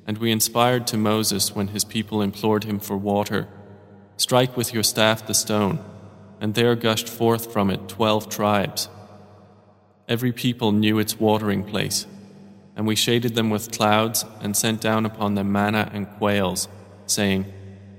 [0.07, 3.47] And we inspired to Moses when his people implored him for water
[4.17, 5.79] Strike with your staff the stone,
[6.41, 8.89] and there gushed forth from it twelve tribes.
[10.09, 12.07] Every people knew its watering place,
[12.75, 16.67] and we shaded them with clouds and sent down upon them manna and quails,
[17.05, 17.45] saying,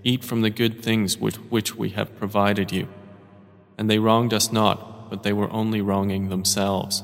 [0.04, 2.88] Eat from the good things with which we have provided you.
[3.78, 7.04] And they wronged us not, but they were only wronging themselves.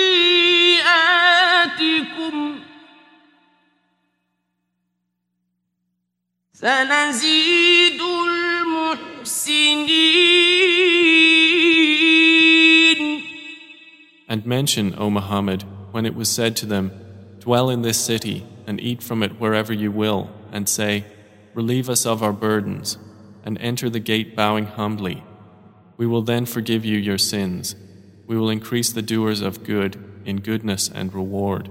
[6.60, 9.76] سنزيد المحسنين
[14.28, 16.90] And mention, O Muhammad, when it was said to them,
[17.40, 21.04] Dwell in this city and eat from it wherever you will, and say,
[21.54, 22.96] Relieve us of our burdens,
[23.44, 25.22] and enter the gate bowing humbly.
[25.98, 27.76] We will then forgive you your sins.
[28.26, 31.70] We will increase the doers of good in goodness and reward.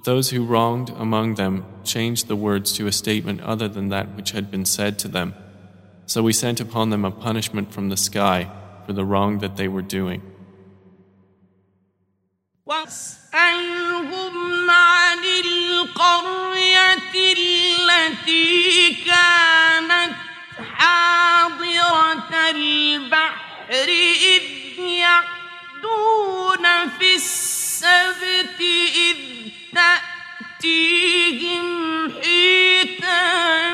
[0.00, 4.16] But those who wronged among them changed the words to a statement other than that
[4.16, 5.34] which had been said to them.
[6.06, 8.50] So we sent upon them a punishment from the sky
[8.84, 10.22] for the wrong that they were doing.
[12.66, 20.16] واسألهم عن القرية التي كانت
[20.74, 23.88] حاضرة البحر
[24.34, 24.42] إذ
[24.78, 26.66] يعدون
[26.98, 28.60] في السبت
[28.94, 29.16] إذ
[29.75, 31.65] تأتيهم
[32.21, 33.69] حيتانهم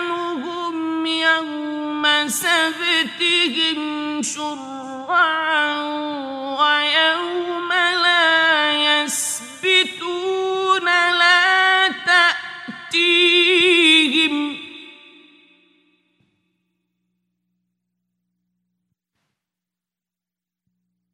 [1.05, 5.81] يوم سبتهم شرعا
[6.59, 13.37] ويوم لا يسبتون لا تأتيهم.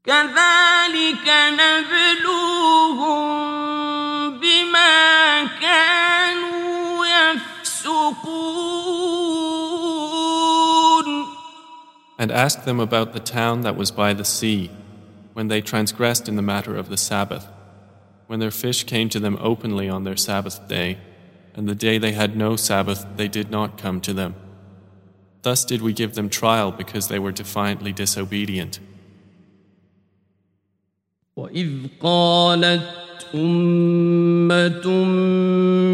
[0.06, 1.28] كذلك
[1.60, 2.44] نبلوهم
[12.19, 14.71] And ask them about the town that was by the sea,
[15.35, 17.47] when they transgressed in the matter of the Sabbath,
[18.27, 20.99] when their fish came to them openly on their Sabbath day,
[21.55, 24.35] and the day they had no Sabbath they did not come to them.
[25.43, 28.81] Thus did we give them trial because they were defiantly disobedient.
[31.37, 33.35] وإذ قالت
[34.52, 35.06] أمة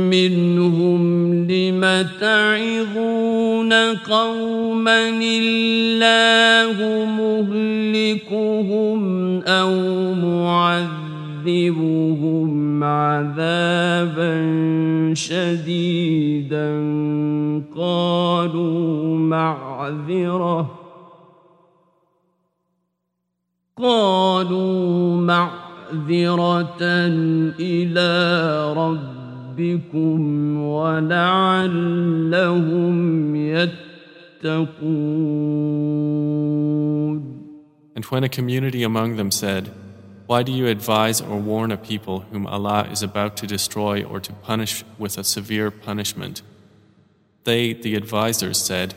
[0.10, 9.02] منهم لم تعظون قوما الله مهلكهم
[9.42, 9.74] أو
[11.44, 11.74] معذبهم
[12.84, 14.34] عذابا
[15.14, 16.70] شديدا
[17.76, 20.80] قالوا معذره
[23.78, 25.69] قالوا معذرة
[27.61, 28.11] إلى
[28.77, 32.17] ربكم ولعلهم
[33.37, 35.35] يتقون
[37.97, 39.73] And when a community among them said,
[40.27, 44.19] Why do you advise or warn a people whom Allah is about to destroy or
[44.21, 46.43] to punish with a severe punishment?
[47.45, 48.95] They, the advisers, said,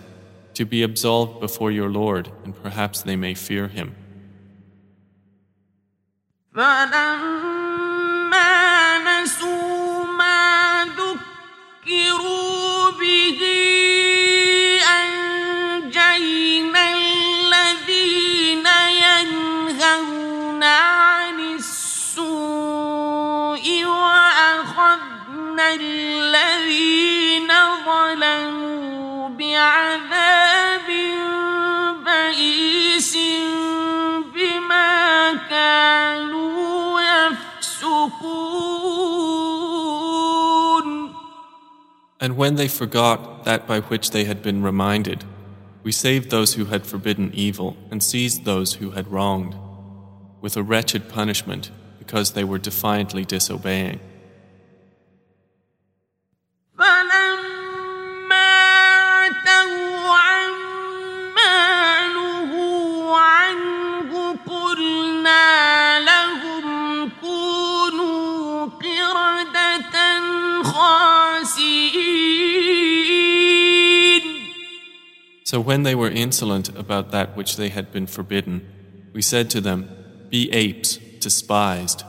[0.55, 3.95] To be absolved before your Lord, and perhaps they may fear Him.
[6.54, 8.48] فلما
[8.98, 13.40] نسوا ما ذكروا به
[15.00, 18.66] أنجينا الذين
[19.06, 22.24] ينهون عن السوء
[23.84, 27.52] وأخذنا الذين
[27.86, 30.88] ظلموا بعذاب
[42.22, 45.24] And when they forgot that by which they had been reminded,
[45.82, 49.56] we saved those who had forbidden evil and seized those who had wronged,
[50.40, 53.98] with a wretched punishment because they were defiantly disobeying.
[75.52, 78.66] So when they were insolent about that which they had been forbidden,
[79.12, 79.86] we said to them,
[80.30, 82.04] Be apes, despised.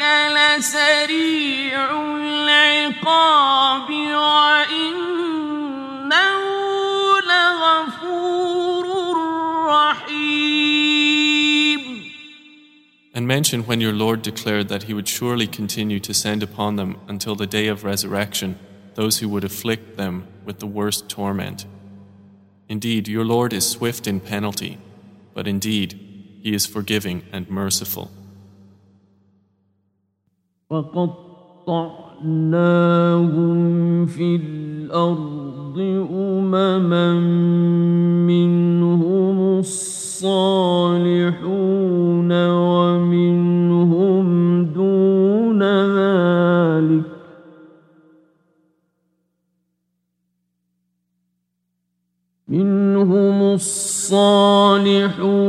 [0.36, 4.76] لسريع العقاب وإنه
[7.28, 8.86] لغفور
[9.68, 10.96] رحيم
[13.14, 16.96] And mention when your Lord declared that He would surely continue to send upon them
[17.08, 18.58] until the day of resurrection
[18.94, 21.66] those who would afflict them with the worst torment.
[22.68, 24.78] Indeed, your Lord is swift in penalty,
[25.34, 25.98] but indeed,
[26.42, 28.10] He is forgiving and merciful.
[30.71, 32.05] وقطعناهم
[34.05, 35.79] في الأرض
[36.13, 37.13] أمما
[38.27, 40.71] منهم الصالحون
[42.49, 44.25] ومنهم
[44.65, 47.03] دون ذلك
[52.47, 55.40] منهم الصالحون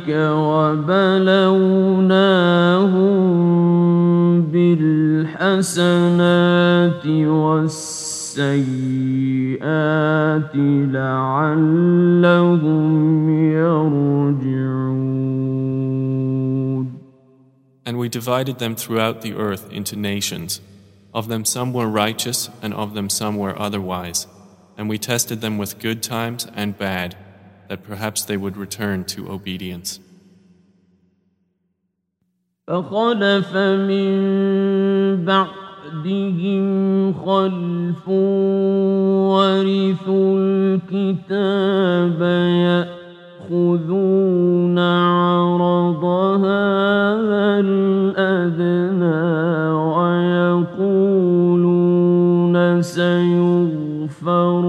[0.00, 0.96] ذلك وبلوناهم
[4.42, 5.76] بالحسنات
[7.06, 8.46] والسيئات
[10.96, 12.10] لعلهم
[13.52, 14.96] يرجعون
[17.88, 20.60] And we divided them throughout the earth into nations.
[21.14, 24.26] Of them some were righteous, and of them some were otherwise.
[24.76, 27.16] And we tested them with good times and bad,
[27.70, 30.00] that perhaps they would return to obedience.
[32.66, 36.66] فخلف من بعدهم
[37.12, 38.08] خلف
[39.28, 42.22] ورثوا الكتاب
[43.50, 46.04] يأخذون عرض
[46.44, 49.26] هذا الأدنى
[50.56, 51.56] ويقولون
[52.82, 54.59] سيغفر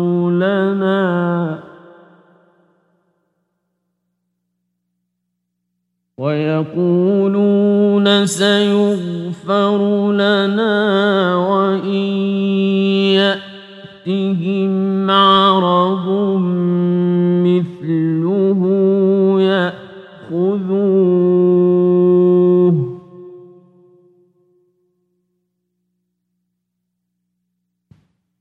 [6.22, 10.76] ويقولون سيغفر لنا
[11.36, 12.04] وإن
[14.06, 16.06] يأتهم عرض
[17.46, 18.60] مثله
[20.30, 20.92] يأخذوه.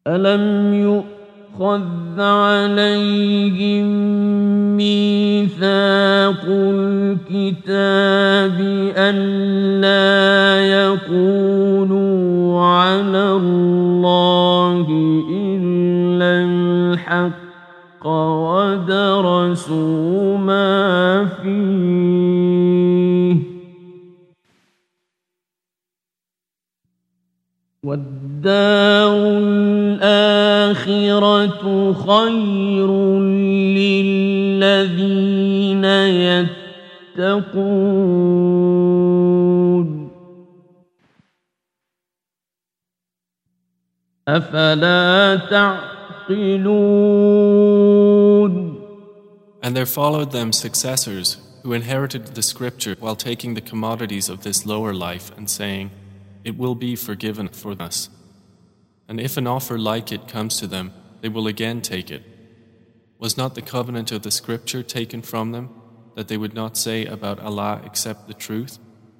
[0.07, 3.85] ألم يؤخذ عليهم
[4.77, 7.71] ميثاق الكتاب
[8.97, 14.87] ألا يقولوا على الله
[18.81, 22.21] ودرسوا ما فيه.
[27.83, 29.11] والدار
[30.70, 32.90] الآخرة خير
[34.60, 35.84] للذين
[37.16, 38.26] يتقون
[44.28, 46.86] أفلا تعقلون
[49.62, 54.64] And there followed them successors who inherited the scripture while taking the commodities of this
[54.64, 55.90] lower life and saying,
[56.44, 58.08] It will be forgiven for us.
[59.10, 62.22] And if an offer like it comes to them, they will again take it.
[63.18, 65.70] Was not the covenant of the scripture taken from them,
[66.14, 68.78] that they would not say about Allah except the truth,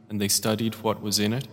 [0.09, 1.49] and they studied what was in it?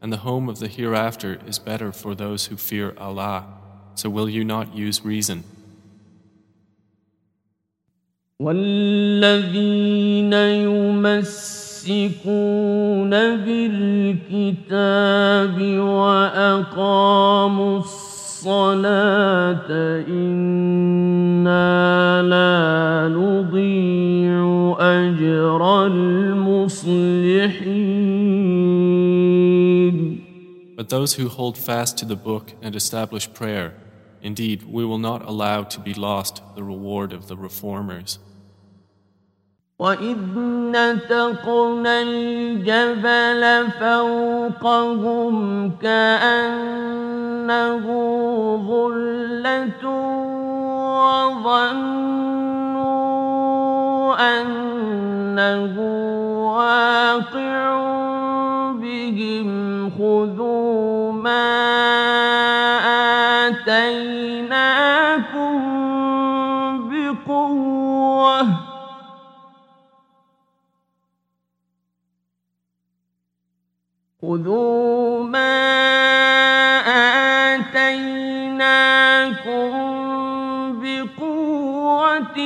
[0.00, 3.46] And the home of the hereafter is better for those who fear Allah.
[3.94, 5.44] So will you not use reason?
[8.40, 10.34] والذين
[11.88, 13.10] يمسكون
[13.44, 14.58] بالكتاب
[15.78, 19.66] وأقاموا الصلاة
[20.08, 27.16] إنا لا نضيع أجر المصلحين
[30.76, 33.72] But those who hold fast to the book and establish prayer,
[34.20, 38.18] indeed, we will not allow to be lost the reward of the reformers.
[39.81, 40.37] وإذ
[40.77, 43.43] نتقنا الجبل
[43.79, 45.35] فوقهم
[45.81, 47.05] كأنه
[48.67, 49.83] ظلة
[51.41, 52.01] وظنوا
[54.21, 55.75] أنه
[56.55, 57.65] واقع
[58.71, 59.60] بهم
[74.40, 75.56] خذوا ما
[77.54, 78.56] آتيناكم
[80.80, 82.38] بقوة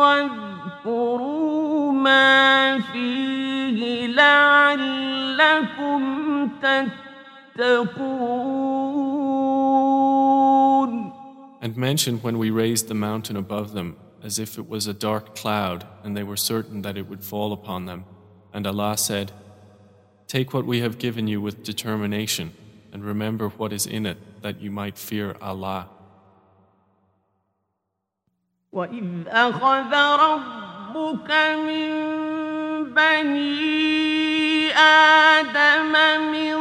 [0.00, 6.00] واذكروا ما فيه لعلكم
[7.56, 8.06] تتقون
[11.60, 15.34] And mention when we raised the mountain above them as if it was a dark
[15.34, 18.04] cloud and they were certain that it would fall upon them.
[18.54, 19.32] And Allah said,
[20.30, 22.52] Take what we have given you with determination
[22.92, 25.88] and remember what is in it that you might fear Allah.
[28.72, 31.30] وإذ أخذ ربك
[31.64, 31.90] من
[32.92, 35.92] بني آدم
[36.32, 36.54] من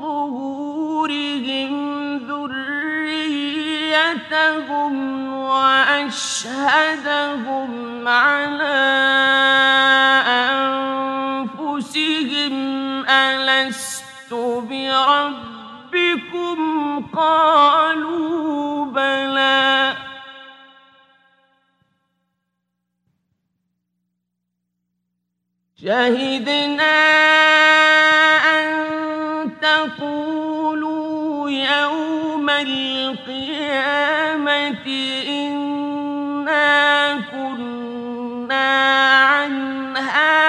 [0.00, 1.72] ظهورهم
[2.28, 3.72] ذريتهم
[5.50, 6.88] وأشهدهم
[8.08, 9.73] على
[17.15, 19.95] قالوا بلى.
[25.83, 26.95] شهدنا
[28.55, 28.69] أن
[29.61, 33.65] تقولوا يوم القيامة
[35.29, 36.65] إنا
[37.31, 38.67] كنا
[39.25, 40.44] عن هذا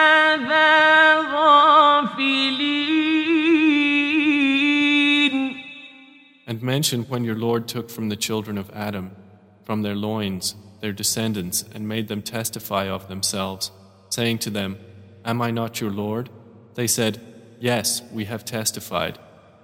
[6.67, 9.15] And mention when your Lord took from the children of Adam,
[9.63, 13.71] from their loins, their descendants, and made them testify of themselves,
[14.09, 14.77] saying to them,
[15.25, 16.29] Am I not your Lord?
[16.75, 17.21] They said,
[17.61, 19.17] Yes, we have testified.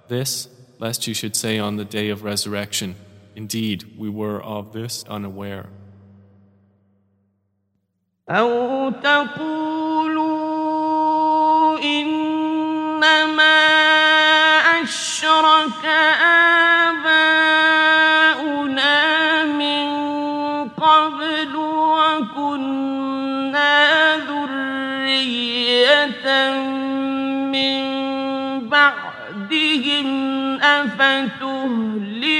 [0.07, 0.47] This,
[0.79, 2.95] lest you should say on the day of resurrection,
[3.35, 5.67] Indeed, we were of this unaware.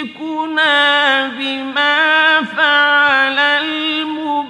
[0.04, 4.44] أفتهلكنا بما فعل المبطلون.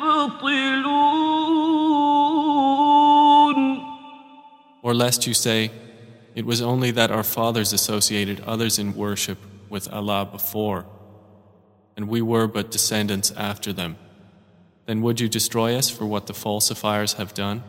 [4.83, 5.71] Or lest you say,
[6.34, 10.86] It was only that our fathers associated others in worship with Allah before,
[11.96, 13.96] and we were but descendants after them.
[14.86, 17.62] Then would you destroy us for what the falsifiers have done?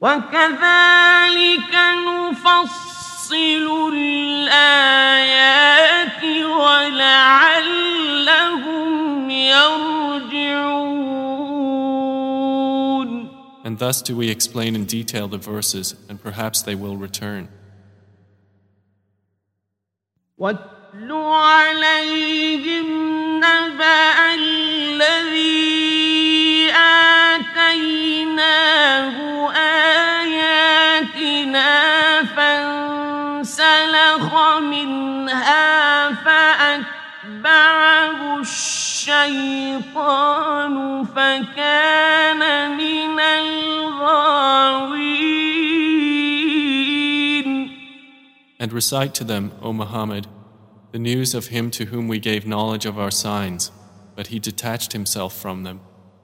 [0.00, 1.74] وكذلك
[2.06, 5.44] نفصل الآيات
[6.64, 8.10] ولعلهم
[9.30, 10.27] يرجعون
[13.78, 17.48] And thus do we explain in detail the verses, and perhaps they will return.
[20.38, 22.86] واتل عليهم
[23.38, 25.54] نبأ الذي
[27.92, 29.16] آتيناه
[30.20, 31.72] آياتنا
[32.24, 33.78] فانسلخ
[34.58, 38.87] منها فأتبعه الشيطان
[41.04, 44.64] فكان من الغاوين
[48.58, 50.26] And recite to them, O Muhammad,
[50.92, 53.70] the news of him to whom we gave knowledge of our signs,
[54.16, 55.80] but he detached himself from them.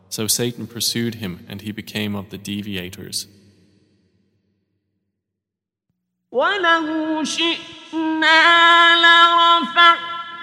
[0.09, 3.27] So Satan pursued him, and he became of the deviators.
[6.33, 8.41] ولو شئنا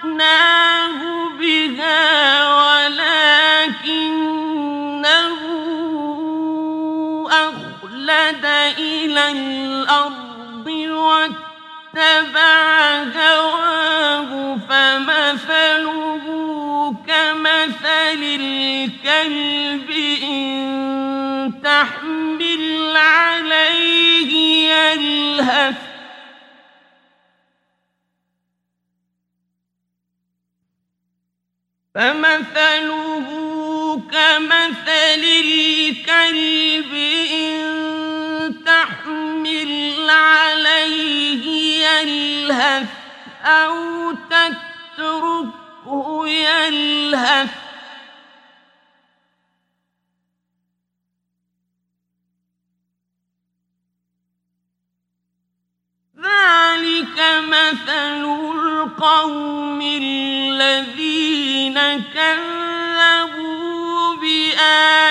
[0.03, 2.03] لرفعناه بها
[2.83, 3.43] ولكنه
[7.31, 8.45] أخلد
[8.77, 12.53] إلى الأرض واتبع
[13.15, 16.25] هواه فمثله
[17.07, 19.89] كمثل الكلب
[20.23, 24.33] إن تحمل عليه
[24.69, 25.92] يلهث
[31.95, 33.27] فمثله
[34.11, 36.93] كمثل الكلب
[37.33, 37.53] إن
[38.65, 41.45] تحمل عليه
[41.85, 42.87] يلهث
[43.45, 47.49] أو تتركه يلهث
[56.23, 58.23] ذلك مثل
[58.55, 61.77] القوم الذين
[62.13, 63.63] كذبوا
[64.15, 65.03] بآياتنا.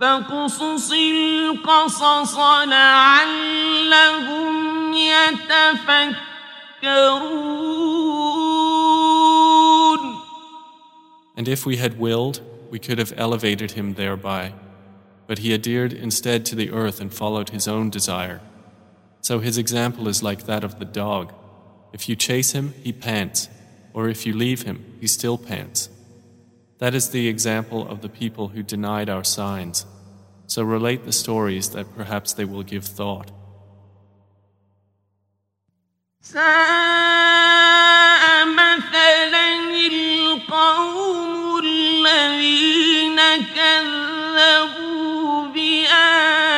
[0.00, 3.74] فاقصص القصص لعلهم
[4.94, 6.16] يتفكرون.
[11.35, 14.53] And if we had willed, we could have elevated him thereby.
[15.27, 18.41] But he adhered instead to the earth and followed his own desire.
[19.21, 21.33] So his example is like that of the dog.
[21.93, 23.49] If you chase him, he pants,
[23.93, 25.89] or if you leave him, he still pants.
[26.79, 29.85] That is the example of the people who denied our signs.
[30.47, 33.31] So relate the stories that perhaps they will give thought.
[36.21, 36.45] ساء
[38.45, 39.47] مثلا
[39.87, 41.24] القوم
[42.05, 43.19] الذين
[43.55, 46.51] كذبوا بآياتنا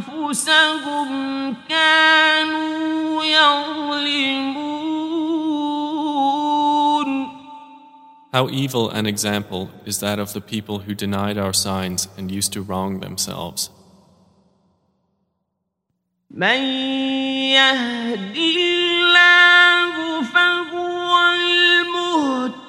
[0.00, 1.08] وأنفسهم
[1.68, 4.60] كانوا يظلمون
[8.32, 12.52] How evil an example is that of the people who denied our signs and used
[12.52, 13.70] to wrong themselves.
[16.30, 16.60] من
[17.50, 18.73] يهد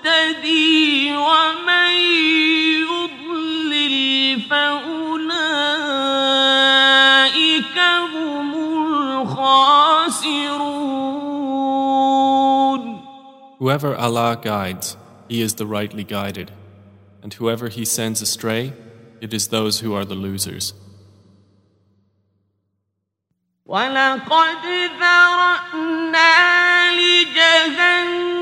[0.05, 1.91] المهتدي ومن
[2.81, 4.97] يضلل فأولئك
[8.13, 8.53] هم
[9.21, 10.61] الخاسرون
[13.59, 14.97] Whoever Allah guides,
[15.29, 16.51] he is the rightly guided,
[17.21, 18.73] and whoever he sends astray,
[19.21, 20.73] it is those who are the losers.
[23.65, 24.65] ولقد
[24.99, 26.31] ذرأنا
[26.91, 28.34] لجهنم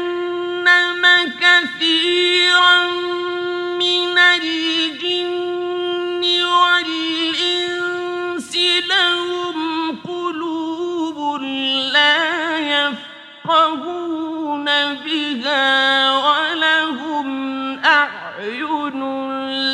[17.85, 19.01] أعين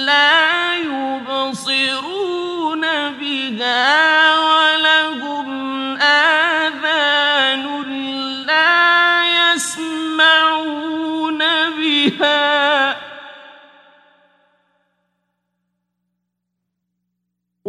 [0.06, 2.00] لا يبصرون
[3.20, 3.99] بها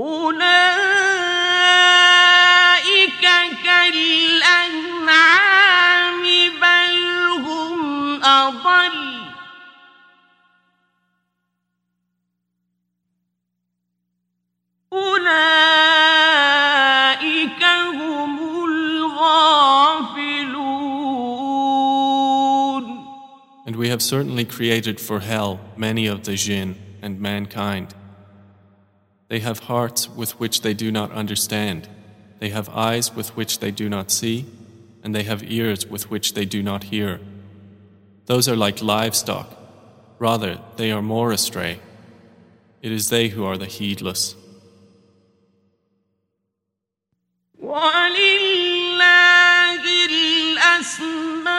[0.00, 0.76] أولئك
[3.65, 5.02] كالأنعام
[6.60, 6.97] بل
[7.47, 9.26] هم أضل
[16.26, 19.66] أولئك هم الغافلون
[23.66, 27.94] And we have certainly created for hell many of the jinn and mankind.
[29.31, 31.89] They have hearts with which they do not understand,
[32.39, 34.44] they have eyes with which they do not see,
[35.02, 37.20] and they have ears with which they do not hear.
[38.26, 39.56] Those are like livestock,
[40.18, 41.81] rather, they are more astray.
[42.82, 44.34] It is they who are the heedless.
[47.62, 48.86] ولله
[50.06, 51.49] الأسماء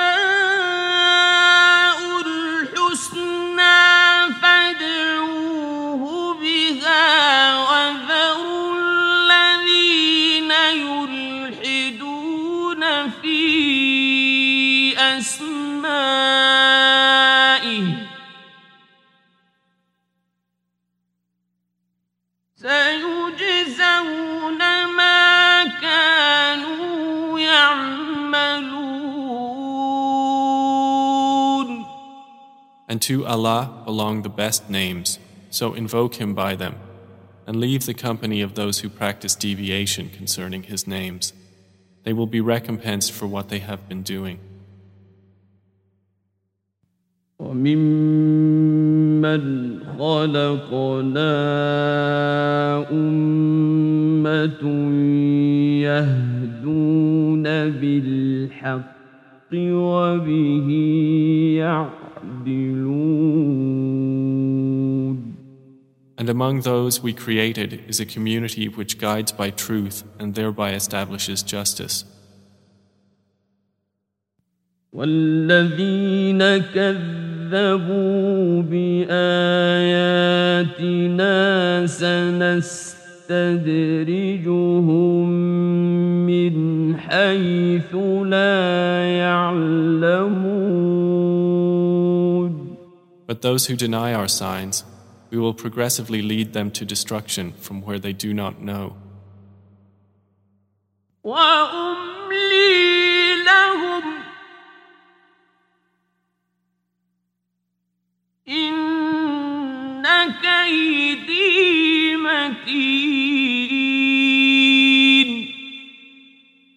[32.91, 36.75] And to Allah belong the best names, so invoke Him by them,
[37.45, 41.33] and leave the company of those who practice deviation concerning His names.
[42.03, 44.39] They will be recompensed for what they have been doing.
[47.39, 48.63] وممن
[49.99, 51.31] خلقنا
[52.91, 54.63] أمة
[55.83, 60.69] يهدون بالحق وبه
[61.57, 62.00] يعدلون
[66.19, 71.43] And among those we created is a community which guides by truth and thereby establishes
[71.43, 72.05] justice.
[74.93, 76.41] والذين
[76.73, 79.77] كذبوا بآياتنا
[81.85, 83.37] سنستدرجهم
[86.25, 89.80] من حيث لا يعلمون
[93.32, 94.84] But those who deny our signs,
[95.30, 98.94] we will progressively lead them to destruction from where they do not know.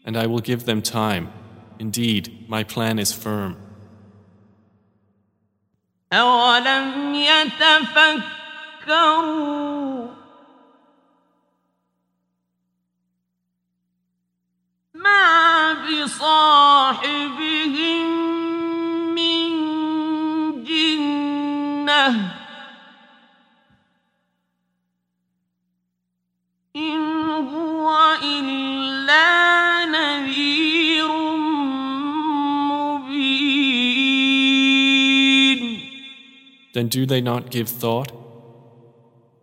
[0.05, 1.33] And I will give them time.
[1.79, 3.64] Indeed, my plan is firm.
[6.15, 8.35] أولم يتفكروا
[14.93, 16.95] ما بصاحبهم
[19.15, 19.49] من
[20.63, 22.31] جنة
[26.75, 30.54] إن هو إلا نذير
[36.74, 38.12] Then do they not give thought?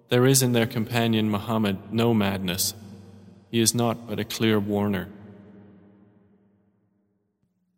[0.10, 2.74] There is in their companion Muhammad no madness.
[3.52, 5.08] He is not but a clear warner.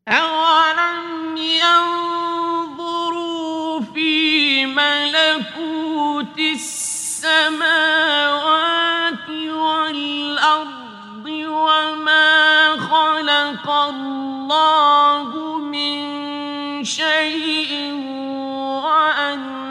[0.07, 3.09] أولم ينظروا
[3.93, 7.69] في ملكوت السماوات
[9.29, 18.12] والأرض وما خلق الله من شيء وأن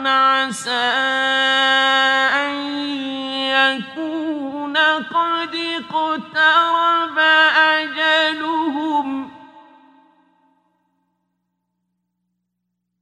[0.06, 0.84] عسى
[2.44, 2.54] أن
[3.50, 7.18] يكون قد اقترب
[7.58, 9.30] أجلهم.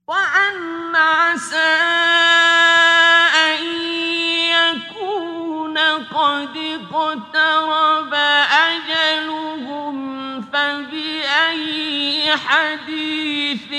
[0.07, 1.73] وأن عسى
[3.49, 3.63] أن
[4.51, 9.95] يكون قد اقترب أجلهم.
[10.41, 13.71] فبأي حديث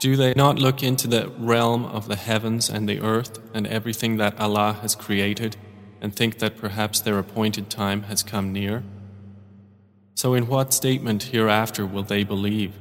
[0.00, 4.16] Do they not look into the realm of the heavens and the earth and everything
[4.18, 5.56] that Allah has created
[6.00, 8.84] and think that perhaps their appointed time has come near?
[10.14, 12.74] So, in what statement hereafter will they believe?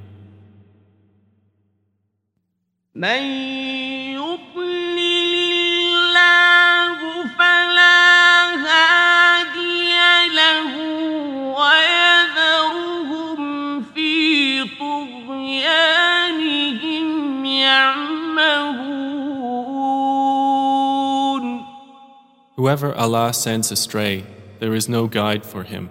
[22.56, 24.24] Whoever Allah sends astray,
[24.60, 25.90] there is no guide for him,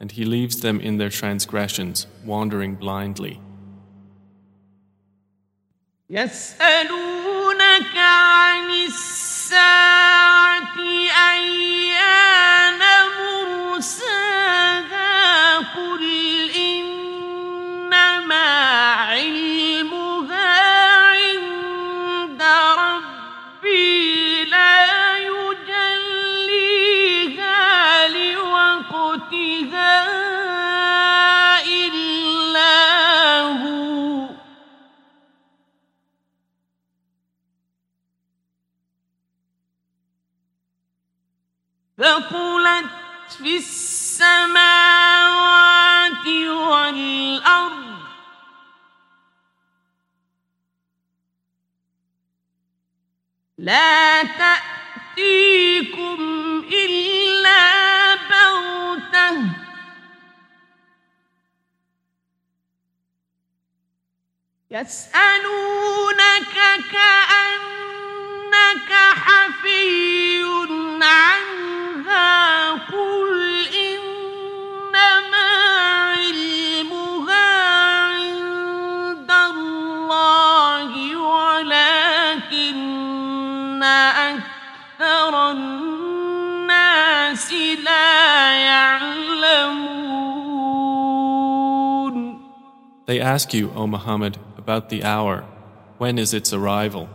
[0.00, 3.40] and He leaves them in their transgressions, wandering blindly.
[6.10, 11.39] يسألونك عن الساعة أيان
[42.11, 42.91] ثقلت
[43.37, 44.57] في السماوات
[46.47, 48.01] والأرض.
[53.57, 56.19] لا تأتيكم
[56.73, 59.43] إلا بغتة.
[64.71, 66.55] يسألونك
[66.91, 67.61] كأنك
[68.93, 70.43] حفي
[71.03, 71.80] عنه
[93.11, 95.43] They ask you, O Muhammad, about the hour.
[95.97, 97.09] When is its arrival?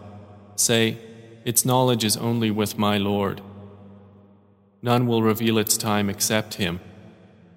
[0.55, 0.99] Say,
[1.47, 3.41] Its knowledge is only with my Lord.
[4.86, 6.80] None will reveal its time except Him.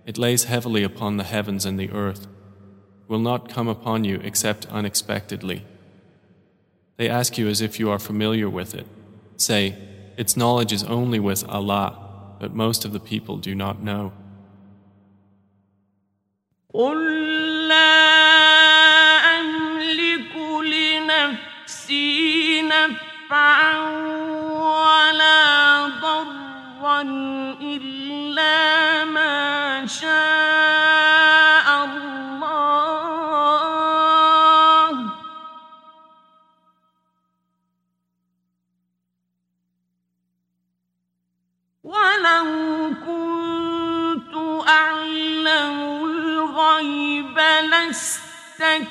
[0.06, 2.26] It lays heavily upon the heavens and the earth,
[3.08, 5.64] will not come upon you except unexpectedly.
[6.96, 8.86] They ask you as if you are familiar with it.
[9.36, 9.76] Say,
[10.16, 14.12] Its knowledge is only with Allah, but most of the people do not know.
[16.74, 18.04] قل لا
[19.40, 22.12] أملك لنفسي
[22.62, 23.78] نفعا
[24.50, 25.57] ولا
[27.61, 33.09] إلا ما شاء الله
[41.83, 42.45] ولو
[43.05, 44.35] كنت
[44.69, 47.37] أعلم الغيب
[47.69, 48.89] لاستكثرت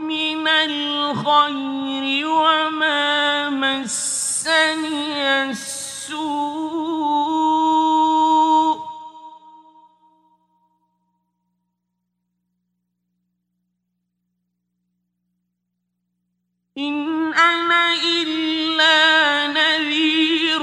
[0.00, 5.81] من الخير وما مسني السوء
[16.77, 20.61] إن أنا إلا نذير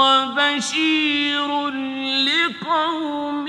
[0.00, 1.48] وبشير
[2.28, 3.48] لقوم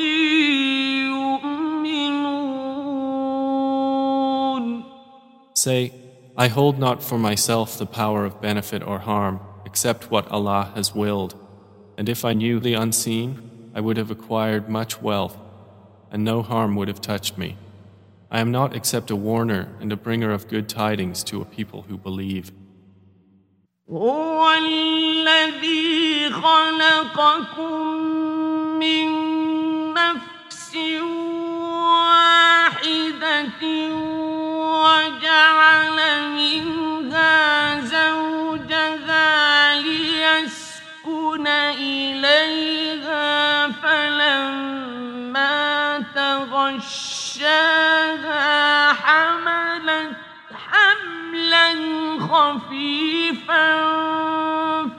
[1.08, 2.28] يؤمنون
[5.54, 5.92] Say,
[6.38, 9.40] I hold not for myself the power of benefit or harm,
[9.72, 11.36] except what Allah has willed.
[11.98, 13.30] And if I knew the unseen,
[13.74, 15.38] I would have acquired much wealth,
[16.12, 17.58] and no harm would have touched me.
[18.30, 21.86] I am not except a warner and a bringer of good tidings to a people
[21.88, 22.52] who believe.
[23.92, 27.82] هو الذي خلقكم
[28.80, 29.08] من
[29.94, 30.76] نفس
[32.02, 33.64] واحدة
[34.84, 35.98] وجعل
[36.36, 38.71] منها زوجها ليسكن
[41.79, 43.23] إليها
[43.69, 45.25] فلما
[46.15, 47.63] تغشاها
[48.93, 50.17] حملت
[50.55, 51.75] حملا
[52.21, 53.83] خفيفا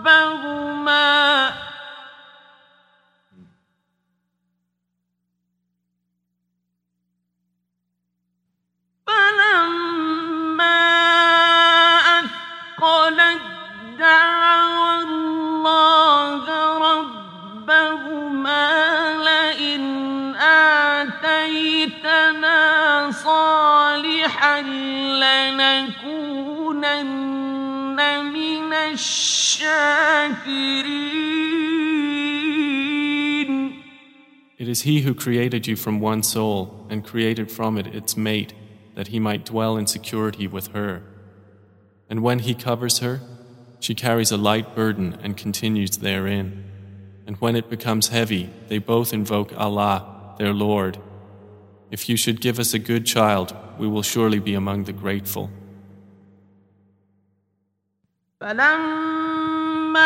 [0.03, 1.13] ربهما.
[9.07, 10.12] فلما
[34.59, 38.55] It is He who created you from one soul and created from it its mate,
[38.95, 41.03] that He might dwell in security with her.
[42.09, 43.21] And when He covers her,
[43.81, 46.65] she carries a light burden and continues therein.
[47.27, 50.99] And when it becomes heavy, they both invoke Allah, their Lord.
[51.91, 55.51] If you should give us a good child, we will surely be among the grateful.
[58.43, 60.03] فلما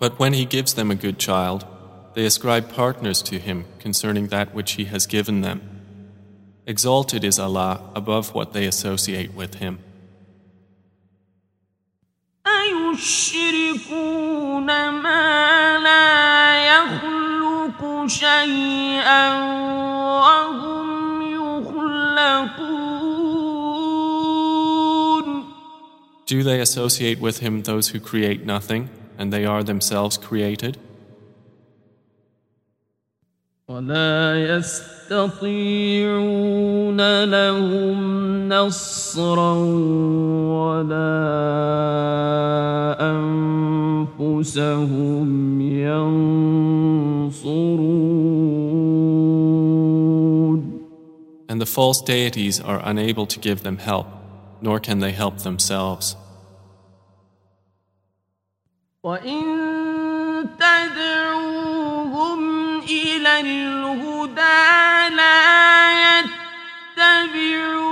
[0.00, 1.66] But when he gives them a good child,
[2.14, 5.60] they ascribe partners to him concerning that which he has given them.
[6.66, 9.78] Exalted is Allah above what they associate with him.
[26.26, 28.88] Do they associate with him those who create nothing?
[29.19, 30.77] and they are themselves created?
[33.67, 35.63] ولا يستطيعون
[37.23, 39.53] لهم نصرا
[40.53, 41.25] ولا
[44.19, 46.45] أنفسهم ينصرون
[51.47, 54.07] And the false deities are unable to give them help,
[54.61, 56.15] nor can they help themselves.
[59.02, 59.40] وإن
[60.60, 62.40] تدعوهم
[62.80, 66.20] إلى الهدى لا
[66.98, 67.86] يتبعوكم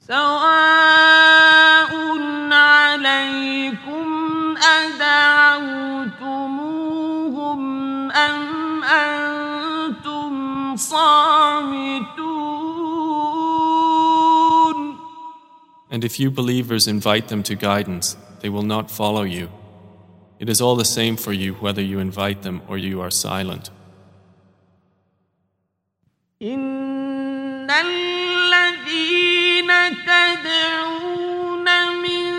[0.00, 1.90] سواء
[2.52, 4.06] عليكم
[4.80, 5.60] أدعوتموهم
[8.10, 10.32] أم أنتم
[10.76, 12.19] صامتون
[15.89, 19.49] And if you believers invite them to guidance, they will not follow you.
[20.39, 23.69] It is all the same for you whether you invite them or you are silent.
[26.41, 28.87] إن الذين
[30.05, 31.67] تدعون
[32.03, 32.33] من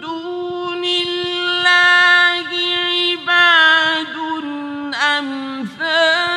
[0.00, 2.48] دون الله
[2.88, 4.16] عباد
[5.18, 6.36] أمثالكم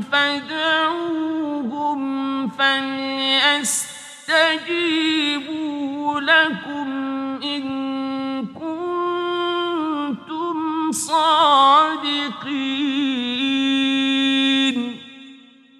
[0.00, 1.20] فادعوهم
[2.48, 3.89] فليستجيبوا
[6.20, 6.88] لكم
[7.42, 10.16] إن كنتم
[10.92, 12.46] صادقين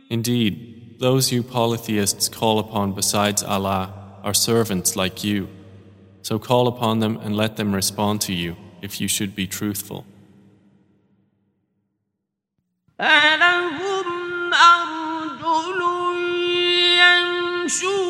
[0.09, 3.91] Indeed, those you polytheists call upon besides Allah
[4.23, 5.49] are servants like you.
[6.23, 10.05] So call upon them and let them respond to you if you should be truthful.
[13.01, 15.81] ألهم أرجل
[16.99, 18.10] يمشون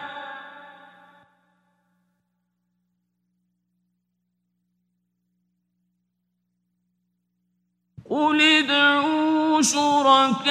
[8.10, 10.48] قل ادعوا شركاءكم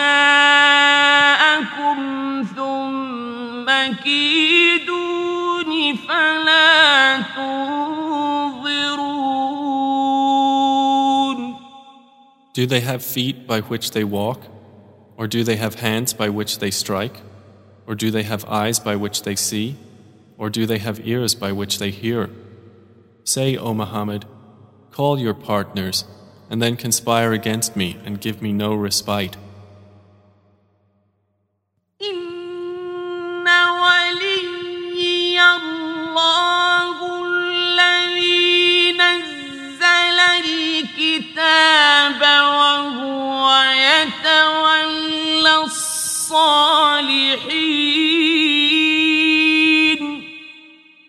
[2.55, 8.25] ثم كيدون فلا تنظرون
[12.53, 14.41] Do they have feet by which they walk?
[15.17, 17.21] Or do they have hands by which they strike?
[17.87, 19.75] Or do they have eyes by which they see?
[20.37, 22.29] Or do they have ears by which they hear?
[23.25, 24.25] Say, O Muhammad,
[24.91, 26.05] call your partners,
[26.50, 29.36] and then conspire against me and give me no respite.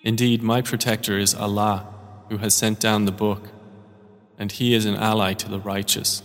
[0.04, 1.88] Indeed, my protector is Allah,
[2.30, 3.61] who has sent down the book.
[4.42, 6.24] And He is an ally to the righteous.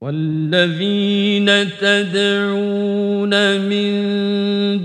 [0.00, 1.48] والذين
[1.80, 3.92] تدعون من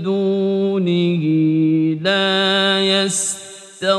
[0.02, 1.24] دونه
[2.00, 3.92] لا يستطيعون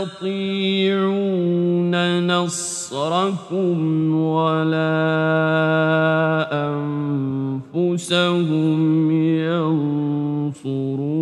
[2.27, 3.77] نصركم
[4.15, 4.97] ولا
[7.73, 9.11] أنفسهم
[9.45, 11.21] ينصرون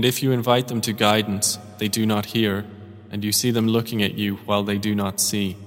[0.00, 2.64] And if you invite them to guidance, they do not hear,
[3.10, 5.58] and you see them looking at you while they do not see.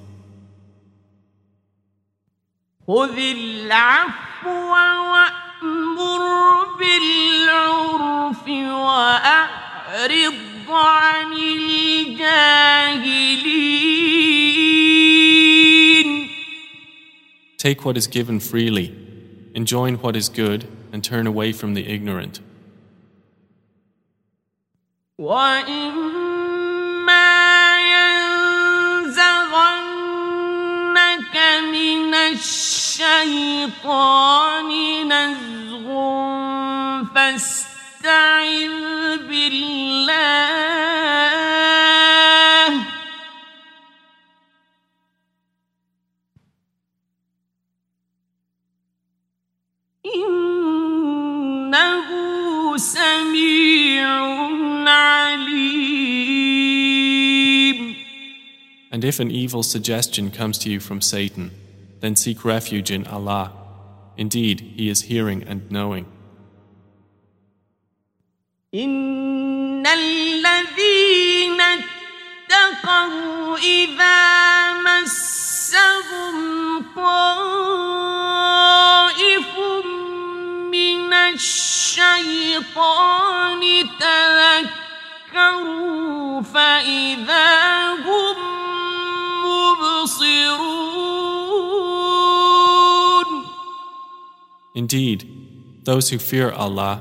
[17.59, 18.95] Take what is given freely,
[19.53, 22.39] enjoin what is good, and turn away from the ignorant.
[25.19, 26.73] وإما
[27.93, 29.35] ينزغنك
[31.71, 33.53] من الشيطان
[35.07, 35.87] نزغ
[37.15, 38.73] فاستعذ
[39.17, 39.93] بالله
[50.95, 52.07] إنه
[58.98, 61.52] And if an evil suggestion comes to you from Satan,
[62.00, 63.52] then seek refuge in Allah.
[64.16, 66.06] Indeed, He is hearing and knowing.
[68.74, 76.34] إن الذين اتقوا إذا مسهم
[76.96, 78.31] طائف
[81.12, 82.68] من الشيطان
[85.32, 88.36] تذكروا فإذا هم
[89.44, 90.88] مبصرون
[94.74, 95.28] Indeed,
[95.84, 97.00] those who fear Allah,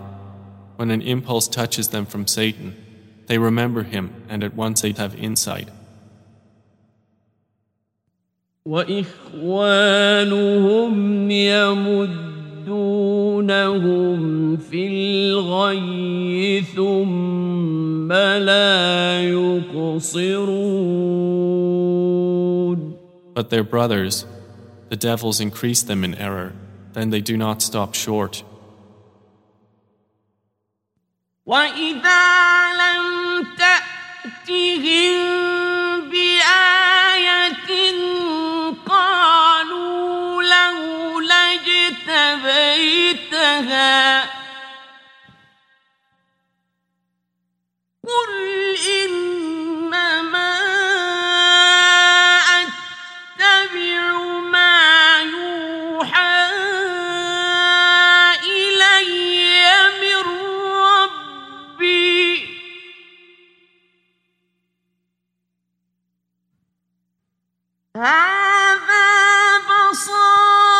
[0.77, 2.75] when an impulse touches them from Satan,
[3.27, 5.69] they remember Him and at once they have insight.
[8.65, 10.17] وإخوانهم
[12.68, 20.62] يمدونهم في الغي ثم لا يقصرون
[23.34, 24.26] But their brothers,
[24.90, 26.52] the devils increase them in error,
[26.92, 28.44] then they do not stop short.
[31.46, 35.14] وإذا لم تأتهم
[36.10, 37.61] بآية
[48.04, 48.32] قل
[49.04, 50.52] إنما
[52.62, 56.50] أتبع ما يوحى
[58.44, 60.24] إلي من
[61.76, 62.28] ربي.
[67.96, 70.71] هذا بصائر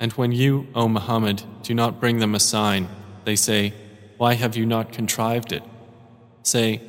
[0.00, 2.88] And when you, O Muhammad, do not bring them a sign,
[3.24, 3.72] they say,
[4.18, 5.62] Why have you not contrived it?
[6.42, 6.80] Say,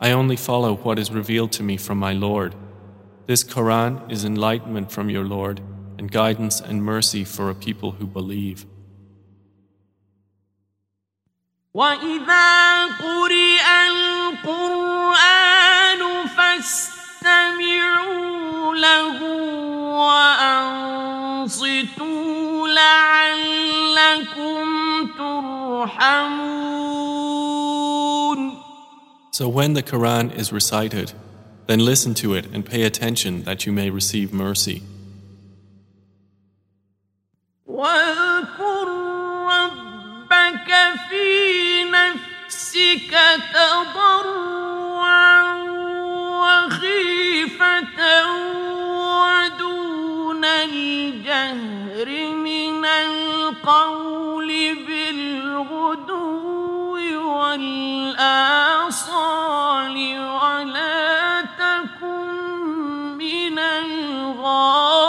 [0.00, 2.54] I only follow what is revealed to me from my Lord.
[3.26, 5.60] This Quran is enlightenment from your Lord
[5.98, 8.66] and guidance and mercy for a people who believe.
[11.74, 13.66] وإذا قرئ
[14.44, 16.02] القرآن
[16.36, 17.94] فاستمعوا
[18.74, 19.22] له
[20.94, 22.17] وأنصتوا
[29.34, 31.12] So when the Quran is recited,
[31.66, 34.82] then listen to it and pay attention that you may receive mercy.
[37.66, 38.88] واذكر
[39.50, 40.70] ربك
[41.10, 43.12] في نفسك
[43.54, 45.42] تضرعا
[46.44, 48.00] وخيفة
[49.20, 54.48] ودون الجهر من القول
[54.86, 56.44] بالغدو
[57.54, 58.76] والآصال
[60.18, 62.28] ولا تكن
[63.18, 65.04] من الغافلين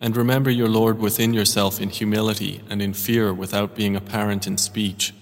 [0.00, 4.58] And remember your Lord within yourself in humility and in fear without being apparent in
[4.58, 5.14] speech,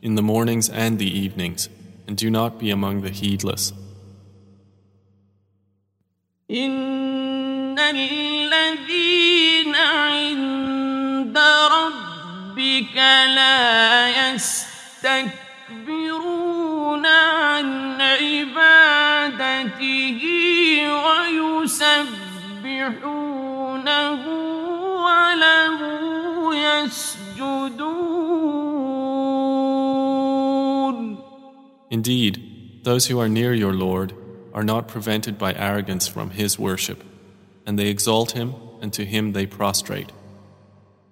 [0.00, 1.68] in the mornings and the evenings,
[2.06, 3.72] and do not be among the heedless.
[6.50, 11.38] إن الذين عند
[11.72, 12.96] ربك
[13.36, 19.40] لا يستكبرون يستكبرون عن عبادته
[21.52, 22.12] ويسبحونه
[25.06, 25.80] وله
[26.54, 28.02] يسجدون
[31.90, 32.34] Indeed,
[32.84, 34.14] those who are near your Lord
[34.57, 37.03] are not prevented by arrogance from His worship,
[37.67, 40.11] and they exalt Him and to Him they prostrate.